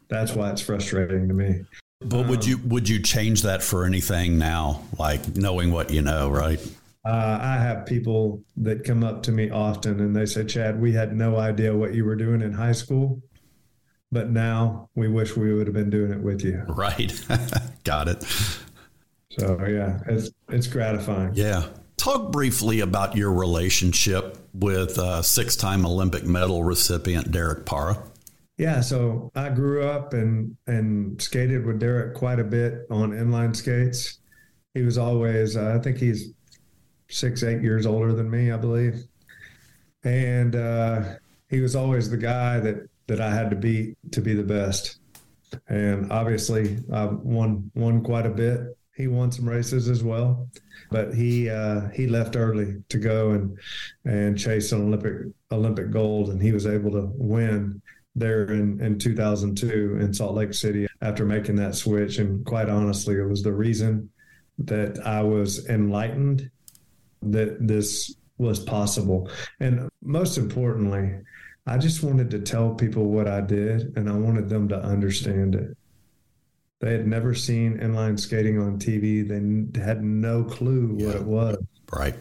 That's 0.09 0.33
why 0.33 0.51
it's 0.51 0.61
frustrating 0.61 1.29
to 1.29 1.33
me. 1.33 1.63
But 2.01 2.21
um, 2.21 2.27
would 2.27 2.45
you 2.45 2.57
would 2.65 2.87
you 2.87 3.01
change 3.01 3.41
that 3.43 3.63
for 3.63 3.85
anything 3.85 4.37
now? 4.37 4.83
Like 4.99 5.35
knowing 5.35 5.71
what 5.71 5.89
you 5.89 6.01
know, 6.01 6.29
right? 6.29 6.59
Uh, 7.05 7.39
I 7.41 7.53
have 7.53 7.85
people 7.85 8.43
that 8.57 8.83
come 8.83 9.01
up 9.01 9.23
to 9.23 9.31
me 9.31 9.49
often 9.49 10.01
and 10.01 10.13
they 10.13 10.25
say, 10.25 10.43
Chad, 10.43 10.79
we 10.79 10.91
had 10.91 11.15
no 11.15 11.37
idea 11.37 11.73
what 11.73 11.93
you 11.93 12.03
were 12.03 12.17
doing 12.17 12.41
in 12.41 12.51
high 12.51 12.73
school, 12.73 13.21
but 14.11 14.29
now 14.29 14.89
we 14.93 15.07
wish 15.07 15.37
we 15.37 15.53
would 15.53 15.67
have 15.67 15.73
been 15.73 15.89
doing 15.89 16.11
it 16.11 16.21
with 16.21 16.43
you. 16.43 16.65
Right. 16.67 17.17
Got 17.85 18.09
it. 18.09 18.25
So 19.37 19.65
yeah, 19.65 19.99
it's 20.07 20.31
it's 20.49 20.67
gratifying. 20.67 21.33
Yeah. 21.33 21.67
Talk 21.97 22.31
briefly 22.31 22.81
about 22.81 23.17
your 23.17 23.33
relationship 23.33 24.37
with 24.53 24.97
uh, 24.99 25.21
six-time 25.23 25.85
Olympic 25.85 26.23
medal 26.23 26.63
recipient 26.63 27.31
Derek 27.31 27.65
Parra. 27.65 27.97
Yeah, 28.57 28.81
so 28.81 29.31
I 29.35 29.49
grew 29.49 29.83
up 29.83 30.13
and 30.13 30.55
and 30.67 31.21
skated 31.21 31.65
with 31.65 31.79
Derek 31.79 32.15
quite 32.15 32.39
a 32.39 32.43
bit 32.43 32.85
on 32.89 33.11
inline 33.11 33.55
skates. 33.55 34.19
He 34.73 34.83
was 34.83 34.97
always, 34.97 35.57
uh, 35.57 35.75
I 35.77 35.81
think 35.81 35.97
he's 35.97 36.33
six, 37.09 37.43
eight 37.43 37.61
years 37.61 37.85
older 37.85 38.13
than 38.13 38.29
me, 38.29 38.51
I 38.51 38.57
believe. 38.57 39.03
And 40.03 40.55
uh, 40.55 41.15
he 41.49 41.61
was 41.61 41.75
always 41.75 42.09
the 42.09 42.17
guy 42.17 42.59
that 42.59 42.87
that 43.07 43.21
I 43.21 43.33
had 43.33 43.49
to 43.49 43.55
beat 43.55 43.95
to 44.11 44.21
be 44.21 44.33
the 44.33 44.43
best. 44.43 44.99
And 45.67 46.11
obviously, 46.11 46.77
I 46.93 47.05
won 47.05 47.71
won 47.73 48.03
quite 48.03 48.27
a 48.27 48.29
bit. 48.29 48.76
He 48.97 49.07
won 49.07 49.31
some 49.31 49.47
races 49.47 49.89
as 49.89 50.03
well, 50.03 50.49
but 50.89 51.13
he 51.13 51.49
uh, 51.49 51.89
he 51.89 52.07
left 52.07 52.35
early 52.35 52.83
to 52.89 52.97
go 52.97 53.31
and 53.31 53.57
and 54.05 54.37
chase 54.37 54.71
an 54.71 54.81
Olympic 54.81 55.27
Olympic 55.51 55.91
gold, 55.91 56.29
and 56.29 56.41
he 56.41 56.51
was 56.51 56.65
able 56.65 56.91
to 56.91 57.11
win 57.13 57.79
there 58.15 58.45
in, 58.51 58.81
in 58.81 58.97
2002 58.97 59.99
in 60.01 60.11
Salt 60.11 60.33
Lake 60.33 60.53
City 60.53 60.87
after 61.01 61.23
making 61.23 61.55
that 61.57 61.75
switch. 61.75 62.17
And 62.17 62.43
quite 62.43 62.67
honestly, 62.67 63.15
it 63.15 63.29
was 63.29 63.43
the 63.43 63.53
reason 63.53 64.09
that 64.57 65.05
I 65.05 65.21
was 65.21 65.67
enlightened 65.69 66.49
that 67.21 67.67
this 67.67 68.15
was 68.39 68.59
possible. 68.59 69.29
And 69.59 69.87
most 70.01 70.39
importantly, 70.39 71.19
I 71.67 71.77
just 71.77 72.01
wanted 72.01 72.31
to 72.31 72.39
tell 72.39 72.73
people 72.73 73.05
what 73.05 73.27
I 73.27 73.41
did 73.41 73.95
and 73.95 74.09
I 74.09 74.13
wanted 74.13 74.49
them 74.49 74.67
to 74.69 74.77
understand 74.81 75.53
it. 75.53 75.77
They 76.79 76.91
had 76.91 77.07
never 77.07 77.33
seen 77.33 77.79
inline 77.79 78.19
skating 78.19 78.59
on 78.59 78.77
TV. 78.77 79.27
They 79.27 79.81
had 79.81 80.03
no 80.03 80.43
clue 80.43 80.95
what 80.99 81.15
it 81.15 81.23
was. 81.23 81.57
Right. 81.91 82.15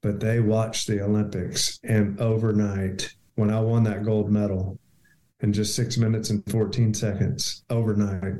But 0.00 0.18
they 0.20 0.40
watched 0.40 0.86
the 0.86 1.02
Olympics 1.02 1.78
and 1.84 2.18
overnight, 2.18 3.14
when 3.34 3.50
I 3.50 3.60
won 3.60 3.84
that 3.84 4.04
gold 4.04 4.30
medal 4.30 4.78
in 5.40 5.52
just 5.52 5.74
six 5.76 5.96
minutes 5.98 6.30
and 6.30 6.42
14 6.50 6.94
seconds, 6.94 7.64
overnight, 7.70 8.34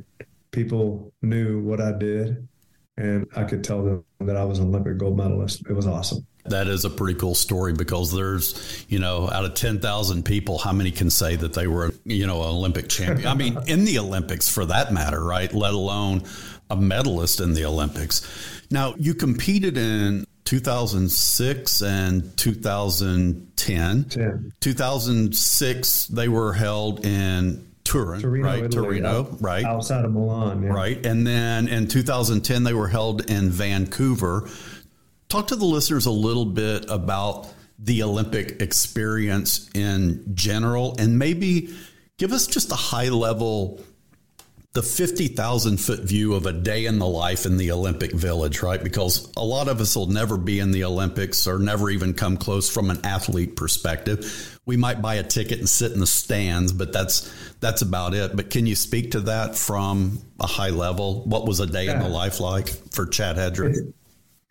people 0.50 1.12
knew 1.22 1.60
what 1.60 1.80
I 1.80 1.92
did 1.92 2.48
and 2.96 3.26
I 3.36 3.44
could 3.44 3.64
tell 3.64 3.82
them 3.84 4.04
that 4.20 4.36
I 4.36 4.44
was 4.44 4.58
an 4.58 4.68
Olympic 4.68 4.98
gold 4.98 5.16
medalist. 5.16 5.62
It 5.68 5.72
was 5.72 5.86
awesome. 5.86 6.26
That 6.44 6.66
is 6.66 6.84
a 6.84 6.90
pretty 6.90 7.18
cool 7.18 7.36
story 7.36 7.72
because 7.72 8.12
there's, 8.12 8.84
you 8.88 8.98
know, 8.98 9.30
out 9.30 9.44
of 9.44 9.54
10,000 9.54 10.24
people, 10.24 10.58
how 10.58 10.72
many 10.72 10.90
can 10.90 11.08
say 11.08 11.36
that 11.36 11.52
they 11.52 11.68
were, 11.68 11.94
you 12.04 12.26
know, 12.26 12.42
an 12.42 12.48
Olympic 12.48 12.88
champion? 12.88 13.28
I 13.28 13.34
mean, 13.34 13.56
in 13.68 13.84
the 13.84 14.00
Olympics 14.00 14.48
for 14.48 14.64
that 14.66 14.92
matter, 14.92 15.22
right? 15.22 15.52
Let 15.54 15.72
alone 15.72 16.24
a 16.68 16.76
medalist 16.76 17.40
in 17.40 17.54
the 17.54 17.64
Olympics. 17.64 18.22
Now, 18.70 18.94
you 18.98 19.14
competed 19.14 19.78
in 19.78 20.26
2006 20.44 21.82
and 21.82 22.36
2010. 22.36 24.04
10. 24.04 24.52
2006, 24.60 26.06
they 26.08 26.28
were 26.28 26.52
held 26.54 27.06
in 27.06 27.68
Turin, 27.84 28.20
Torino, 28.20 28.46
right? 28.46 28.64
Italy, 28.64 28.86
Torino, 28.86 29.36
right? 29.40 29.64
Outside 29.64 30.04
of 30.04 30.12
Milan, 30.12 30.62
yeah. 30.62 30.70
Right. 30.70 31.06
And 31.06 31.26
then 31.26 31.68
in 31.68 31.86
2010, 31.86 32.64
they 32.64 32.74
were 32.74 32.88
held 32.88 33.30
in 33.30 33.50
Vancouver. 33.50 34.48
Talk 35.32 35.46
to 35.46 35.56
the 35.56 35.64
listeners 35.64 36.04
a 36.04 36.10
little 36.10 36.44
bit 36.44 36.90
about 36.90 37.48
the 37.78 38.02
Olympic 38.02 38.60
experience 38.60 39.70
in 39.72 40.34
general 40.34 40.94
and 40.98 41.18
maybe 41.18 41.74
give 42.18 42.32
us 42.32 42.46
just 42.46 42.70
a 42.70 42.74
high 42.74 43.08
level 43.08 43.82
the 44.74 44.82
50,000 44.82 45.78
foot 45.78 46.00
view 46.00 46.34
of 46.34 46.44
a 46.44 46.52
day 46.52 46.84
in 46.84 46.98
the 46.98 47.06
life 47.06 47.46
in 47.46 47.56
the 47.56 47.72
Olympic 47.72 48.12
Village, 48.12 48.60
right? 48.60 48.84
Because 48.84 49.32
a 49.34 49.42
lot 49.42 49.68
of 49.68 49.80
us 49.80 49.96
will 49.96 50.06
never 50.06 50.36
be 50.36 50.60
in 50.60 50.70
the 50.70 50.84
Olympics 50.84 51.46
or 51.46 51.58
never 51.58 51.88
even 51.88 52.12
come 52.12 52.36
close 52.36 52.68
from 52.68 52.90
an 52.90 53.00
athlete 53.02 53.56
perspective. 53.56 54.60
We 54.66 54.76
might 54.76 55.00
buy 55.00 55.14
a 55.14 55.22
ticket 55.22 55.60
and 55.60 55.68
sit 55.68 55.92
in 55.92 56.00
the 56.00 56.06
stands, 56.06 56.74
but 56.74 56.92
that's 56.92 57.32
that's 57.60 57.80
about 57.80 58.12
it. 58.12 58.36
But 58.36 58.50
can 58.50 58.66
you 58.66 58.74
speak 58.74 59.12
to 59.12 59.20
that 59.20 59.56
from 59.56 60.18
a 60.38 60.46
high 60.46 60.70
level? 60.70 61.24
What 61.24 61.46
was 61.46 61.58
a 61.60 61.66
day 61.66 61.86
yeah. 61.86 61.94
in 61.94 62.00
the 62.00 62.10
life 62.10 62.38
like 62.38 62.68
for 62.68 63.06
Chad 63.06 63.36
Hedrick? 63.36 63.94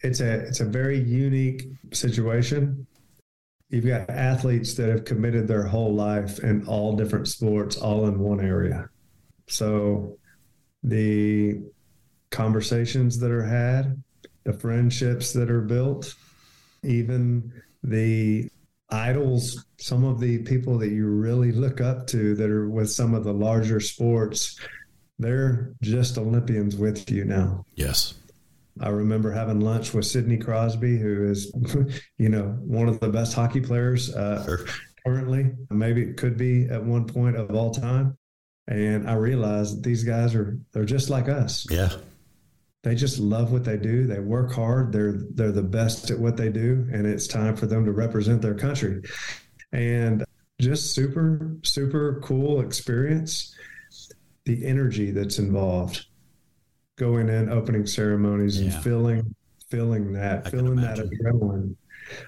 It's 0.03 0.19
a 0.19 0.31
it's 0.31 0.59
a 0.59 0.65
very 0.65 0.99
unique 0.99 1.67
situation. 1.93 2.87
You've 3.69 3.85
got 3.85 4.09
athletes 4.09 4.73
that 4.75 4.89
have 4.89 5.05
committed 5.05 5.47
their 5.47 5.63
whole 5.63 5.93
life 5.93 6.39
in 6.39 6.67
all 6.67 6.95
different 6.95 7.27
sports, 7.27 7.77
all 7.77 8.07
in 8.07 8.19
one 8.19 8.41
area 8.41 8.89
so 9.51 10.17
the 10.83 11.61
conversations 12.31 13.19
that 13.19 13.31
are 13.31 13.43
had, 13.43 14.01
the 14.45 14.53
friendships 14.53 15.33
that 15.33 15.51
are 15.51 15.61
built, 15.61 16.15
even 16.83 17.51
the 17.83 18.49
idols, 18.89 19.65
some 19.77 20.03
of 20.03 20.19
the 20.19 20.39
people 20.39 20.77
that 20.79 20.89
you 20.89 21.07
really 21.07 21.51
look 21.51 21.81
up 21.81 22.07
to 22.07 22.33
that 22.35 22.49
are 22.49 22.69
with 22.69 22.89
some 22.89 23.13
of 23.13 23.23
the 23.23 23.33
larger 23.33 23.79
sports, 23.79 24.59
they're 25.19 25.73
just 25.81 26.17
Olympians 26.17 26.75
with 26.75 27.11
you 27.11 27.25
now. 27.25 27.65
Yes. 27.75 28.15
I 28.82 28.89
remember 28.89 29.32
having 29.32 29.61
lunch 29.61 29.93
with 29.93 30.05
Sidney 30.05 30.38
Crosby, 30.38 30.97
who 30.97 31.29
is, 31.29 31.53
you 32.17 32.29
know, 32.29 32.57
one 32.61 32.89
of 32.89 32.99
the 32.99 33.09
best 33.09 33.34
hockey 33.34 33.61
players 33.61 34.13
uh, 34.13 34.43
sure. 34.43 34.65
currently. 35.05 35.51
Maybe 35.69 36.01
it 36.01 36.17
could 36.17 36.38
be 36.38 36.65
at 36.65 36.84
one 36.84 37.05
point 37.05 37.38
of 37.38 37.53
all 37.55 37.71
time. 37.71 38.17
And 38.67 39.09
I 39.09 39.13
realized 39.13 39.77
that 39.77 39.84
these 39.84 40.03
guys 40.03 40.34
are 40.34 40.57
they're 40.71 40.86
just 40.86 41.09
like 41.09 41.29
us. 41.29 41.67
Yeah. 41.69 41.89
They 42.84 42.95
just 42.95 43.19
love 43.19 43.51
what 43.51 43.63
they 43.63 43.77
do. 43.77 44.07
They 44.07 44.19
work 44.19 44.53
hard. 44.53 44.91
They're 44.91 45.13
they're 45.34 45.51
the 45.51 45.61
best 45.61 46.09
at 46.09 46.17
what 46.17 46.36
they 46.36 46.49
do, 46.49 46.88
and 46.91 47.05
it's 47.05 47.27
time 47.27 47.55
for 47.55 47.67
them 47.67 47.86
to 47.86 47.91
represent 47.91 48.41
their 48.41 48.55
country. 48.55 49.03
And 49.71 50.23
just 50.59 50.95
super 50.95 51.57
super 51.63 52.19
cool 52.23 52.61
experience. 52.61 53.55
The 54.45 54.65
energy 54.65 55.11
that's 55.11 55.38
involved, 55.38 56.05
going 57.01 57.29
in, 57.29 57.49
opening 57.49 57.87
ceremonies, 57.87 58.61
yeah. 58.61 58.71
and 58.71 58.83
feeling 58.83 59.35
feeling 59.69 60.13
that, 60.13 60.45
I 60.45 60.49
feeling 60.51 60.75
that 60.75 60.99
adrenaline. 60.99 61.75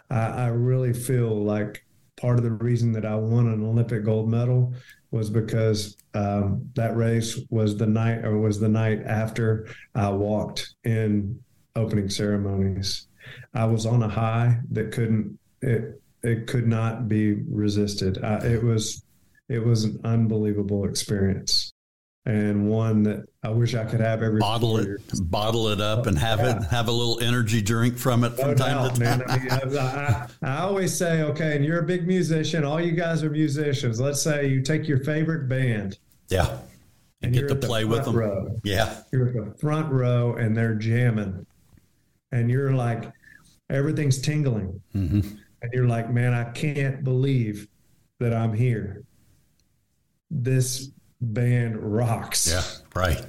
I, 0.09 0.45
I 0.45 0.47
really 0.47 0.93
feel 0.93 1.43
like 1.43 1.85
part 2.19 2.39
of 2.39 2.43
the 2.43 2.51
reason 2.51 2.91
that 2.93 3.05
I 3.05 3.15
won 3.15 3.47
an 3.47 3.63
Olympic 3.63 4.03
gold 4.03 4.29
medal 4.29 4.73
was 5.11 5.29
because 5.29 5.95
um, 6.15 6.67
that 6.73 6.97
race 6.97 7.39
was 7.51 7.77
the 7.77 7.85
night 7.85 8.25
or 8.25 8.39
was 8.39 8.59
the 8.59 8.67
night 8.67 9.03
after 9.05 9.67
I 9.93 10.09
walked 10.09 10.73
in 10.85 11.39
opening 11.75 12.09
ceremonies. 12.09 13.07
I 13.53 13.65
was 13.65 13.85
on 13.85 14.01
a 14.01 14.09
high 14.09 14.57
that 14.71 14.91
couldn't 14.91 15.37
it 15.61 16.01
it 16.23 16.47
could 16.47 16.67
not 16.67 17.07
be 17.07 17.33
resisted. 17.47 18.23
I, 18.23 18.37
it 18.37 18.63
was 18.63 19.03
it 19.49 19.63
was 19.63 19.83
an 19.83 19.99
unbelievable 20.03 20.85
experience 20.85 21.72
and 22.25 22.69
one 22.69 23.03
that 23.03 23.25
I 23.43 23.49
wish 23.49 23.75
I 23.75 23.83
could 23.83 23.99
have 23.99 24.23
every 24.23 24.39
bottle 24.39 24.77
it, 24.77 24.85
years. 24.85 25.21
bottle 25.21 25.67
it 25.67 25.81
up, 25.81 26.07
and 26.07 26.17
have 26.17 26.39
yeah. 26.39 26.57
it 26.57 26.63
have 26.63 26.87
a 26.87 26.91
little 26.91 27.19
energy 27.21 27.61
drink 27.61 27.97
from 27.97 28.23
it 28.23 28.31
from 28.31 28.51
no 28.51 28.55
time 28.55 28.77
doubt, 28.77 28.95
to 28.95 29.01
time. 29.01 29.23
I, 29.27 29.37
mean, 29.65 29.77
I, 29.77 29.81
I, 29.81 30.27
I, 30.41 30.61
always 30.61 30.95
say, 30.95 31.21
okay, 31.23 31.55
and 31.55 31.65
you're 31.65 31.79
a 31.79 31.85
big 31.85 32.07
musician. 32.07 32.63
All 32.63 32.79
you 32.79 32.93
guys 32.93 33.23
are 33.23 33.29
musicians. 33.29 33.99
Let's 33.99 34.21
say 34.21 34.47
you 34.47 34.61
take 34.61 34.87
your 34.87 34.99
favorite 34.99 35.49
band, 35.49 35.97
yeah, 36.29 36.47
and, 36.49 36.61
and 37.23 37.33
get 37.33 37.49
to 37.49 37.55
play 37.55 37.83
with 37.83 38.05
them. 38.05 38.15
Row. 38.15 38.55
Yeah, 38.63 39.01
you're 39.11 39.27
at 39.27 39.33
the 39.33 39.57
front 39.59 39.91
row, 39.91 40.35
and 40.35 40.55
they're 40.55 40.75
jamming, 40.75 41.45
and 42.31 42.49
you're 42.49 42.71
like, 42.71 43.11
everything's 43.69 44.21
tingling, 44.21 44.81
mm-hmm. 44.95 45.19
and 45.61 45.73
you're 45.73 45.89
like, 45.89 46.09
man, 46.09 46.33
I 46.33 46.45
can't 46.51 47.03
believe 47.03 47.67
that 48.19 48.33
I'm 48.33 48.53
here. 48.53 49.03
This 50.31 50.89
band 51.23 51.77
rocks. 51.77 52.51
Yeah, 52.51 52.63
right. 52.99 53.23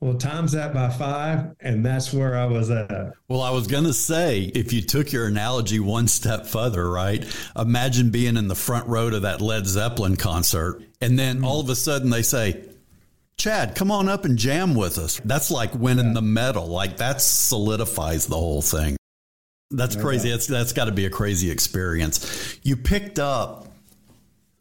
Well, 0.00 0.14
times 0.14 0.52
that 0.52 0.74
by 0.74 0.88
five, 0.88 1.54
and 1.60 1.86
that's 1.86 2.12
where 2.12 2.36
I 2.36 2.46
was 2.46 2.70
at. 2.70 3.12
Well, 3.28 3.40
I 3.40 3.50
was 3.50 3.68
going 3.68 3.84
to 3.84 3.92
say, 3.92 4.50
if 4.52 4.72
you 4.72 4.82
took 4.82 5.12
your 5.12 5.26
analogy 5.26 5.78
one 5.78 6.08
step 6.08 6.46
further, 6.46 6.90
right? 6.90 7.24
Imagine 7.56 8.10
being 8.10 8.36
in 8.36 8.48
the 8.48 8.56
front 8.56 8.88
row 8.88 9.10
to 9.10 9.20
that 9.20 9.40
Led 9.40 9.64
Zeppelin 9.64 10.16
concert, 10.16 10.82
and 11.00 11.16
then 11.16 11.36
mm-hmm. 11.36 11.44
all 11.44 11.60
of 11.60 11.68
a 11.68 11.76
sudden 11.76 12.10
they 12.10 12.22
say, 12.22 12.64
Chad, 13.36 13.74
come 13.74 13.90
on 13.90 14.08
up 14.08 14.24
and 14.24 14.36
jam 14.36 14.74
with 14.74 14.98
us. 14.98 15.20
That's 15.24 15.50
like 15.50 15.74
winning 15.74 16.08
yeah. 16.08 16.14
the 16.14 16.22
medal. 16.22 16.66
Like 16.66 16.96
that 16.98 17.20
solidifies 17.20 18.26
the 18.26 18.36
whole 18.36 18.62
thing. 18.62 18.96
That's 19.70 19.96
crazy. 19.96 20.30
That's 20.30 20.46
that's 20.46 20.72
got 20.72 20.84
to 20.84 20.92
be 20.92 21.06
a 21.06 21.10
crazy 21.10 21.50
experience. 21.50 22.58
You 22.62 22.76
picked 22.76 23.18
up 23.18 23.71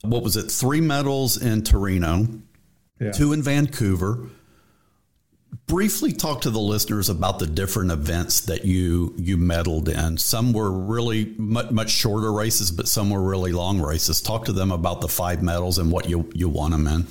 what 0.03 0.23
was 0.23 0.35
it? 0.35 0.49
Three 0.51 0.81
medals 0.81 1.41
in 1.41 1.63
Torino, 1.63 2.27
yeah. 2.99 3.11
two 3.11 3.33
in 3.33 3.41
Vancouver. 3.41 4.29
briefly 5.67 6.11
talk 6.11 6.41
to 6.41 6.49
the 6.49 6.59
listeners 6.59 7.09
about 7.09 7.39
the 7.39 7.47
different 7.47 7.91
events 7.91 8.41
that 8.41 8.65
you 8.65 9.13
you 9.17 9.37
medaled 9.37 9.87
in. 9.87 10.17
Some 10.17 10.53
were 10.53 10.71
really 10.71 11.33
much, 11.37 11.71
much 11.71 11.89
shorter 11.89 12.31
races, 12.31 12.71
but 12.71 12.87
some 12.87 13.09
were 13.09 13.21
really 13.21 13.51
long 13.51 13.79
races. 13.81 14.21
Talk 14.21 14.45
to 14.45 14.51
them 14.51 14.71
about 14.71 15.01
the 15.01 15.07
five 15.07 15.41
medals 15.41 15.77
and 15.77 15.91
what 15.91 16.09
you 16.09 16.29
you 16.33 16.49
won 16.49 16.71
them 16.71 16.87
in. 16.87 17.07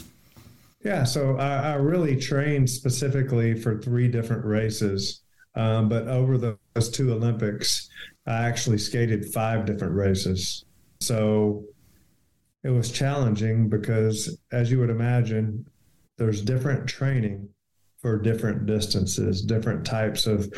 Yeah, 0.85 1.05
so 1.05 1.37
I, 1.37 1.73
I 1.73 1.75
really 1.75 2.17
trained 2.17 2.69
specifically 2.69 3.55
for 3.55 3.79
three 3.79 4.09
different 4.09 4.45
races, 4.47 5.23
um, 5.55 5.91
but 5.91 6.09
over 6.09 6.39
the, 6.39 6.59
those 6.75 6.89
two 6.89 7.13
Olympics, 7.13 7.89
I 8.27 8.47
actually 8.47 8.79
skated 8.79 9.27
five 9.27 9.67
different 9.67 9.95
races. 9.95 10.65
So 11.01 11.65
it 12.63 12.71
was 12.71 12.91
challenging 12.91 13.69
because, 13.69 14.39
as 14.53 14.71
you 14.71 14.79
would 14.79 14.91
imagine, 14.91 15.67
there's 16.19 16.43
different 16.43 16.87
training 16.87 17.49
for 18.01 18.19
different 18.19 18.67
distances, 18.67 19.43
different 19.43 19.85
types 19.85 20.27
of 20.27 20.53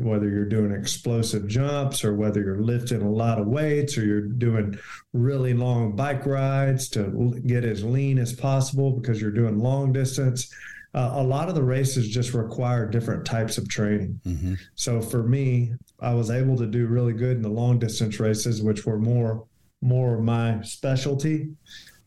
whether 0.00 0.28
you're 0.28 0.44
doing 0.44 0.72
explosive 0.72 1.46
jumps 1.46 2.04
or 2.04 2.14
whether 2.14 2.40
you're 2.40 2.60
lifting 2.60 3.02
a 3.02 3.10
lot 3.10 3.40
of 3.40 3.46
weights 3.46 3.96
or 3.96 4.04
you're 4.04 4.20
doing 4.20 4.78
really 5.12 5.54
long 5.54 5.94
bike 5.94 6.26
rides 6.26 6.88
to 6.88 7.40
get 7.46 7.64
as 7.64 7.84
lean 7.84 8.18
as 8.18 8.32
possible 8.32 8.92
because 8.92 9.20
you're 9.20 9.30
doing 9.30 9.58
long 9.58 9.92
distance. 9.92 10.52
Uh, 10.94 11.10
a 11.14 11.22
lot 11.22 11.48
of 11.48 11.54
the 11.54 11.62
races 11.62 12.08
just 12.08 12.34
require 12.34 12.88
different 12.88 13.24
types 13.24 13.58
of 13.58 13.68
training. 13.68 14.20
Mm-hmm. 14.26 14.54
So 14.74 15.00
for 15.00 15.22
me, 15.22 15.72
I 16.00 16.14
was 16.14 16.30
able 16.30 16.56
to 16.56 16.66
do 16.66 16.86
really 16.86 17.12
good 17.12 17.36
in 17.36 17.42
the 17.42 17.48
long 17.48 17.78
distance 17.78 18.18
races, 18.18 18.62
which 18.62 18.86
were 18.86 18.98
more 18.98 19.44
more 19.80 20.14
of 20.14 20.22
my 20.22 20.60
specialty. 20.62 21.50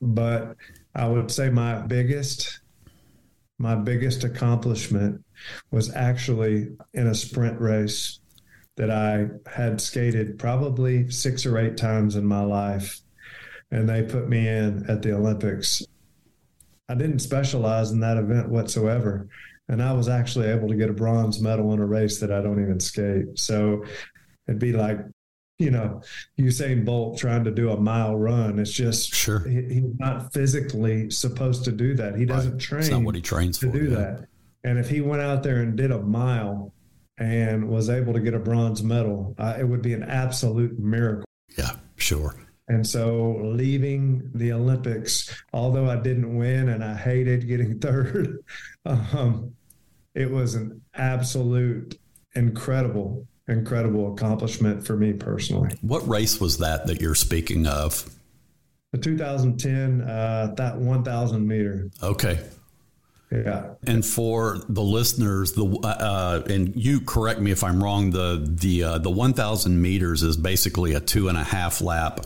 But 0.01 0.55
I 0.95 1.07
would 1.07 1.31
say 1.31 1.49
my 1.49 1.79
biggest 1.81 2.61
my 3.61 3.75
biggest 3.75 4.23
accomplishment 4.23 5.23
was 5.69 5.95
actually 5.95 6.69
in 6.95 7.07
a 7.07 7.13
sprint 7.13 7.61
race 7.61 8.19
that 8.75 8.89
I 8.89 9.27
had 9.47 9.79
skated 9.79 10.39
probably 10.39 11.11
six 11.11 11.45
or 11.45 11.59
eight 11.59 11.77
times 11.77 12.15
in 12.15 12.25
my 12.25 12.41
life. 12.41 12.99
And 13.69 13.87
they 13.87 14.01
put 14.01 14.27
me 14.27 14.47
in 14.47 14.89
at 14.89 15.03
the 15.03 15.13
Olympics. 15.13 15.83
I 16.89 16.95
didn't 16.95 17.19
specialize 17.19 17.91
in 17.91 17.99
that 17.99 18.17
event 18.17 18.49
whatsoever. 18.49 19.27
And 19.69 19.81
I 19.81 19.93
was 19.93 20.09
actually 20.09 20.47
able 20.47 20.67
to 20.67 20.75
get 20.75 20.89
a 20.89 20.93
bronze 20.93 21.39
medal 21.39 21.71
in 21.73 21.79
a 21.79 21.85
race 21.85 22.19
that 22.19 22.31
I 22.31 22.41
don't 22.41 22.61
even 22.61 22.79
skate. 22.79 23.37
So 23.37 23.85
it'd 24.47 24.59
be 24.59 24.73
like 24.73 24.99
you 25.61 25.71
know, 25.71 26.01
Usain 26.39 26.83
Bolt 26.85 27.17
trying 27.17 27.43
to 27.43 27.51
do 27.51 27.69
a 27.69 27.79
mile 27.79 28.15
run. 28.17 28.59
It's 28.59 28.71
just 28.71 29.13
sure 29.13 29.47
he, 29.47 29.61
he's 29.61 29.99
not 29.99 30.33
physically 30.33 31.09
supposed 31.11 31.63
to 31.65 31.71
do 31.71 31.93
that. 31.95 32.15
He 32.17 32.25
doesn't 32.25 32.53
right. 32.53 32.61
train. 32.61 32.81
It's 32.81 32.89
not 32.89 33.03
what 33.03 33.15
he 33.15 33.21
trains 33.21 33.59
to 33.59 33.71
for, 33.71 33.77
do 33.77 33.89
yeah. 33.89 33.97
that. 33.97 34.27
And 34.63 34.79
if 34.79 34.89
he 34.89 35.01
went 35.01 35.21
out 35.21 35.43
there 35.43 35.57
and 35.57 35.75
did 35.75 35.91
a 35.91 35.99
mile 35.99 36.73
and 37.17 37.67
was 37.69 37.89
able 37.89 38.13
to 38.13 38.19
get 38.19 38.33
a 38.33 38.39
bronze 38.39 38.83
medal, 38.83 39.35
uh, 39.37 39.55
it 39.59 39.63
would 39.63 39.81
be 39.81 39.93
an 39.93 40.03
absolute 40.03 40.77
miracle. 40.79 41.25
Yeah, 41.57 41.71
sure. 41.95 42.35
And 42.67 42.87
so 42.87 43.39
leaving 43.43 44.29
the 44.33 44.53
Olympics, 44.53 45.43
although 45.51 45.89
I 45.89 45.97
didn't 45.97 46.35
win 46.37 46.69
and 46.69 46.83
I 46.83 46.95
hated 46.95 47.47
getting 47.47 47.79
third, 47.81 48.43
um, 48.85 49.53
it 50.15 50.29
was 50.29 50.55
an 50.55 50.81
absolute 50.93 51.99
incredible 52.35 53.27
incredible 53.47 54.13
accomplishment 54.13 54.85
for 54.85 54.95
me 54.95 55.13
personally. 55.13 55.75
What 55.81 56.07
race 56.07 56.39
was 56.39 56.57
that 56.59 56.87
that 56.87 57.01
you're 57.01 57.15
speaking 57.15 57.67
of? 57.67 58.09
The 58.91 58.97
2010, 58.97 60.01
uh, 60.01 60.53
that 60.57 60.77
1,000 60.77 61.47
meter. 61.47 61.89
Okay. 62.03 62.39
Yeah. 63.31 63.75
And 63.87 64.05
for 64.05 64.59
the 64.67 64.81
listeners, 64.81 65.53
the 65.53 65.65
uh, 65.65 65.87
uh, 65.87 66.43
and 66.49 66.75
you 66.75 66.99
correct 66.99 67.39
me 67.39 67.51
if 67.51 67.63
I'm 67.63 67.81
wrong. 67.81 68.11
The 68.11 68.45
the 68.45 68.83
uh, 68.83 68.97
the 68.97 69.09
1,000 69.09 69.81
meters 69.81 70.21
is 70.21 70.35
basically 70.35 70.95
a 70.95 70.99
two 70.99 71.29
and 71.29 71.37
a 71.37 71.43
half 71.43 71.79
lap 71.79 72.25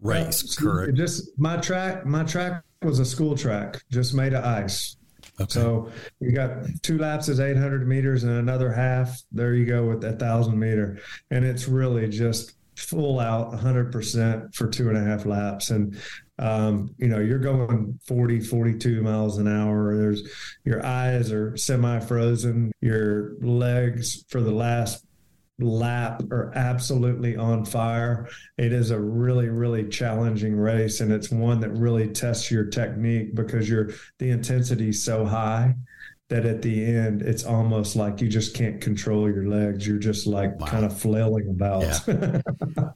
race. 0.00 0.54
correct. 0.54 0.94
Just 0.94 1.36
my 1.36 1.56
track. 1.56 2.06
My 2.06 2.22
track 2.22 2.62
was 2.82 3.00
a 3.00 3.04
school 3.04 3.36
track, 3.36 3.82
just 3.90 4.14
made 4.14 4.32
of 4.32 4.44
ice. 4.44 4.96
Okay. 5.40 5.48
So 5.48 5.90
you 6.20 6.32
got 6.32 6.50
two 6.82 6.98
laps 6.98 7.28
is 7.28 7.40
800 7.40 7.86
meters 7.88 8.24
and 8.24 8.32
another 8.32 8.72
half. 8.72 9.22
There 9.32 9.54
you 9.54 9.64
go 9.64 9.86
with 9.86 10.04
a 10.04 10.12
thousand 10.12 10.58
meter. 10.58 10.98
And 11.30 11.44
it's 11.44 11.66
really 11.66 12.08
just 12.08 12.52
full 12.76 13.20
out 13.20 13.52
100% 13.52 14.54
for 14.54 14.68
two 14.68 14.88
and 14.88 14.98
a 14.98 15.02
half 15.02 15.26
laps. 15.26 15.70
And, 15.70 15.96
um, 16.38 16.94
you 16.98 17.08
know, 17.08 17.20
you're 17.20 17.38
going 17.38 17.98
40, 18.06 18.40
42 18.40 19.02
miles 19.02 19.38
an 19.38 19.48
hour. 19.48 19.96
There's 19.96 20.22
your 20.64 20.84
eyes 20.84 21.32
are 21.32 21.56
semi 21.56 22.00
frozen. 22.00 22.72
Your 22.80 23.34
legs 23.40 24.24
for 24.28 24.40
the 24.40 24.52
last 24.52 25.04
lap 25.62 26.22
are 26.30 26.52
absolutely 26.54 27.36
on 27.36 27.64
fire. 27.64 28.28
It 28.58 28.72
is 28.72 28.90
a 28.90 28.98
really, 28.98 29.48
really 29.48 29.88
challenging 29.88 30.56
race, 30.56 31.00
and 31.00 31.12
it's 31.12 31.30
one 31.30 31.60
that 31.60 31.70
really 31.70 32.08
tests 32.08 32.50
your 32.50 32.64
technique 32.64 33.34
because 33.34 33.68
you're 33.68 33.90
the 34.18 34.30
intensity 34.30 34.90
is 34.90 35.02
so 35.02 35.24
high 35.24 35.74
that 36.28 36.46
at 36.46 36.62
the 36.62 36.84
end 36.84 37.22
it's 37.22 37.44
almost 37.44 37.96
like 37.96 38.20
you 38.20 38.28
just 38.28 38.54
can't 38.54 38.80
control 38.80 39.28
your 39.28 39.46
legs. 39.46 39.86
You're 39.86 39.98
just 39.98 40.26
like 40.26 40.58
wow. 40.60 40.66
kind 40.66 40.84
of 40.84 40.98
flailing 40.98 41.48
about. 41.48 41.82
Yeah. 41.82 42.40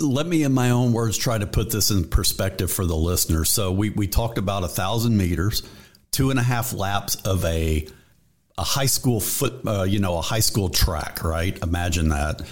Let 0.00 0.26
me, 0.26 0.42
in 0.42 0.52
my 0.52 0.70
own 0.70 0.92
words, 0.92 1.18
try 1.18 1.36
to 1.36 1.46
put 1.46 1.70
this 1.70 1.90
in 1.90 2.08
perspective 2.08 2.72
for 2.72 2.86
the 2.86 2.96
listeners. 2.96 3.50
So 3.50 3.72
we 3.72 3.90
we 3.90 4.08
talked 4.08 4.38
about 4.38 4.64
a 4.64 4.68
thousand 4.68 5.16
meters, 5.16 5.62
two 6.12 6.30
and 6.30 6.38
a 6.38 6.42
half 6.42 6.72
laps 6.72 7.16
of 7.16 7.44
a 7.44 7.86
a 8.58 8.62
high 8.62 8.86
school 8.86 9.20
foot, 9.20 9.66
uh, 9.66 9.82
you 9.82 9.98
know, 9.98 10.18
a 10.18 10.22
high 10.22 10.40
school 10.40 10.68
track, 10.68 11.24
right? 11.24 11.58
Imagine 11.62 12.10
that. 12.10 12.42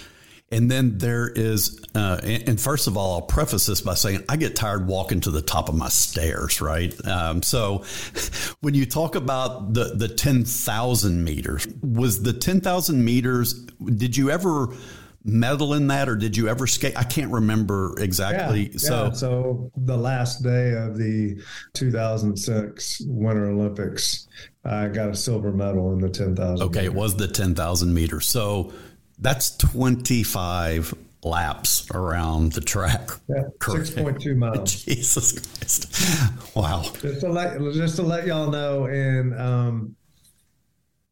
And 0.53 0.69
then 0.69 0.97
there 0.97 1.29
is, 1.29 1.81
uh, 1.95 2.19
and, 2.23 2.59
first 2.59 2.87
of 2.87 2.97
all, 2.97 3.13
I'll 3.13 3.21
preface 3.21 3.67
this 3.67 3.79
by 3.79 3.93
saying 3.93 4.25
I 4.27 4.35
get 4.35 4.53
tired 4.53 4.85
walking 4.85 5.21
to 5.21 5.31
the 5.31 5.41
top 5.41 5.69
of 5.69 5.75
my 5.75 5.87
stairs, 5.87 6.59
right? 6.59 6.93
Um, 7.07 7.41
so 7.41 7.85
when 8.59 8.73
you 8.73 8.85
talk 8.85 9.15
about 9.15 9.73
the, 9.73 9.95
the 9.95 10.09
10,000 10.09 11.23
meters, 11.23 11.67
was 11.81 12.21
the 12.21 12.33
10,000 12.33 13.03
meters, 13.03 13.53
did 13.53 14.17
you 14.17 14.29
ever 14.29 14.75
medal 15.23 15.73
in 15.73 15.87
that 15.87 16.09
or 16.09 16.15
did 16.15 16.35
you 16.35 16.47
ever 16.47 16.67
skate? 16.67 16.97
I 16.97 17.03
can't 17.03 17.31
remember 17.31 17.95
exactly. 17.99 18.71
Yeah, 18.71 18.77
so, 18.77 19.03
yeah. 19.05 19.11
so 19.11 19.71
the 19.77 19.97
last 19.97 20.43
day 20.43 20.73
of 20.73 20.97
the 20.97 21.41
2006 21.73 23.01
Winter 23.05 23.49
Olympics, 23.49 24.27
I 24.65 24.87
got 24.87 25.09
a 25.09 25.15
silver 25.15 25.51
medal 25.51 25.93
in 25.93 25.99
the 25.99 26.09
10,000. 26.09 26.65
Okay, 26.67 26.85
it 26.85 26.93
was 26.93 27.15
the 27.15 27.27
10,000 27.27 27.93
meters. 27.93 28.27
So 28.27 28.73
that's 29.19 29.55
25 29.57 30.93
laps 31.23 31.89
around 31.91 32.53
the 32.53 32.61
track. 32.61 33.09
Yeah, 33.29 33.43
6.2 33.59 34.35
miles. 34.35 34.83
Jesus 34.85 35.39
Christ. 35.39 36.55
Wow. 36.55 36.83
Just 36.99 37.21
to 37.21 37.29
let, 37.29 37.59
just 37.73 37.95
to 37.97 38.01
let 38.01 38.25
y'all 38.25 38.49
know, 38.49 38.85
in, 38.85 39.39
um, 39.39 39.95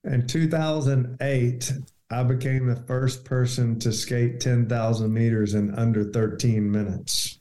in 0.03 0.25
2008, 0.25 1.73
I 2.11 2.23
became 2.23 2.65
the 2.65 2.75
first 2.75 3.23
person 3.23 3.77
to 3.79 3.93
skate 3.93 4.39
10,000 4.39 5.13
meters 5.13 5.53
in 5.53 5.73
under 5.75 6.05
13 6.05 6.71
minutes. 6.71 7.37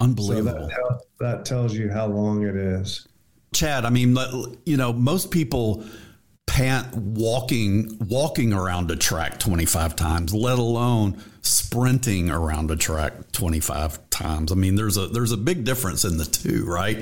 Unbelievable. 0.00 0.68
So 0.70 0.76
that, 0.76 1.02
that 1.20 1.44
tells 1.44 1.74
you 1.74 1.90
how 1.90 2.06
long 2.06 2.44
it 2.44 2.56
is. 2.56 3.06
Chad, 3.54 3.84
I 3.84 3.90
mean, 3.90 4.16
you 4.64 4.76
know, 4.76 4.92
most 4.92 5.30
people 5.30 5.84
pant 6.46 6.94
walking 6.96 7.96
walking 8.08 8.52
around 8.52 8.90
a 8.90 8.96
track 8.96 9.38
25 9.38 9.94
times, 9.94 10.34
let 10.34 10.58
alone 10.58 11.22
sprinting 11.42 12.30
around 12.30 12.70
a 12.70 12.76
track 12.76 13.32
25 13.32 14.10
times. 14.10 14.50
I 14.50 14.54
mean, 14.54 14.74
there's 14.74 14.96
a 14.96 15.06
there's 15.06 15.32
a 15.32 15.36
big 15.36 15.64
difference 15.64 16.04
in 16.04 16.16
the 16.18 16.24
two, 16.24 16.64
right? 16.66 16.98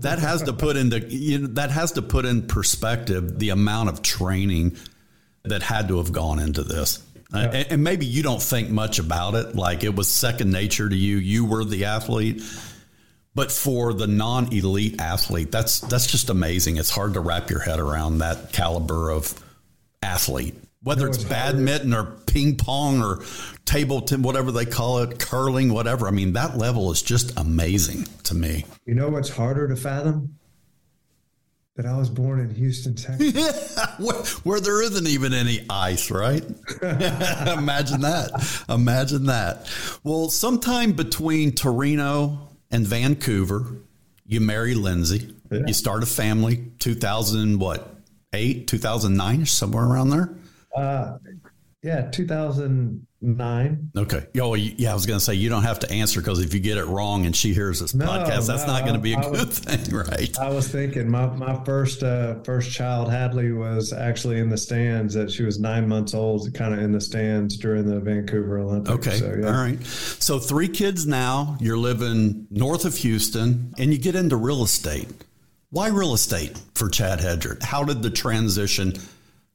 that 0.00 0.18
has 0.18 0.42
to 0.44 0.52
put 0.52 0.76
into 0.76 1.00
you 1.00 1.38
know, 1.38 1.46
that 1.48 1.70
has 1.70 1.92
to 1.92 2.02
put 2.02 2.24
in 2.24 2.46
perspective 2.46 3.38
the 3.38 3.50
amount 3.50 3.90
of 3.90 4.02
training 4.02 4.76
that 5.44 5.62
had 5.62 5.88
to 5.88 5.98
have 5.98 6.12
gone 6.12 6.38
into 6.38 6.62
this. 6.62 7.02
Yeah. 7.32 7.50
And, 7.50 7.72
and 7.72 7.84
maybe 7.84 8.06
you 8.06 8.22
don't 8.22 8.42
think 8.42 8.70
much 8.70 8.98
about 8.98 9.34
it, 9.34 9.54
like 9.54 9.84
it 9.84 9.94
was 9.94 10.08
second 10.08 10.50
nature 10.50 10.88
to 10.88 10.96
you. 10.96 11.16
You 11.16 11.44
were 11.44 11.64
the 11.64 11.86
athlete 11.86 12.42
but 13.34 13.50
for 13.50 13.92
the 13.92 14.06
non-elite 14.06 15.00
athlete, 15.00 15.50
that's 15.50 15.80
that's 15.80 16.06
just 16.06 16.30
amazing. 16.30 16.76
It's 16.76 16.90
hard 16.90 17.14
to 17.14 17.20
wrap 17.20 17.50
your 17.50 17.58
head 17.58 17.80
around 17.80 18.18
that 18.18 18.52
caliber 18.52 19.10
of 19.10 19.34
athlete. 20.02 20.54
Whether 20.82 21.08
it's 21.08 21.24
badminton 21.24 21.94
or 21.94 22.04
ping 22.26 22.56
pong 22.56 23.02
or 23.02 23.24
table 23.64 24.02
tennis, 24.02 24.24
whatever 24.24 24.52
they 24.52 24.66
call 24.66 24.98
it, 24.98 25.18
curling, 25.18 25.72
whatever. 25.72 26.06
I 26.06 26.10
mean, 26.10 26.34
that 26.34 26.58
level 26.58 26.92
is 26.92 27.00
just 27.00 27.38
amazing 27.38 28.06
to 28.24 28.34
me. 28.34 28.66
You 28.84 28.94
know 28.94 29.08
what's 29.08 29.30
harder 29.30 29.66
to 29.66 29.76
fathom? 29.76 30.36
That 31.76 31.86
I 31.86 31.96
was 31.96 32.08
born 32.08 32.38
in 32.38 32.50
Houston, 32.50 32.94
Texas. 32.96 33.76
where, 33.98 34.22
where, 34.44 34.60
there 34.60 34.80
isn't 34.82 35.08
even 35.08 35.34
any 35.34 35.66
ice, 35.68 36.10
right? 36.10 36.42
Imagine 36.82 38.02
that. 38.02 38.64
Imagine 38.68 39.26
that. 39.26 39.68
Well, 40.04 40.28
sometime 40.28 40.92
between 40.92 41.52
Torino 41.52 42.48
and 42.70 42.86
Vancouver. 42.86 43.78
You 44.26 44.40
marry 44.40 44.74
Lindsay. 44.74 45.34
Yeah. 45.50 45.60
You 45.66 45.74
start 45.74 46.02
a 46.02 46.06
family. 46.06 46.64
2000 46.78 47.58
what? 47.58 47.94
2008, 48.34 48.66
2009, 48.66 49.46
somewhere 49.46 49.84
around 49.84 50.10
there. 50.10 50.34
Uh, 50.76 51.18
yeah, 51.82 52.10
2009. 53.24 53.90
Okay. 53.96 54.26
Oh, 54.40 54.54
yeah. 54.54 54.90
I 54.90 54.94
was 54.94 55.06
going 55.06 55.18
to 55.18 55.24
say 55.24 55.34
you 55.34 55.48
don't 55.48 55.62
have 55.62 55.80
to 55.80 55.90
answer 55.90 56.20
because 56.20 56.40
if 56.40 56.54
you 56.54 56.60
get 56.60 56.78
it 56.78 56.84
wrong 56.84 57.26
and 57.26 57.34
she 57.34 57.52
hears 57.54 57.80
this 57.80 57.94
no, 57.94 58.06
podcast, 58.06 58.46
that's 58.46 58.66
no, 58.66 58.72
not 58.72 58.82
going 58.82 58.94
to 58.94 59.00
be 59.00 59.14
a 59.14 59.18
I 59.18 59.22
good 59.22 59.48
was, 59.48 59.58
thing, 59.58 59.94
right? 59.94 60.38
I 60.38 60.50
was 60.50 60.68
thinking 60.68 61.10
my 61.10 61.26
my 61.26 61.62
first 61.64 62.02
uh, 62.02 62.40
first 62.42 62.70
child 62.70 63.10
Hadley 63.10 63.52
was 63.52 63.92
actually 63.92 64.38
in 64.38 64.48
the 64.48 64.58
stands. 64.58 65.14
That 65.14 65.30
she 65.30 65.42
was 65.42 65.58
nine 65.58 65.88
months 65.88 66.14
old, 66.14 66.52
kind 66.54 66.74
of 66.74 66.80
in 66.80 66.92
the 66.92 67.00
stands 67.00 67.56
during 67.56 67.86
the 67.86 68.00
Vancouver 68.00 68.58
Olympics. 68.58 69.08
Okay. 69.08 69.18
So, 69.18 69.34
yeah. 69.40 69.46
All 69.46 69.52
right. 69.52 69.82
So 69.84 70.38
three 70.38 70.68
kids 70.68 71.06
now. 71.06 71.56
You're 71.60 71.78
living 71.78 72.46
north 72.50 72.84
of 72.84 72.96
Houston, 72.98 73.74
and 73.78 73.92
you 73.92 73.98
get 73.98 74.14
into 74.14 74.36
real 74.36 74.62
estate. 74.62 75.08
Why 75.70 75.88
real 75.88 76.14
estate 76.14 76.60
for 76.74 76.88
Chad 76.88 77.18
Hedrick? 77.18 77.62
How 77.62 77.82
did 77.82 78.02
the 78.02 78.10
transition? 78.10 78.94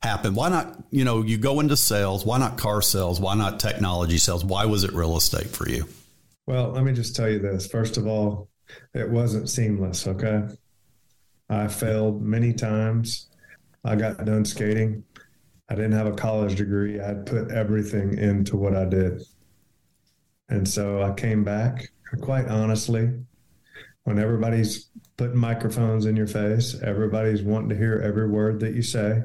Happen? 0.02 0.34
Why 0.34 0.50
not, 0.50 0.82
you 0.92 1.04
know, 1.04 1.24
you 1.24 1.38
go 1.38 1.60
into 1.60 1.76
sales, 1.76 2.26
why 2.26 2.38
not 2.38 2.58
car 2.58 2.82
sales? 2.82 3.20
Why 3.20 3.36
not 3.36 3.60
technology 3.60 4.18
sales? 4.18 4.46
Why 4.46 4.66
was 4.66 4.84
it 4.84 4.94
real 4.94 5.18
estate 5.18 5.48
for 5.48 5.68
you? 5.68 5.86
Well, 6.48 6.70
let 6.72 6.84
me 6.84 6.94
just 6.94 7.16
tell 7.16 7.30
you 7.30 7.40
this. 7.40 7.68
First 7.68 7.98
of 7.98 8.08
all, 8.08 8.50
it 8.94 9.10
wasn't 9.10 9.50
seamless, 9.50 10.08
okay? 10.08 10.44
I 11.50 11.68
failed 11.68 12.22
many 12.22 12.54
times. 12.54 13.30
I 13.84 13.96
got 13.96 14.24
done 14.26 14.46
skating. 14.46 15.04
I 15.70 15.76
didn't 15.76 15.92
have 15.94 16.08
a 16.08 16.14
college 16.14 16.56
degree. 16.56 17.00
I 17.00 17.14
put 17.14 17.52
everything 17.52 18.18
into 18.18 18.58
what 18.58 18.76
I 18.76 18.86
did. 18.86 19.22
And 20.50 20.68
so 20.68 21.04
I 21.04 21.14
came 21.14 21.44
back, 21.44 21.90
quite 22.22 22.48
honestly, 22.48 23.12
when 24.04 24.18
everybody's 24.18 24.90
putting 25.18 25.38
microphones 25.38 26.06
in 26.08 26.16
your 26.16 26.26
face, 26.26 26.76
everybody's 26.82 27.44
wanting 27.44 27.70
to 27.70 27.78
hear 27.78 28.02
every 28.04 28.28
word 28.28 28.60
that 28.62 28.74
you 28.74 28.82
say 28.82 29.22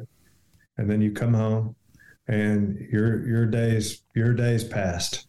and 0.78 0.90
then 0.90 1.00
you 1.00 1.12
come 1.12 1.34
home 1.34 1.74
and 2.26 2.78
your 2.90 3.26
your 3.26 3.46
days 3.46 4.02
your 4.14 4.32
days 4.32 4.64
passed 4.64 5.26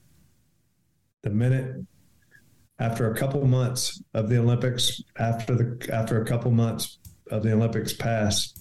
the 1.23 1.29
minute 1.29 1.75
after 2.79 3.11
a 3.11 3.15
couple 3.15 3.45
months 3.45 4.01
of 4.13 4.29
the 4.29 4.37
olympics 4.37 5.01
after 5.17 5.55
the 5.55 5.89
after 5.93 6.21
a 6.21 6.25
couple 6.25 6.51
months 6.51 6.99
of 7.31 7.43
the 7.43 7.51
olympics 7.51 7.93
pass 7.93 8.53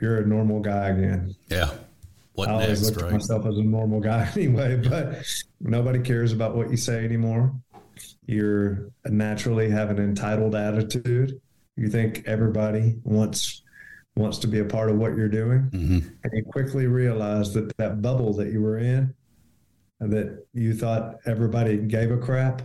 you're 0.00 0.18
a 0.18 0.26
normal 0.26 0.60
guy 0.60 0.88
again 0.88 1.34
yeah 1.48 1.70
what 2.36 2.50
I 2.50 2.52
always 2.52 2.82
next, 2.82 2.96
look 2.96 3.02
right? 3.02 3.14
at 3.14 3.20
myself 3.20 3.46
as 3.46 3.56
a 3.56 3.62
normal 3.62 3.98
guy 3.98 4.30
anyway, 4.36 4.76
but 4.76 5.24
nobody 5.58 5.98
cares 6.00 6.32
about 6.32 6.54
what 6.54 6.70
you 6.70 6.76
say 6.76 7.02
anymore. 7.02 7.54
You're 8.26 8.90
naturally 9.06 9.70
have 9.70 9.88
an 9.88 9.98
entitled 9.98 10.54
attitude. 10.54 11.40
You 11.76 11.88
think 11.88 12.24
everybody 12.26 12.96
wants 13.04 13.62
wants 14.16 14.38
to 14.38 14.48
be 14.48 14.60
a 14.60 14.64
part 14.64 14.90
of 14.90 14.96
what 14.96 15.16
you're 15.16 15.28
doing. 15.28 15.70
Mm-hmm. 15.70 16.08
And 16.24 16.32
you 16.32 16.44
quickly 16.44 16.86
realize 16.86 17.52
that 17.54 17.76
that 17.76 18.02
bubble 18.02 18.32
that 18.34 18.50
you 18.50 18.62
were 18.62 18.78
in, 18.78 19.14
that 20.00 20.46
you 20.52 20.74
thought 20.74 21.16
everybody 21.26 21.76
gave 21.76 22.10
a 22.10 22.16
crap. 22.16 22.62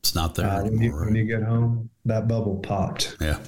It's 0.00 0.14
not 0.14 0.34
there 0.34 0.46
uh, 0.46 0.60
anymore. 0.60 0.70
When 0.70 0.82
you, 0.82 0.92
right? 0.92 1.06
when 1.06 1.14
you 1.16 1.24
get 1.24 1.42
home, 1.42 1.90
that 2.04 2.28
bubble 2.28 2.58
popped. 2.58 3.16
Yeah. 3.20 3.38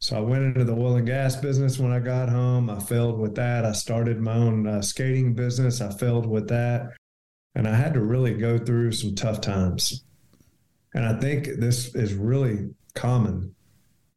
So 0.00 0.16
I 0.16 0.20
went 0.20 0.44
into 0.44 0.64
the 0.64 0.72
oil 0.72 0.96
and 0.96 1.06
gas 1.06 1.36
business 1.36 1.78
when 1.78 1.92
I 1.92 1.98
got 1.98 2.30
home. 2.30 2.70
I 2.70 2.78
failed 2.78 3.18
with 3.18 3.34
that. 3.34 3.66
I 3.66 3.72
started 3.72 4.18
my 4.18 4.34
own 4.34 4.66
uh, 4.66 4.80
skating 4.80 5.34
business. 5.34 5.82
I 5.82 5.92
failed 5.92 6.24
with 6.24 6.48
that. 6.48 6.92
And 7.54 7.68
I 7.68 7.74
had 7.74 7.92
to 7.94 8.00
really 8.00 8.34
go 8.34 8.56
through 8.56 8.92
some 8.92 9.14
tough 9.14 9.40
times. 9.40 10.04
And 10.94 11.04
I 11.04 11.18
think 11.18 11.48
this 11.58 11.94
is 11.94 12.14
really 12.14 12.70
common 12.94 13.54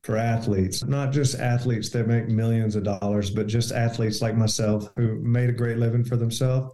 for 0.03 0.17
athletes, 0.17 0.83
not 0.83 1.11
just 1.11 1.39
athletes 1.39 1.89
that 1.89 2.07
make 2.07 2.27
millions 2.27 2.75
of 2.75 2.83
dollars, 2.83 3.29
but 3.29 3.47
just 3.47 3.71
athletes 3.71 4.21
like 4.21 4.35
myself 4.35 4.89
who 4.97 5.15
made 5.19 5.49
a 5.49 5.53
great 5.53 5.77
living 5.77 6.03
for 6.03 6.17
themselves 6.17 6.73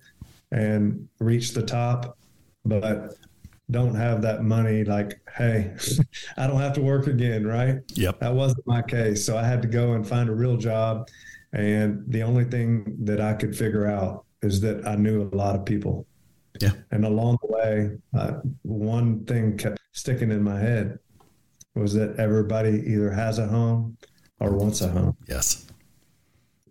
and 0.51 1.07
reached 1.19 1.53
the 1.53 1.61
top, 1.61 2.17
but 2.65 3.13
don't 3.69 3.93
have 3.93 4.23
that 4.23 4.43
money. 4.43 4.83
Like, 4.83 5.19
hey, 5.37 5.75
I 6.37 6.47
don't 6.47 6.59
have 6.59 6.73
to 6.73 6.81
work 6.81 7.05
again, 7.05 7.45
right? 7.45 7.77
Yep. 7.93 8.19
That 8.19 8.33
wasn't 8.33 8.65
my 8.65 8.81
case. 8.81 9.23
So 9.23 9.37
I 9.37 9.43
had 9.43 9.61
to 9.61 9.67
go 9.67 9.93
and 9.93 10.07
find 10.07 10.27
a 10.27 10.33
real 10.33 10.57
job. 10.57 11.07
And 11.53 12.03
the 12.07 12.23
only 12.23 12.45
thing 12.45 12.97
that 13.03 13.21
I 13.21 13.33
could 13.33 13.55
figure 13.55 13.85
out 13.85 14.25
is 14.41 14.59
that 14.61 14.87
I 14.87 14.95
knew 14.95 15.29
a 15.31 15.35
lot 15.35 15.55
of 15.55 15.65
people. 15.65 16.07
Yeah. 16.59 16.71
And 16.89 17.05
along 17.05 17.37
the 17.43 17.53
way, 17.53 17.97
uh, 18.17 18.39
one 18.63 19.23
thing 19.25 19.55
kept 19.55 19.79
sticking 19.91 20.31
in 20.31 20.41
my 20.41 20.59
head 20.59 20.97
was 21.75 21.93
that 21.93 22.15
everybody 22.17 22.83
either 22.87 23.11
has 23.11 23.39
a 23.39 23.47
home 23.47 23.97
or 24.39 24.55
wants 24.55 24.81
a 24.81 24.87
home. 24.89 25.15
Yes. 25.27 25.67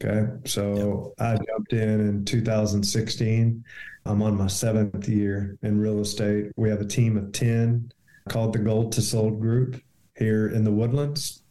Okay. 0.02 0.30
So 0.44 1.14
yep. 1.18 1.26
I 1.26 1.44
jumped 1.44 1.72
in 1.72 2.00
in 2.00 2.24
2016. 2.24 3.64
I'm 4.04 4.22
on 4.22 4.36
my 4.36 4.46
seventh 4.46 5.08
year 5.08 5.58
in 5.62 5.78
real 5.78 6.00
estate. 6.00 6.52
We 6.56 6.70
have 6.70 6.80
a 6.80 6.86
team 6.86 7.16
of 7.16 7.32
10 7.32 7.92
called 8.28 8.52
the 8.52 8.58
Gold 8.58 8.92
to 8.92 9.02
Sold 9.02 9.40
Group 9.40 9.80
here 10.16 10.48
in 10.48 10.64
the 10.64 10.72
Woodlands. 10.72 11.42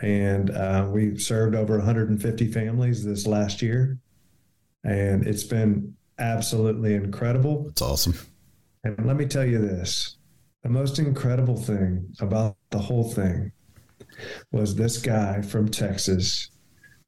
And 0.00 0.50
uh, 0.50 0.88
we 0.90 1.16
served 1.18 1.54
over 1.54 1.78
150 1.78 2.52
families 2.52 3.04
this 3.04 3.26
last 3.26 3.62
year. 3.62 3.98
And 4.84 5.26
it's 5.26 5.44
been 5.44 5.96
absolutely 6.18 6.94
incredible. 6.94 7.66
It's 7.68 7.82
awesome. 7.82 8.14
And 8.84 9.06
let 9.06 9.16
me 9.16 9.26
tell 9.26 9.44
you 9.44 9.58
this 9.58 10.15
the 10.62 10.68
most 10.68 10.98
incredible 10.98 11.56
thing 11.56 12.08
about 12.20 12.56
the 12.70 12.78
whole 12.78 13.10
thing 13.12 13.52
was 14.50 14.74
this 14.74 14.98
guy 14.98 15.42
from 15.42 15.68
Texas 15.68 16.50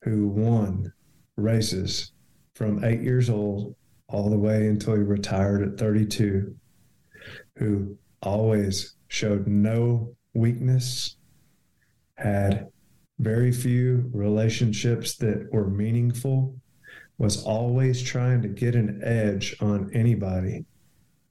who 0.03 0.28
won 0.28 0.92
races 1.36 2.12
from 2.55 2.84
eight 2.84 3.01
years 3.01 3.30
old 3.30 3.74
all 4.09 4.30
the 4.30 4.38
way 4.38 4.66
until 4.66 4.94
he 4.94 5.03
retired 5.03 5.62
at 5.62 5.78
32, 5.78 6.55
who 7.57 7.96
always 8.22 8.96
showed 9.09 9.46
no 9.46 10.14
weakness, 10.34 11.16
had 12.16 12.68
very 13.18 13.53
few 13.53 14.11
relationships 14.12 15.16
that 15.16 15.49
were 15.53 15.68
meaningful, 15.68 16.55
was 17.18 17.44
always 17.44 18.03
trying 18.03 18.40
to 18.42 18.49
get 18.49 18.74
an 18.74 19.01
edge 19.03 19.57
on 19.61 19.90
anybody 19.92 20.64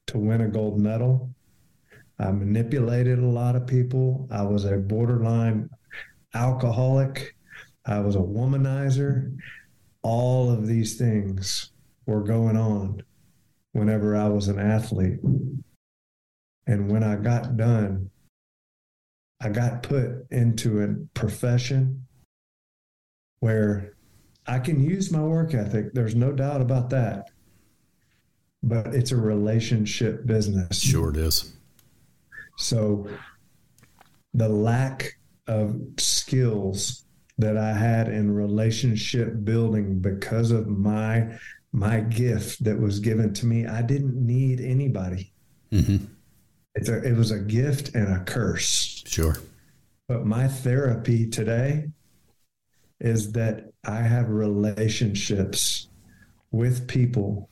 to 0.07 0.17
win 0.17 0.41
a 0.41 0.47
gold 0.47 0.79
medal 0.79 1.33
I 2.19 2.31
manipulated 2.31 3.19
a 3.19 3.27
lot 3.27 3.55
of 3.55 3.67
people. 3.67 4.27
I 4.31 4.41
was 4.43 4.65
a 4.65 4.77
borderline 4.77 5.69
alcoholic. 6.33 7.35
I 7.85 7.99
was 7.99 8.15
a 8.15 8.19
womanizer. 8.19 9.37
All 10.01 10.49
of 10.51 10.67
these 10.67 10.97
things 10.97 11.71
were 12.05 12.23
going 12.23 12.57
on 12.57 13.03
whenever 13.73 14.15
I 14.15 14.27
was 14.27 14.47
an 14.47 14.59
athlete. 14.59 15.19
And 16.65 16.91
when 16.91 17.03
I 17.03 17.15
got 17.15 17.55
done, 17.55 18.09
I 19.39 19.49
got 19.49 19.83
put 19.83 20.25
into 20.31 20.81
a 20.81 20.95
profession 21.17 22.07
where 23.39 23.93
I 24.47 24.59
can 24.59 24.81
use 24.81 25.11
my 25.11 25.21
work 25.21 25.53
ethic. 25.53 25.93
There's 25.93 26.15
no 26.15 26.31
doubt 26.31 26.61
about 26.61 26.89
that. 26.89 27.29
But 28.63 28.95
it's 28.95 29.11
a 29.11 29.17
relationship 29.17 30.25
business. 30.25 30.81
Sure, 30.81 31.11
it 31.11 31.17
is. 31.17 31.53
So 32.57 33.07
the 34.33 34.49
lack 34.49 35.17
of 35.47 35.79
skills 35.97 37.05
that 37.37 37.55
I 37.57 37.73
had 37.73 38.09
in 38.09 38.31
relationship 38.33 39.45
building 39.45 39.99
because 39.99 40.51
of 40.51 40.67
my 40.67 41.37
my 41.71 41.99
gift 41.99 42.63
that 42.63 42.79
was 42.79 42.99
given 42.99 43.33
to 43.35 43.45
me, 43.45 43.67
I 43.67 43.81
didn't 43.81 44.15
need 44.15 44.59
anybody. 44.59 45.31
Mm-hmm. 45.71 46.05
It's 46.75 46.89
a, 46.89 47.03
it 47.03 47.15
was 47.15 47.31
a 47.31 47.39
gift 47.39 47.93
and 47.93 48.07
a 48.15 48.23
curse. 48.23 49.03
Sure. 49.05 49.37
But 50.07 50.25
my 50.25 50.47
therapy 50.47 51.29
today 51.29 51.89
is 52.99 53.33
that 53.33 53.65
I 53.85 54.01
have 54.01 54.29
relationships 54.29 55.89
with 56.51 56.87
people 56.87 57.49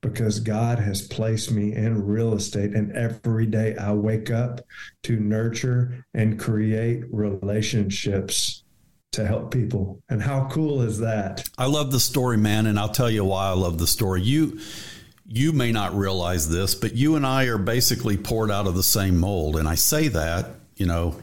because 0.00 0.40
God 0.40 0.78
has 0.78 1.06
placed 1.06 1.50
me 1.50 1.74
in 1.74 2.06
real 2.06 2.34
estate. 2.34 2.72
And 2.74 2.92
every 2.92 3.46
day 3.46 3.76
I 3.76 3.92
wake 3.92 4.30
up 4.30 4.60
to 5.04 5.18
nurture 5.18 6.04
and 6.14 6.38
create 6.38 7.04
relationships 7.10 8.62
to 9.12 9.26
help 9.26 9.50
people. 9.52 10.00
And 10.08 10.22
how 10.22 10.48
cool 10.50 10.82
is 10.82 10.98
that? 11.00 11.48
I 11.58 11.66
love 11.66 11.90
the 11.90 12.00
story, 12.00 12.36
man. 12.36 12.66
And 12.66 12.78
I'll 12.78 12.88
tell 12.88 13.10
you 13.10 13.24
why 13.24 13.48
I 13.48 13.52
love 13.52 13.78
the 13.78 13.86
story. 13.86 14.22
You, 14.22 14.60
you 15.26 15.52
may 15.52 15.72
not 15.72 15.94
realize 15.94 16.48
this, 16.48 16.74
but 16.74 16.94
you 16.94 17.16
and 17.16 17.26
I 17.26 17.44
are 17.44 17.58
basically 17.58 18.16
poured 18.16 18.50
out 18.50 18.66
of 18.66 18.74
the 18.74 18.82
same 18.82 19.18
mold. 19.18 19.56
And 19.56 19.66
I 19.66 19.74
say 19.74 20.08
that, 20.08 20.50
you 20.76 20.86
know, 20.86 21.16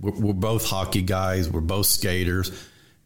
we're, 0.00 0.18
we're 0.18 0.32
both 0.32 0.66
hockey 0.66 1.02
guys, 1.02 1.50
we're 1.50 1.60
both 1.60 1.86
skaters 1.86 2.52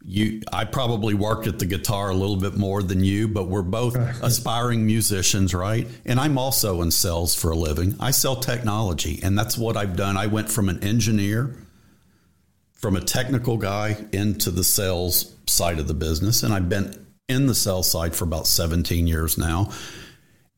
you 0.05 0.43
I 0.53 0.65
probably 0.65 1.15
worked 1.15 1.47
at 1.47 1.59
the 1.59 1.67
guitar 1.67 2.11
a 2.11 2.15
little 2.15 2.37
bit 2.37 2.57
more 2.57 2.83
than 2.83 3.05
you, 3.05 3.29
but 3.29 3.49
we're 3.49 3.63
both 3.63 3.97
aspiring 4.23 4.87
musicians, 4.87 5.55
right? 5.55 5.87
And 6.05 6.19
I'm 6.19 6.39
also 6.39 6.83
in 6.83 6.91
sales 6.91 7.35
for 7.35 7.51
a 7.51 7.57
living. 7.57 7.97
I 8.01 8.11
sell 8.11 8.37
technology, 8.37 9.21
and 9.23 9.39
that's 9.39 9.59
what 9.59 9.77
I've 9.77 9.97
done. 9.97 10.17
I 10.17 10.27
went 10.27 10.51
from 10.51 10.69
an 10.69 10.83
engineer 10.83 11.55
from 12.81 12.97
a 12.97 13.01
technical 13.01 13.59
guy 13.59 14.07
into 14.11 14.51
the 14.51 14.65
sales 14.65 15.35
side 15.47 15.79
of 15.79 15.87
the 15.87 15.95
business. 15.95 16.43
And 16.43 16.55
I've 16.55 16.71
been 16.71 17.07
in 17.29 17.47
the 17.47 17.55
sales 17.55 17.91
side 17.91 18.17
for 18.17 18.25
about 18.25 18.47
17 18.47 19.07
years 19.07 19.37
now. 19.37 19.71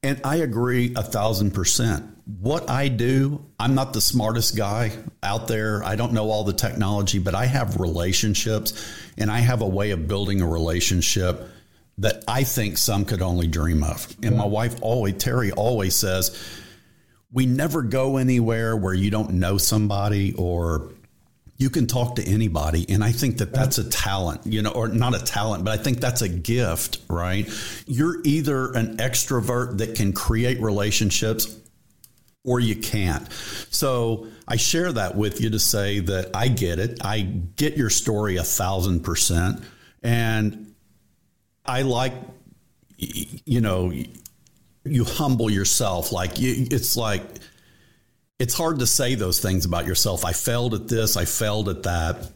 And 0.05 0.21
I 0.25 0.37
agree 0.37 0.95
a 0.95 1.03
thousand 1.03 1.51
percent. 1.53 2.05
What 2.25 2.71
I 2.71 2.89
do, 2.89 3.45
I'm 3.59 3.75
not 3.75 3.93
the 3.93 4.01
smartest 4.01 4.57
guy 4.57 4.93
out 5.23 5.49
there. 5.49 5.83
I 5.85 5.97
don't 5.97 6.13
know 6.13 6.31
all 6.31 6.45
the 6.45 6.53
technology, 6.53 7.19
but 7.19 7.35
I 7.35 7.47
have 7.47 7.81
relationships 7.81 8.91
and 9.19 9.31
I 9.31 9.41
have 9.41 9.61
a 9.61 9.67
way 9.67 9.91
of 9.91 10.07
building 10.07 10.41
a 10.41 10.47
relationship 10.47 11.49
that 11.99 12.23
I 12.29 12.45
think 12.45 12.79
some 12.79 13.05
could 13.05 13.23
only 13.23 13.49
dream 13.49 13.83
of. 13.83 14.15
And 14.23 14.37
my 14.37 14.47
wife 14.47 14.77
always, 14.81 15.15
Terry 15.15 15.53
always 15.53 15.95
says, 15.95 16.39
we 17.33 17.47
never 17.47 17.83
go 17.83 18.19
anywhere 18.19 18.77
where 18.77 18.95
you 18.95 19.11
don't 19.11 19.33
know 19.33 19.59
somebody 19.59 20.35
or 20.35 20.93
you 21.57 21.71
can 21.71 21.87
talk 21.87 22.17
to 22.17 22.25
anybody 22.25 22.85
and 22.89 23.05
i 23.05 23.13
think 23.13 23.39
that 23.39 23.53
that's 23.53 23.79
a 23.79 23.89
talent 23.89 24.41
you 24.45 24.63
know 24.63 24.71
or 24.71 24.89
not 24.89 25.15
a 25.15 25.25
talent 25.25 25.65
but 25.65 25.79
i 25.79 25.81
think 25.81 26.01
that's 26.01 26.21
a 26.21 26.29
gift 26.29 26.99
right 27.09 27.49
you're 27.87 28.21
either 28.25 28.73
an 28.73 28.97
extrovert 28.97 29.79
that 29.79 29.95
can 29.95 30.13
create 30.13 30.61
relationships 30.61 31.57
or 32.45 32.61
you 32.61 32.77
can't 32.77 33.31
so 33.71 34.27
i 34.49 34.57
share 34.57 34.93
that 34.93 35.17
with 35.17 35.41
you 35.41 35.51
to 35.51 35.59
say 35.59 36.01
that 36.01 36.31
i 36.35 36.49
get 36.49 36.79
it 36.79 36.99
i 37.05 37.21
get 37.21 37.77
your 37.77 37.91
story 37.91 38.37
a 38.37 38.45
thousand 38.45 39.01
percent 39.01 39.63
and 40.03 40.75
i 41.65 41.83
like 41.83 42.15
you 42.99 43.61
know 43.61 43.93
you 44.85 45.05
humble 45.05 45.51
yourself 45.51 46.13
like 46.13 46.41
you, 46.41 46.67
it's 46.71 46.97
like 46.97 47.23
it's 48.43 48.55
hard 48.55 48.81
to 48.81 48.87
say 48.89 49.15
those 49.15 49.39
things 49.39 49.65
about 49.65 49.87
yourself. 49.87 50.25
I 50.25 50.33
failed 50.33 50.75
at 50.75 50.89
this, 50.89 51.17
I 51.17 51.25
failed 51.25 51.69
at 51.69 51.85
that. 51.85 52.29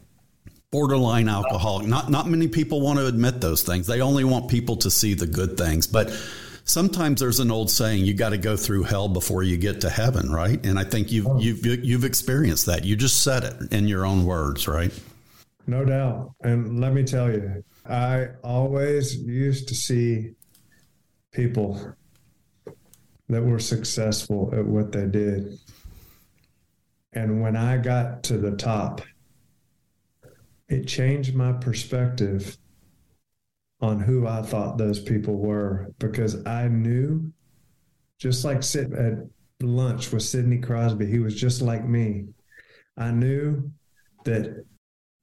Borderline 0.71 1.27
alcoholic. 1.27 1.85
Not 1.87 2.09
not 2.09 2.27
many 2.27 2.47
people 2.47 2.81
want 2.81 2.99
to 2.99 3.07
admit 3.07 3.41
those 3.41 3.63
things. 3.63 3.87
They 3.87 4.01
only 4.01 4.23
want 4.23 4.49
people 4.49 4.77
to 4.77 4.91
see 4.91 5.13
the 5.13 5.27
good 5.27 5.57
things. 5.57 5.87
But 5.87 6.09
sometimes 6.67 7.19
there's 7.19 7.39
an 7.39 7.49
old 7.49 7.71
saying, 7.71 8.05
you 8.05 8.13
got 8.13 8.29
to 8.29 8.37
go 8.37 8.55
through 8.55 8.83
hell 8.83 9.09
before 9.09 9.41
you 9.43 9.57
get 9.57 9.81
to 9.81 9.89
heaven, 9.89 10.31
right? 10.31 10.63
And 10.65 10.77
I 10.77 10.83
think 10.83 11.11
you've 11.11 11.27
oh. 11.27 11.39
you've 11.39 11.65
you've 11.65 12.05
experienced 12.05 12.67
that. 12.67 12.85
You 12.85 12.95
just 12.95 13.23
said 13.23 13.43
it 13.43 13.73
in 13.73 13.87
your 13.87 14.05
own 14.05 14.25
words, 14.25 14.67
right? 14.67 14.91
No 15.65 15.83
doubt. 15.83 16.33
And 16.43 16.79
let 16.79 16.93
me 16.93 17.03
tell 17.03 17.31
you, 17.31 17.63
I 17.89 18.27
always 18.43 19.17
used 19.17 19.67
to 19.69 19.75
see 19.75 20.33
people 21.31 21.95
that 23.29 23.41
were 23.41 23.59
successful 23.59 24.49
at 24.53 24.63
what 24.63 24.91
they 24.91 25.05
did 25.05 25.59
and 27.17 27.41
when 27.41 27.55
I 27.55 27.77
got 27.77 28.21
to 28.23 28.37
the 28.37 28.55
top, 28.55 29.01
it 30.69 30.87
changed 30.87 31.33
my 31.33 31.51
perspective 31.51 32.57
on 33.79 33.99
who 33.99 34.27
I 34.27 34.41
thought 34.41 34.77
those 34.77 34.99
people 34.99 35.37
were 35.37 35.93
because 35.99 36.45
I 36.45 36.67
knew, 36.67 37.31
just 38.19 38.43
like 38.43 38.63
sitting 38.63 38.93
at 38.93 39.65
lunch 39.65 40.11
with 40.11 40.23
Sidney 40.23 40.57
Crosby, 40.57 41.05
he 41.05 41.19
was 41.19 41.35
just 41.35 41.61
like 41.61 41.87
me. 41.87 42.25
I 42.97 43.11
knew 43.11 43.71
that 44.25 44.65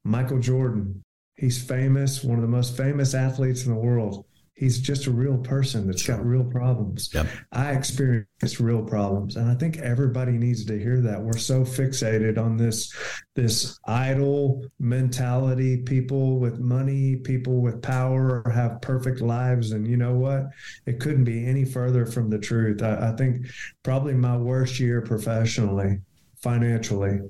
Michael 0.05 0.39
Jordan, 0.39 1.03
he's 1.37 1.63
famous, 1.63 2.23
one 2.23 2.39
of 2.39 2.43
the 2.43 2.49
most 2.49 2.77
famous 2.77 3.15
athletes 3.15 3.67
in 3.67 3.75
the 3.75 3.81
world 3.81 4.25
he's 4.55 4.79
just 4.79 5.07
a 5.07 5.11
real 5.11 5.37
person 5.39 5.87
that's 5.87 6.07
got 6.07 6.25
real 6.25 6.45
problems. 6.45 7.11
Yep. 7.13 7.27
I 7.53 7.73
experience 7.73 8.61
real 8.61 8.83
problems, 8.83 9.37
and 9.37 9.51
I 9.51 9.55
think 9.55 9.79
everybody 9.79 10.33
needs 10.33 10.65
to 10.67 10.79
hear 10.79 11.01
that. 11.01 11.21
We're 11.21 11.37
so 11.37 11.63
fixated 11.63 12.39
on 12.39 12.57
this 12.57 12.95
this 13.35 13.79
idle 13.87 14.65
mentality. 14.79 15.79
People 15.79 16.39
with 16.39 16.59
money, 16.59 17.17
people 17.17 17.61
with 17.61 17.83
power, 17.83 18.49
have 18.53 18.81
perfect 18.81 19.21
lives, 19.21 19.73
and 19.73 19.87
you 19.87 19.97
know 19.97 20.15
what? 20.15 20.45
It 20.87 21.01
couldn't 21.01 21.25
be 21.25 21.47
any 21.47 21.65
further 21.65 22.07
from 22.07 22.31
the 22.31 22.39
truth. 22.39 22.83
I, 22.83 23.11
I 23.11 23.17
think 23.17 23.47
probably 23.83 24.15
my 24.15 24.37
worst 24.37 24.79
year 24.79 25.03
professionally, 25.03 25.99
financially, 26.37 27.21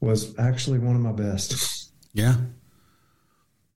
was 0.00 0.38
actually 0.38 0.78
one 0.78 0.94
of 0.94 1.02
my 1.02 1.12
best. 1.12 1.92
Yeah, 2.12 2.36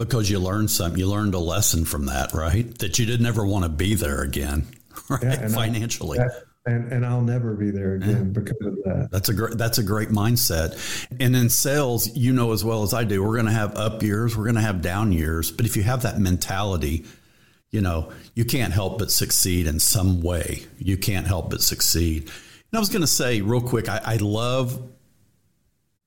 because 0.04 0.30
you 0.30 0.38
learned 0.38 0.70
something. 0.70 0.98
You 0.98 1.08
learned 1.08 1.34
a 1.34 1.38
lesson 1.38 1.84
from 1.84 2.06
that, 2.06 2.32
right? 2.32 2.78
That 2.78 2.98
you 2.98 3.06
didn't 3.06 3.26
ever 3.26 3.44
want 3.46 3.64
to 3.64 3.68
be 3.68 3.94
there 3.94 4.22
again, 4.22 4.66
right? 5.08 5.22
Yeah, 5.22 5.48
Financially. 5.48 6.18
I, 6.18 6.26
and, 6.64 6.92
and 6.92 7.06
I'll 7.06 7.22
never 7.22 7.54
be 7.54 7.70
there 7.70 7.94
again 7.94 8.32
because 8.32 8.64
of 8.64 8.76
that. 8.84 9.08
That's 9.10 9.28
a 9.28 9.34
great 9.34 9.58
that's 9.58 9.78
a 9.78 9.82
great 9.82 10.10
mindset. 10.10 10.78
And 11.18 11.34
in 11.34 11.48
sales, 11.48 12.16
you 12.16 12.32
know 12.32 12.52
as 12.52 12.64
well 12.64 12.84
as 12.84 12.94
I 12.94 13.02
do, 13.04 13.22
we're 13.22 13.34
going 13.34 13.46
to 13.46 13.52
have 13.52 13.76
up 13.76 14.02
years, 14.02 14.36
we're 14.36 14.44
going 14.44 14.54
to 14.54 14.60
have 14.60 14.80
down 14.80 15.10
years. 15.10 15.50
But 15.50 15.66
if 15.66 15.76
you 15.76 15.82
have 15.82 16.02
that 16.02 16.20
mentality, 16.20 17.04
you 17.70 17.80
know 17.80 18.12
you 18.34 18.44
can't 18.44 18.72
help 18.72 19.00
but 19.00 19.10
succeed 19.10 19.66
in 19.66 19.80
some 19.80 20.20
way. 20.20 20.62
You 20.78 20.96
can't 20.96 21.26
help 21.26 21.50
but 21.50 21.62
succeed. 21.62 22.22
And 22.22 22.78
I 22.78 22.78
was 22.78 22.90
going 22.90 23.02
to 23.02 23.08
say 23.08 23.40
real 23.40 23.60
quick, 23.60 23.88
I, 23.88 24.00
I 24.04 24.16
love 24.16 24.80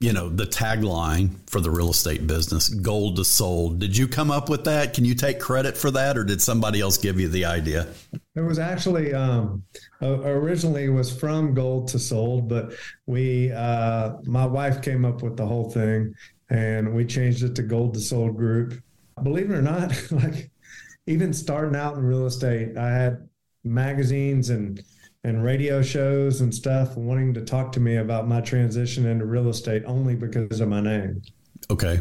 you 0.01 0.11
know, 0.11 0.27
the 0.27 0.45
tagline 0.45 1.29
for 1.47 1.61
the 1.61 1.71
real 1.71 1.91
estate 1.91 2.27
business, 2.27 2.67
gold 2.67 3.15
to 3.15 3.23
sold. 3.23 3.79
Did 3.79 3.95
you 3.95 4.07
come 4.07 4.29
up 4.29 4.49
with 4.49 4.65
that? 4.65 4.93
Can 4.93 5.05
you 5.05 5.15
take 5.15 5.39
credit 5.39 5.77
for 5.77 5.89
that 5.91 6.17
or 6.17 6.25
did 6.25 6.41
somebody 6.41 6.81
else 6.81 6.97
give 6.97 7.19
you 7.19 7.29
the 7.29 7.45
idea? 7.45 7.87
It 8.35 8.41
was 8.41 8.59
actually 8.59 9.13
um, 9.13 9.63
originally 10.01 10.89
was 10.89 11.17
from 11.17 11.53
gold 11.53 11.87
to 11.89 11.99
sold, 11.99 12.49
but 12.49 12.73
we, 13.05 13.51
uh, 13.53 14.15
my 14.25 14.45
wife 14.45 14.81
came 14.81 15.05
up 15.05 15.21
with 15.21 15.37
the 15.37 15.45
whole 15.45 15.71
thing 15.71 16.13
and 16.49 16.93
we 16.93 17.05
changed 17.05 17.43
it 17.43 17.55
to 17.55 17.63
gold 17.63 17.93
to 17.93 18.01
sold 18.01 18.35
group. 18.35 18.73
Believe 19.23 19.49
it 19.49 19.55
or 19.55 19.61
not, 19.61 19.93
like 20.11 20.51
even 21.07 21.31
starting 21.31 21.75
out 21.75 21.95
in 21.95 22.03
real 22.03 22.25
estate, 22.25 22.77
I 22.77 22.89
had 22.89 23.29
magazines 23.63 24.49
and 24.49 24.83
and 25.25 25.43
radio 25.43 25.81
shows 25.81 26.41
and 26.41 26.53
stuff 26.53 26.95
wanting 26.95 27.33
to 27.33 27.41
talk 27.41 27.71
to 27.71 27.79
me 27.79 27.95
about 27.95 28.27
my 28.27 28.39
transition 28.41 29.07
into 29.07 29.25
real 29.25 29.49
estate 29.49 29.81
only 29.87 30.13
because 30.15 30.61
of 30.61 30.69
my 30.69 30.79
name. 30.79 31.19
Okay. 31.71 31.99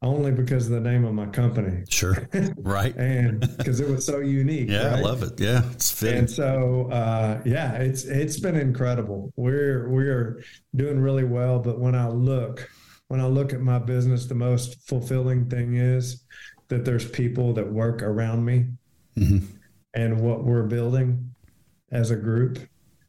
Only 0.00 0.32
because 0.32 0.64
of 0.64 0.72
the 0.72 0.80
name 0.80 1.04
of 1.04 1.12
my 1.12 1.26
company. 1.26 1.84
Sure. 1.90 2.26
Right. 2.56 2.96
and 2.96 3.40
because 3.58 3.80
it 3.80 3.88
was 3.88 4.06
so 4.06 4.20
unique. 4.20 4.70
yeah, 4.70 4.86
right? 4.86 4.98
I 4.98 5.00
love 5.02 5.22
it. 5.22 5.38
Yeah. 5.38 5.70
It's 5.72 5.90
fitting. 5.90 6.20
And 6.20 6.30
so 6.30 6.88
uh, 6.90 7.42
yeah, 7.44 7.74
it's 7.74 8.04
it's 8.04 8.40
been 8.40 8.56
incredible. 8.56 9.34
We're 9.36 9.90
we're 9.90 10.42
doing 10.74 10.98
really 10.98 11.24
well. 11.24 11.58
But 11.58 11.78
when 11.78 11.94
I 11.94 12.08
look, 12.08 12.70
when 13.08 13.20
I 13.20 13.26
look 13.26 13.52
at 13.52 13.60
my 13.60 13.78
business, 13.78 14.24
the 14.24 14.34
most 14.34 14.88
fulfilling 14.88 15.50
thing 15.50 15.76
is 15.76 16.24
that 16.68 16.86
there's 16.86 17.08
people 17.10 17.52
that 17.52 17.70
work 17.70 18.02
around 18.02 18.46
me 18.46 18.66
mm-hmm. 19.18 19.44
and 19.92 20.20
what 20.20 20.44
we're 20.44 20.64
building 20.64 21.34
as 21.92 22.10
a 22.10 22.16
group 22.16 22.58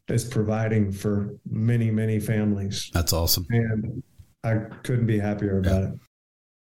is 0.08 0.24
providing 0.24 0.90
for 0.90 1.36
many, 1.48 1.90
many 1.90 2.18
families. 2.18 2.90
That's 2.94 3.12
awesome. 3.12 3.46
And 3.50 4.02
I 4.44 4.54
couldn't 4.82 5.06
be 5.06 5.18
happier 5.18 5.58
about 5.58 5.82
yeah. 5.82 5.88
it. 5.88 5.94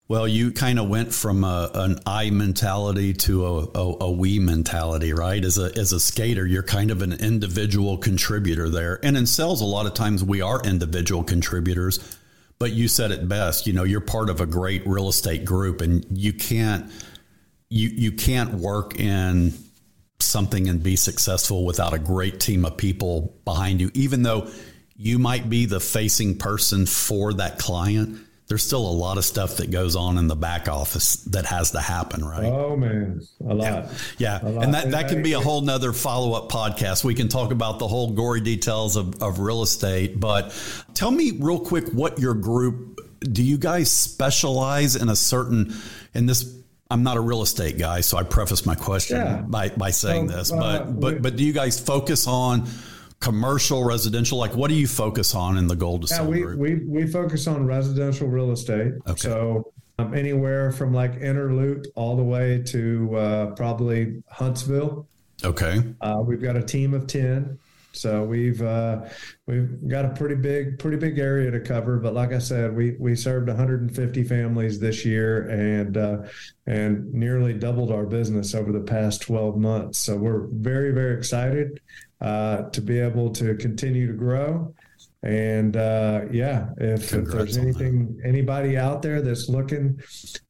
Well, 0.08 0.28
you 0.28 0.51
kind 0.51 0.78
of 0.78 0.88
went 0.88 1.12
from 1.12 1.43
a, 1.43 1.72
an 1.74 1.97
I 2.06 2.30
mentality 2.30 3.12
to 3.14 3.45
a, 3.45 3.64
a, 3.74 3.97
a, 4.01 4.12
we 4.12 4.38
mentality, 4.38 5.14
right? 5.14 5.43
As 5.43 5.58
a 5.58 5.76
as 5.76 5.93
a 5.93 5.99
skater, 5.99 6.45
you're 6.45 6.62
kind 6.62 6.91
of 6.91 7.01
an 7.01 7.14
individual 7.14 7.97
contributor 7.97 8.70
there, 8.70 8.99
and 9.03 9.18
in 9.18 9.26
sales, 9.26 9.62
a 9.62 9.66
lot 9.66 9.88
of 9.88 9.95
times 9.95 10.24
we 10.24 10.41
are 10.41 10.62
individual 10.62 11.24
contributors. 11.24 12.20
But 12.60 12.74
you 12.74 12.88
said 12.88 13.10
it 13.10 13.28
best. 13.28 13.66
You 13.66 13.74
know, 13.74 13.84
you're 13.84 13.99
part 13.99 14.30
of 14.30 14.41
a 14.41 14.45
great 14.45 14.86
real 14.86 15.10
estate 15.10 15.43
group, 15.43 15.82
and 15.82 16.06
you 16.12 16.34
can't 16.34 16.91
you 17.70 17.89
you 17.89 18.12
can't 18.12 18.53
work 18.53 18.99
in 18.99 19.53
something 20.20 20.68
and 20.68 20.82
be 20.82 20.95
successful 20.95 21.66
without 21.66 21.93
a 21.93 21.99
great 21.99 22.39
team 22.39 22.66
of 22.66 22.78
people 22.78 23.36
behind 23.45 23.82
you, 23.82 23.91
even 23.93 24.24
though 24.24 24.49
you 24.95 25.20
might 25.20 25.49
be 25.49 25.66
the 25.66 25.80
facing 25.80 26.38
person 26.38 26.86
for 26.86 27.34
that 27.34 27.59
client. 27.59 28.20
There's 28.47 28.63
still 28.63 28.88
a 28.88 28.91
lot 28.91 29.18
of 29.18 29.26
stuff 29.26 29.57
that 29.57 29.72
goes 29.72 29.95
on 29.95 30.20
in 30.20 30.28
the 30.28 30.36
back 30.36 30.70
office 30.70 31.16
that 31.26 31.47
has 31.47 31.72
to 31.72 31.80
happen, 31.80 32.24
right? 32.24 32.45
Oh 32.45 32.76
man, 32.76 33.22
a 33.41 33.53
lot. 33.55 33.66
Yeah, 33.66 33.89
yeah. 34.20 34.39
A 34.43 34.49
lot. 34.49 34.63
and 34.63 34.74
that, 34.76 34.91
that 34.91 35.09
can 35.09 35.24
be 35.24 35.34
a 35.34 35.39
whole 35.39 35.61
nother 35.61 35.91
follow 35.93 36.34
up 36.34 36.51
podcast. 36.51 37.03
We 37.03 37.16
can 37.16 37.28
talk 37.28 37.51
about 37.51 37.80
the 37.80 37.88
whole 37.88 38.11
gory 38.11 38.41
details 38.41 38.97
of, 38.97 39.22
of 39.22 39.39
real 39.39 39.63
estate. 39.63 40.20
But 40.20 40.53
tell 40.93 41.09
me 41.09 41.32
real 41.32 41.59
quick 41.59 41.88
what 41.89 42.20
your 42.20 42.36
group 42.36 42.99
do 43.20 43.41
you 43.41 43.57
guys 43.57 43.91
specialize 43.91 44.95
in 44.95 45.09
a 45.09 45.16
certain 45.16 45.74
in 46.13 46.28
this 46.28 46.43
I'm 46.89 47.03
not 47.03 47.17
a 47.17 47.21
real 47.21 47.41
estate 47.41 47.77
guy, 47.77 48.01
so 48.01 48.17
I 48.17 48.23
preface 48.23 48.65
my 48.65 48.75
question 48.75 49.17
yeah. 49.17 49.41
by, 49.41 49.69
by 49.69 49.89
saying 49.89 50.27
this. 50.27 50.51
Uh, 50.51 50.83
but 50.86 50.99
but 50.99 51.21
but 51.21 51.36
do 51.36 51.43
you 51.43 51.53
guys 51.53 51.79
focus 51.79 52.27
on 52.27 52.67
commercial, 53.19 53.83
residential? 53.83 54.38
Like, 54.38 54.55
what 54.55 54.67
do 54.69 54.75
you 54.75 54.88
focus 54.88 55.33
on 55.33 55.57
in 55.57 55.67
the 55.67 55.75
Gold 55.75 56.07
to 56.07 56.13
yeah, 56.13 56.23
we, 56.23 56.41
group? 56.41 56.59
We 56.59 56.75
we 56.86 57.07
focus 57.07 57.47
on 57.47 57.65
residential 57.65 58.27
real 58.27 58.51
estate. 58.51 58.93
Okay. 59.07 59.19
So 59.19 59.73
um, 59.97 60.13
anywhere 60.13 60.71
from 60.71 60.93
like 60.93 61.15
Inner 61.15 61.53
Loop 61.53 61.86
all 61.95 62.15
the 62.15 62.23
way 62.23 62.61
to 62.67 63.15
uh, 63.15 63.45
probably 63.55 64.21
Huntsville. 64.29 65.07
Okay. 65.43 65.81
Uh, 66.01 66.21
we've 66.23 66.41
got 66.41 66.55
a 66.55 66.63
team 66.63 66.93
of 66.93 67.07
ten 67.07 67.57
So 67.95 68.23
we've 68.23 68.61
uh, 68.61 69.05
we've 69.47 69.87
got 69.87 70.05
a 70.05 70.09
pretty 70.09 70.35
big 70.35 70.79
pretty 70.79 70.97
big 70.97 71.19
area 71.19 71.51
to 71.51 71.59
cover. 71.59 71.97
But 71.97 72.13
like 72.13 72.33
I 72.33 72.39
said, 72.39 72.75
we 72.75 72.95
we 72.99 73.15
served 73.15 73.47
150 73.47 74.23
families 74.23 74.79
this 74.79 75.05
year 75.05 75.47
and 75.49 75.97
uh, 75.97 76.17
and 76.67 77.13
nearly 77.13 77.53
doubled 77.53 77.91
our 77.91 78.05
business 78.05 78.53
over 78.53 78.71
the 78.71 78.81
past 78.81 79.21
12 79.21 79.57
months. 79.57 79.99
So 79.99 80.17
we're 80.17 80.47
very 80.51 80.91
very 80.91 81.17
excited 81.17 81.79
uh, 82.21 82.63
to 82.69 82.81
be 82.81 82.99
able 82.99 83.31
to 83.31 83.55
continue 83.55 84.07
to 84.07 84.13
grow. 84.13 84.73
And 85.23 85.75
uh, 85.75 86.25
yeah, 86.31 86.69
if, 86.77 87.11
if 87.13 87.25
there's 87.25 87.57
anything 87.57 88.21
anybody 88.23 88.77
out 88.77 89.01
there 89.01 89.21
that's 89.21 89.49
looking 89.49 89.99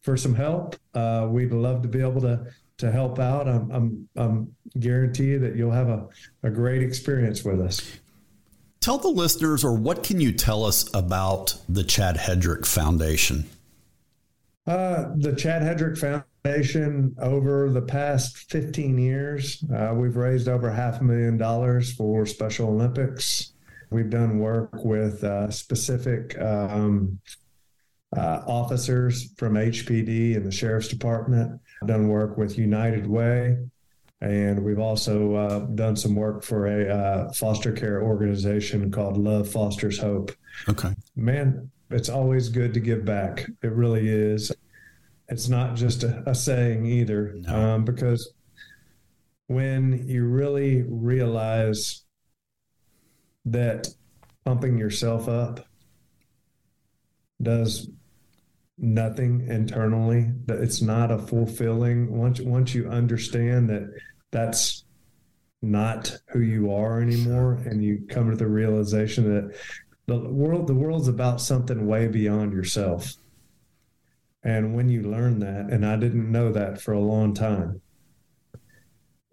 for 0.01 0.17
some 0.17 0.35
help, 0.35 0.75
uh, 0.93 1.27
we'd 1.29 1.53
love 1.53 1.81
to 1.83 1.87
be 1.87 2.01
able 2.01 2.19
to 2.21 2.45
to 2.77 2.91
help 2.91 3.19
out. 3.19 3.47
I'm, 3.47 3.71
I'm, 3.71 4.09
I'm 4.15 4.55
guarantee 4.79 5.25
you 5.27 5.39
that 5.39 5.55
you'll 5.55 5.71
have 5.71 5.89
a, 5.89 6.07
a 6.43 6.49
great 6.49 6.81
experience 6.83 7.43
with 7.43 7.61
us. 7.61 7.99
Tell 8.81 8.97
the 8.97 9.07
listeners, 9.07 9.63
or 9.63 9.73
what 9.73 10.03
can 10.03 10.21
you 10.21 10.31
tell 10.31 10.63
us 10.63 10.93
about 10.93 11.57
the 11.67 11.83
Chad 11.83 12.17
Hedrick 12.17 12.65
Foundation? 12.65 13.45
Uh, 14.67 15.05
the 15.15 15.33
Chad 15.35 15.61
Hedrick 15.61 15.97
Foundation, 15.97 17.15
over 17.19 17.71
the 17.71 17.81
past 17.81 18.37
15 18.51 18.97
years, 18.97 19.63
uh, 19.75 19.93
we've 19.95 20.15
raised 20.15 20.47
over 20.47 20.69
half 20.69 21.01
a 21.01 21.03
million 21.03 21.37
dollars 21.37 21.93
for 21.93 22.25
Special 22.25 22.69
Olympics. 22.69 23.53
We've 23.89 24.09
done 24.09 24.39
work 24.39 24.83
with 24.83 25.23
uh, 25.23 25.49
specific 25.49 26.39
um, 26.39 27.19
uh, 28.15 28.41
officers 28.47 29.33
from 29.37 29.53
HPD 29.53 30.35
and 30.35 30.45
the 30.45 30.51
Sheriff's 30.51 30.87
Department 30.87 31.59
done 31.85 32.07
work 32.07 32.37
with 32.37 32.57
United 32.57 33.07
Way, 33.07 33.57
and 34.21 34.63
we've 34.63 34.79
also 34.79 35.35
uh, 35.35 35.59
done 35.59 35.95
some 35.95 36.15
work 36.15 36.43
for 36.43 36.67
a 36.67 36.89
uh, 36.89 37.33
foster 37.33 37.71
care 37.71 38.01
organization 38.01 38.89
called 38.91 39.17
Love 39.17 39.49
Fosters 39.49 39.99
Hope. 39.99 40.31
Okay. 40.69 40.93
Man, 41.15 41.69
it's 41.89 42.09
always 42.09 42.49
good 42.49 42.73
to 42.73 42.79
give 42.79 43.05
back. 43.05 43.45
It 43.61 43.71
really 43.71 44.07
is. 44.07 44.51
It's 45.27 45.49
not 45.49 45.75
just 45.75 46.03
a, 46.03 46.23
a 46.29 46.35
saying 46.35 46.85
either, 46.85 47.33
no. 47.35 47.55
um, 47.55 47.85
because 47.85 48.33
when 49.47 50.07
you 50.07 50.25
really 50.25 50.83
realize 50.87 52.03
that 53.45 53.87
pumping 54.43 54.77
yourself 54.77 55.27
up 55.27 55.67
does 57.41 57.89
nothing 58.77 59.47
internally 59.47 60.31
that 60.45 60.59
it's 60.59 60.81
not 60.81 61.11
a 61.11 61.17
fulfilling 61.17 62.11
once 62.15 62.41
once 62.41 62.75
you 62.75 62.89
understand 62.89 63.69
that 63.69 63.89
that's 64.31 64.83
not 65.61 66.17
who 66.29 66.41
you 66.41 66.71
are 66.71 67.01
anymore 67.01 67.53
and 67.65 67.83
you 67.83 68.05
come 68.09 68.29
to 68.29 68.35
the 68.35 68.47
realization 68.47 69.23
that 69.23 69.57
the 70.07 70.19
world 70.19 70.67
the 70.67 70.73
world's 70.73 71.07
about 71.07 71.41
something 71.41 71.87
way 71.87 72.07
beyond 72.07 72.53
yourself. 72.53 73.13
And 74.43 74.75
when 74.75 74.89
you 74.89 75.01
learn 75.01 75.39
that 75.39 75.71
and 75.71 75.85
i 75.85 75.95
didn't 75.95 76.31
know 76.31 76.51
that 76.51 76.79
for 76.81 76.93
a 76.93 76.99
long 76.99 77.33
time 77.33 77.81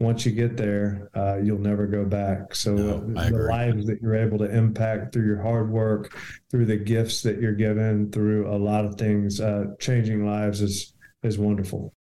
once 0.02 0.26
you 0.26 0.32
get 0.32 0.56
there, 0.56 1.08
uh, 1.14 1.36
you'll 1.36 1.60
never 1.60 1.86
go 1.86 2.04
back. 2.04 2.54
So 2.54 2.74
no, 2.74 2.98
the 2.98 3.46
lives 3.48 3.86
that 3.86 4.02
you're 4.02 4.16
able 4.16 4.38
to 4.38 4.50
impact 4.54 5.12
through 5.12 5.26
your 5.26 5.40
hard 5.40 5.70
work, 5.70 6.18
through 6.50 6.66
the 6.66 6.76
gifts 6.76 7.22
that 7.22 7.40
you're 7.40 7.54
given, 7.54 8.10
through 8.10 8.52
a 8.52 8.58
lot 8.58 8.84
of 8.84 8.96
things, 8.96 9.40
uh, 9.40 9.66
changing 9.78 10.26
lives 10.26 10.60
is 10.60 10.92
is 11.22 11.38
wonderful. 11.38 11.94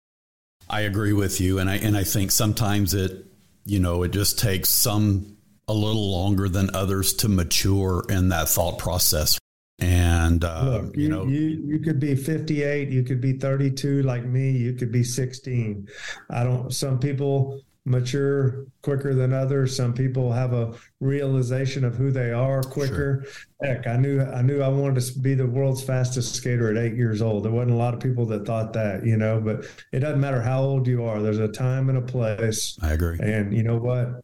I 0.70 0.82
agree 0.82 1.12
with 1.12 1.40
you, 1.40 1.58
and 1.58 1.68
I 1.68 1.76
and 1.76 1.96
I 1.96 2.04
think 2.04 2.30
sometimes 2.30 2.94
it, 2.94 3.26
you 3.64 3.80
know, 3.80 4.04
it 4.04 4.12
just 4.12 4.38
takes 4.38 4.70
some 4.70 5.36
a 5.66 5.74
little 5.74 6.10
longer 6.12 6.48
than 6.48 6.70
others 6.74 7.12
to 7.14 7.28
mature 7.28 8.04
in 8.08 8.28
that 8.28 8.48
thought 8.48 8.78
process. 8.78 9.38
And 9.80 10.44
uh, 10.44 10.62
Look, 10.64 10.96
you, 10.96 11.02
you, 11.02 11.08
know, 11.08 11.26
you 11.26 11.62
you 11.64 11.78
could 11.78 12.00
be 12.00 12.14
58, 12.14 12.88
you 12.88 13.02
could 13.02 13.20
be 13.20 13.34
32 13.34 14.02
like 14.02 14.24
me, 14.24 14.50
you 14.50 14.72
could 14.74 14.92
be 14.92 15.04
16. 15.04 15.88
I 16.30 16.44
don't. 16.44 16.72
Some 16.72 16.98
people 16.98 17.60
mature 17.88 18.66
quicker 18.82 19.14
than 19.14 19.32
others. 19.32 19.74
Some 19.74 19.92
people 19.92 20.32
have 20.32 20.52
a 20.52 20.74
realization 21.00 21.84
of 21.84 21.96
who 21.96 22.10
they 22.10 22.32
are 22.32 22.62
quicker. 22.62 23.24
Sure. 23.24 23.32
Heck, 23.62 23.86
I 23.86 23.96
knew 23.96 24.22
I 24.22 24.42
knew 24.42 24.62
I 24.62 24.68
wanted 24.68 25.02
to 25.02 25.18
be 25.18 25.34
the 25.34 25.46
world's 25.46 25.82
fastest 25.82 26.34
skater 26.34 26.70
at 26.70 26.76
eight 26.76 26.94
years 26.94 27.22
old. 27.22 27.44
There 27.44 27.52
wasn't 27.52 27.72
a 27.72 27.76
lot 27.76 27.94
of 27.94 28.00
people 28.00 28.26
that 28.26 28.46
thought 28.46 28.72
that, 28.74 29.04
you 29.04 29.16
know. 29.16 29.40
But 29.40 29.66
it 29.92 30.00
doesn't 30.00 30.20
matter 30.20 30.40
how 30.40 30.62
old 30.62 30.86
you 30.86 31.04
are. 31.04 31.22
There's 31.22 31.38
a 31.38 31.48
time 31.48 31.88
and 31.88 31.98
a 31.98 32.02
place. 32.02 32.78
I 32.82 32.92
agree. 32.92 33.18
And 33.20 33.56
you 33.56 33.62
know 33.62 33.78
what? 33.78 34.22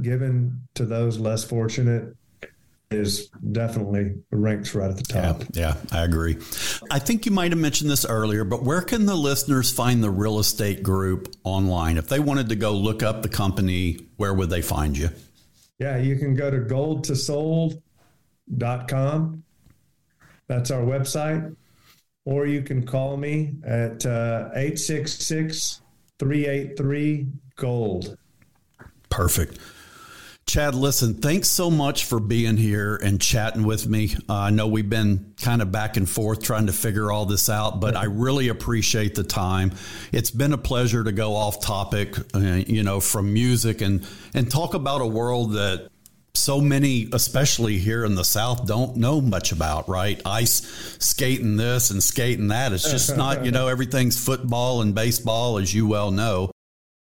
Given 0.00 0.62
to 0.74 0.86
those 0.86 1.18
less 1.18 1.44
fortunate, 1.44 2.16
is 2.94 3.28
definitely 3.52 4.14
ranks 4.30 4.74
right 4.74 4.90
at 4.90 4.96
the 4.96 5.02
top. 5.02 5.42
Yeah, 5.52 5.74
yeah, 5.74 5.98
I 5.98 6.04
agree. 6.04 6.38
I 6.90 6.98
think 6.98 7.26
you 7.26 7.32
might 7.32 7.52
have 7.52 7.60
mentioned 7.60 7.90
this 7.90 8.04
earlier, 8.04 8.44
but 8.44 8.62
where 8.62 8.82
can 8.82 9.06
the 9.06 9.14
listeners 9.14 9.72
find 9.72 10.02
the 10.02 10.10
real 10.10 10.38
estate 10.38 10.82
group 10.82 11.34
online? 11.44 11.96
If 11.96 12.08
they 12.08 12.20
wanted 12.20 12.48
to 12.50 12.56
go 12.56 12.72
look 12.72 13.02
up 13.02 13.22
the 13.22 13.28
company, 13.28 13.98
where 14.16 14.34
would 14.34 14.50
they 14.50 14.62
find 14.62 14.96
you? 14.96 15.10
Yeah, 15.78 15.98
you 15.98 16.16
can 16.16 16.34
go 16.34 16.50
to 16.50 16.58
goldtosold.com. 16.58 19.42
That's 20.46 20.70
our 20.70 20.82
website. 20.82 21.56
Or 22.24 22.46
you 22.46 22.62
can 22.62 22.86
call 22.86 23.16
me 23.16 23.54
at 23.64 24.06
uh, 24.06 24.50
866 24.54 25.80
383 26.20 27.26
Gold. 27.56 28.16
Perfect. 29.08 29.58
Chad, 30.52 30.74
listen, 30.74 31.14
thanks 31.14 31.48
so 31.48 31.70
much 31.70 32.04
for 32.04 32.20
being 32.20 32.58
here 32.58 32.96
and 32.96 33.18
chatting 33.18 33.62
with 33.62 33.88
me. 33.88 34.14
Uh, 34.28 34.34
I 34.34 34.50
know 34.50 34.66
we've 34.66 34.90
been 34.90 35.32
kind 35.40 35.62
of 35.62 35.72
back 35.72 35.96
and 35.96 36.06
forth 36.06 36.42
trying 36.42 36.66
to 36.66 36.74
figure 36.74 37.10
all 37.10 37.24
this 37.24 37.48
out, 37.48 37.80
but 37.80 37.96
I 37.96 38.04
really 38.04 38.48
appreciate 38.48 39.14
the 39.14 39.24
time. 39.24 39.72
It's 40.12 40.30
been 40.30 40.52
a 40.52 40.58
pleasure 40.58 41.02
to 41.02 41.10
go 41.10 41.36
off 41.36 41.62
topic, 41.62 42.18
uh, 42.34 42.38
you 42.38 42.82
know, 42.82 43.00
from 43.00 43.32
music 43.32 43.80
and 43.80 44.06
and 44.34 44.50
talk 44.50 44.74
about 44.74 45.00
a 45.00 45.06
world 45.06 45.54
that 45.54 45.88
so 46.34 46.60
many, 46.60 47.08
especially 47.14 47.78
here 47.78 48.04
in 48.04 48.14
the 48.14 48.22
South, 48.22 48.66
don't 48.66 48.98
know 48.98 49.22
much 49.22 49.52
about, 49.52 49.88
right? 49.88 50.20
Ice 50.26 50.98
skating 50.98 51.56
this 51.56 51.88
and 51.88 52.02
skating 52.02 52.48
that. 52.48 52.74
It's 52.74 52.90
just 52.90 53.16
not, 53.16 53.46
you 53.46 53.52
know, 53.52 53.68
everything's 53.68 54.22
football 54.22 54.82
and 54.82 54.94
baseball, 54.94 55.56
as 55.56 55.72
you 55.72 55.86
well 55.86 56.10
know. 56.10 56.50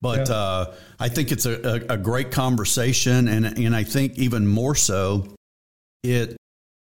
But 0.01 0.29
yeah. 0.29 0.35
uh, 0.35 0.73
I 0.99 1.09
think 1.09 1.31
it's 1.31 1.45
a, 1.45 1.83
a, 1.89 1.93
a, 1.93 1.97
great 1.97 2.31
conversation, 2.31 3.27
and 3.27 3.45
and 3.45 3.75
I 3.75 3.83
think 3.83 4.17
even 4.17 4.47
more 4.47 4.73
so, 4.73 5.35
it 6.03 6.37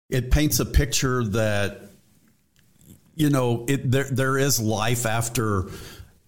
it 0.10 0.32
paints 0.32 0.60
a 0.60 0.66
picture 0.66 1.26
that 1.26 1.82
you 3.16 3.30
know 3.30 3.66
it 3.68 3.92
there 3.92 4.06
there 4.10 4.38
is 4.38 4.62
life 4.62 5.06
after 5.06 5.70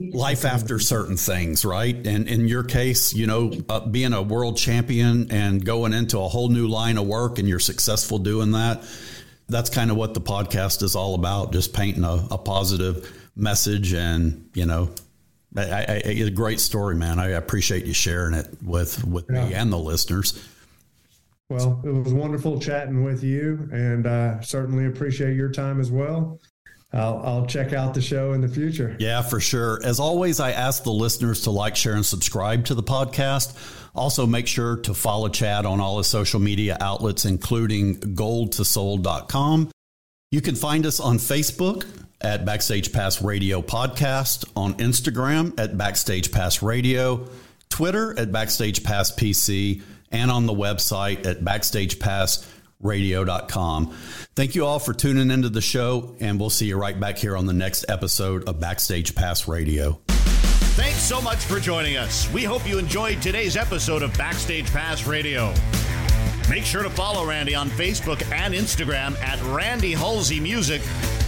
life 0.09 0.45
after 0.45 0.79
certain 0.79 1.17
things, 1.17 1.63
right? 1.63 1.95
And 1.95 2.27
in 2.27 2.47
your 2.47 2.63
case, 2.63 3.13
you 3.13 3.27
know, 3.27 3.51
uh, 3.69 3.81
being 3.81 4.13
a 4.13 4.21
world 4.21 4.57
champion 4.57 5.31
and 5.31 5.63
going 5.63 5.93
into 5.93 6.19
a 6.19 6.27
whole 6.27 6.49
new 6.49 6.67
line 6.67 6.97
of 6.97 7.07
work, 7.07 7.39
and 7.39 7.47
you're 7.47 7.59
successful 7.59 8.19
doing 8.19 8.51
that. 8.51 8.83
That's 9.47 9.69
kind 9.69 9.91
of 9.91 9.97
what 9.97 10.13
the 10.13 10.21
podcast 10.21 10.81
is 10.81 10.95
all 10.95 11.15
about, 11.15 11.53
just 11.53 11.73
painting 11.73 12.03
a, 12.03 12.27
a 12.31 12.37
positive 12.37 13.11
message 13.35 13.93
and, 13.93 14.49
you 14.53 14.65
know, 14.65 14.89
I, 15.55 15.61
I, 15.61 16.01
it's 16.05 16.29
a 16.29 16.31
great 16.31 16.59
story, 16.59 16.95
man. 16.95 17.19
I 17.19 17.29
appreciate 17.29 17.85
you 17.85 17.93
sharing 17.93 18.33
it 18.33 18.47
with 18.63 19.03
with 19.05 19.25
yeah. 19.29 19.47
me 19.47 19.53
and 19.53 19.71
the 19.71 19.77
listeners. 19.77 20.41
Well, 21.49 21.81
it 21.83 21.91
was 21.91 22.13
wonderful 22.13 22.59
chatting 22.61 23.03
with 23.03 23.23
you, 23.23 23.67
and 23.73 24.07
uh, 24.07 24.39
certainly 24.41 24.85
appreciate 24.85 25.35
your 25.35 25.49
time 25.49 25.81
as 25.81 25.91
well. 25.91 26.39
I'll, 26.93 27.21
I'll 27.23 27.45
check 27.45 27.73
out 27.73 27.93
the 27.93 28.01
show 28.01 28.33
in 28.33 28.41
the 28.41 28.47
future. 28.47 28.95
Yeah, 28.99 29.21
for 29.21 29.39
sure. 29.39 29.79
As 29.83 29.99
always, 29.99 30.39
I 30.39 30.51
ask 30.51 30.83
the 30.83 30.91
listeners 30.91 31.41
to 31.41 31.51
like, 31.51 31.75
share, 31.75 31.93
and 31.93 32.05
subscribe 32.05 32.65
to 32.65 32.75
the 32.75 32.83
podcast. 32.83 33.55
Also, 33.95 34.25
make 34.25 34.47
sure 34.47 34.77
to 34.77 34.93
follow 34.93 35.29
Chad 35.29 35.65
on 35.65 35.79
all 35.79 35.97
his 35.97 36.07
social 36.07 36.39
media 36.39 36.77
outlets, 36.79 37.25
including 37.25 37.97
goldtosold.com. 37.97 39.71
You 40.31 40.39
can 40.39 40.55
find 40.55 40.85
us 40.85 41.01
on 41.01 41.17
Facebook 41.17 41.85
at 42.21 42.45
Backstage 42.45 42.93
Pass 42.93 43.21
Radio 43.21 43.61
Podcast, 43.61 44.49
on 44.55 44.75
Instagram 44.75 45.59
at 45.59 45.77
Backstage 45.77 46.31
Pass 46.31 46.61
Radio, 46.61 47.27
Twitter 47.67 48.17
at 48.17 48.31
Backstage 48.31 48.81
Pass 48.81 49.11
PC, 49.11 49.81
and 50.09 50.31
on 50.31 50.45
the 50.45 50.53
website 50.53 51.25
at 51.25 51.41
BackstagePassRadio.com. 51.41 53.93
Thank 54.33 54.55
you 54.55 54.65
all 54.65 54.79
for 54.79 54.93
tuning 54.93 55.31
into 55.31 55.49
the 55.49 55.59
show, 55.59 56.15
and 56.21 56.39
we'll 56.39 56.49
see 56.49 56.67
you 56.67 56.77
right 56.77 56.97
back 56.97 57.17
here 57.17 57.35
on 57.35 57.45
the 57.45 57.51
next 57.51 57.83
episode 57.89 58.47
of 58.47 58.57
Backstage 58.57 59.13
Pass 59.13 59.49
Radio. 59.49 59.99
Thanks 60.07 61.01
so 61.01 61.21
much 61.21 61.39
for 61.39 61.59
joining 61.59 61.97
us. 61.97 62.31
We 62.31 62.45
hope 62.45 62.65
you 62.65 62.79
enjoyed 62.79 63.21
today's 63.21 63.57
episode 63.57 64.01
of 64.01 64.17
Backstage 64.17 64.71
Pass 64.71 65.05
Radio. 65.05 65.53
Make 66.51 66.65
sure 66.65 66.83
to 66.83 66.89
follow 66.89 67.25
Randy 67.25 67.55
on 67.55 67.69
Facebook 67.69 68.29
and 68.29 68.53
Instagram 68.53 69.17
at 69.21 69.41
Randy 69.55 69.93
Holsey 69.93 70.41
Music 70.41 70.81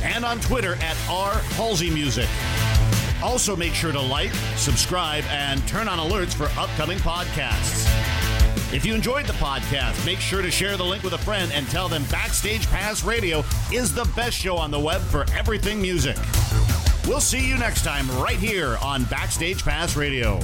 and 0.04 0.26
on 0.26 0.38
Twitter 0.42 0.74
at 0.82 0.98
R 1.10 1.32
Holsey 1.56 1.94
Music. 1.94 2.28
Also, 3.24 3.56
make 3.56 3.74
sure 3.74 3.94
to 3.94 4.02
like, 4.02 4.34
subscribe, 4.58 5.24
and 5.30 5.66
turn 5.66 5.88
on 5.88 5.98
alerts 5.98 6.34
for 6.34 6.48
upcoming 6.60 6.98
podcasts. 6.98 7.88
If 8.74 8.86
you 8.86 8.94
enjoyed 8.94 9.26
the 9.26 9.34
podcast, 9.34 10.06
make 10.06 10.20
sure 10.20 10.42
to 10.42 10.52
share 10.52 10.76
the 10.76 10.84
link 10.84 11.04
with 11.04 11.14
a 11.14 11.20
friend 11.20 11.54
and 11.54 11.66
tell 11.70 11.88
them 11.88 12.04
Backstage 12.12 12.68
Pass 12.68 13.06
Radio 13.06 13.46
is 13.72 13.96
the 13.96 14.04
best 14.18 14.36
show 14.36 14.58
on 14.58 14.72
the 14.72 14.80
web 14.80 15.00
for 15.04 15.26
everything 15.32 15.82
music. 15.82 16.18
We'll 17.08 17.22
see 17.22 17.48
you 17.48 17.58
next 17.58 17.86
time 17.86 18.12
right 18.20 18.36
here 18.36 18.78
on 18.82 19.06
Backstage 19.06 19.64
Pass 19.64 19.96
Radio. 19.96 20.42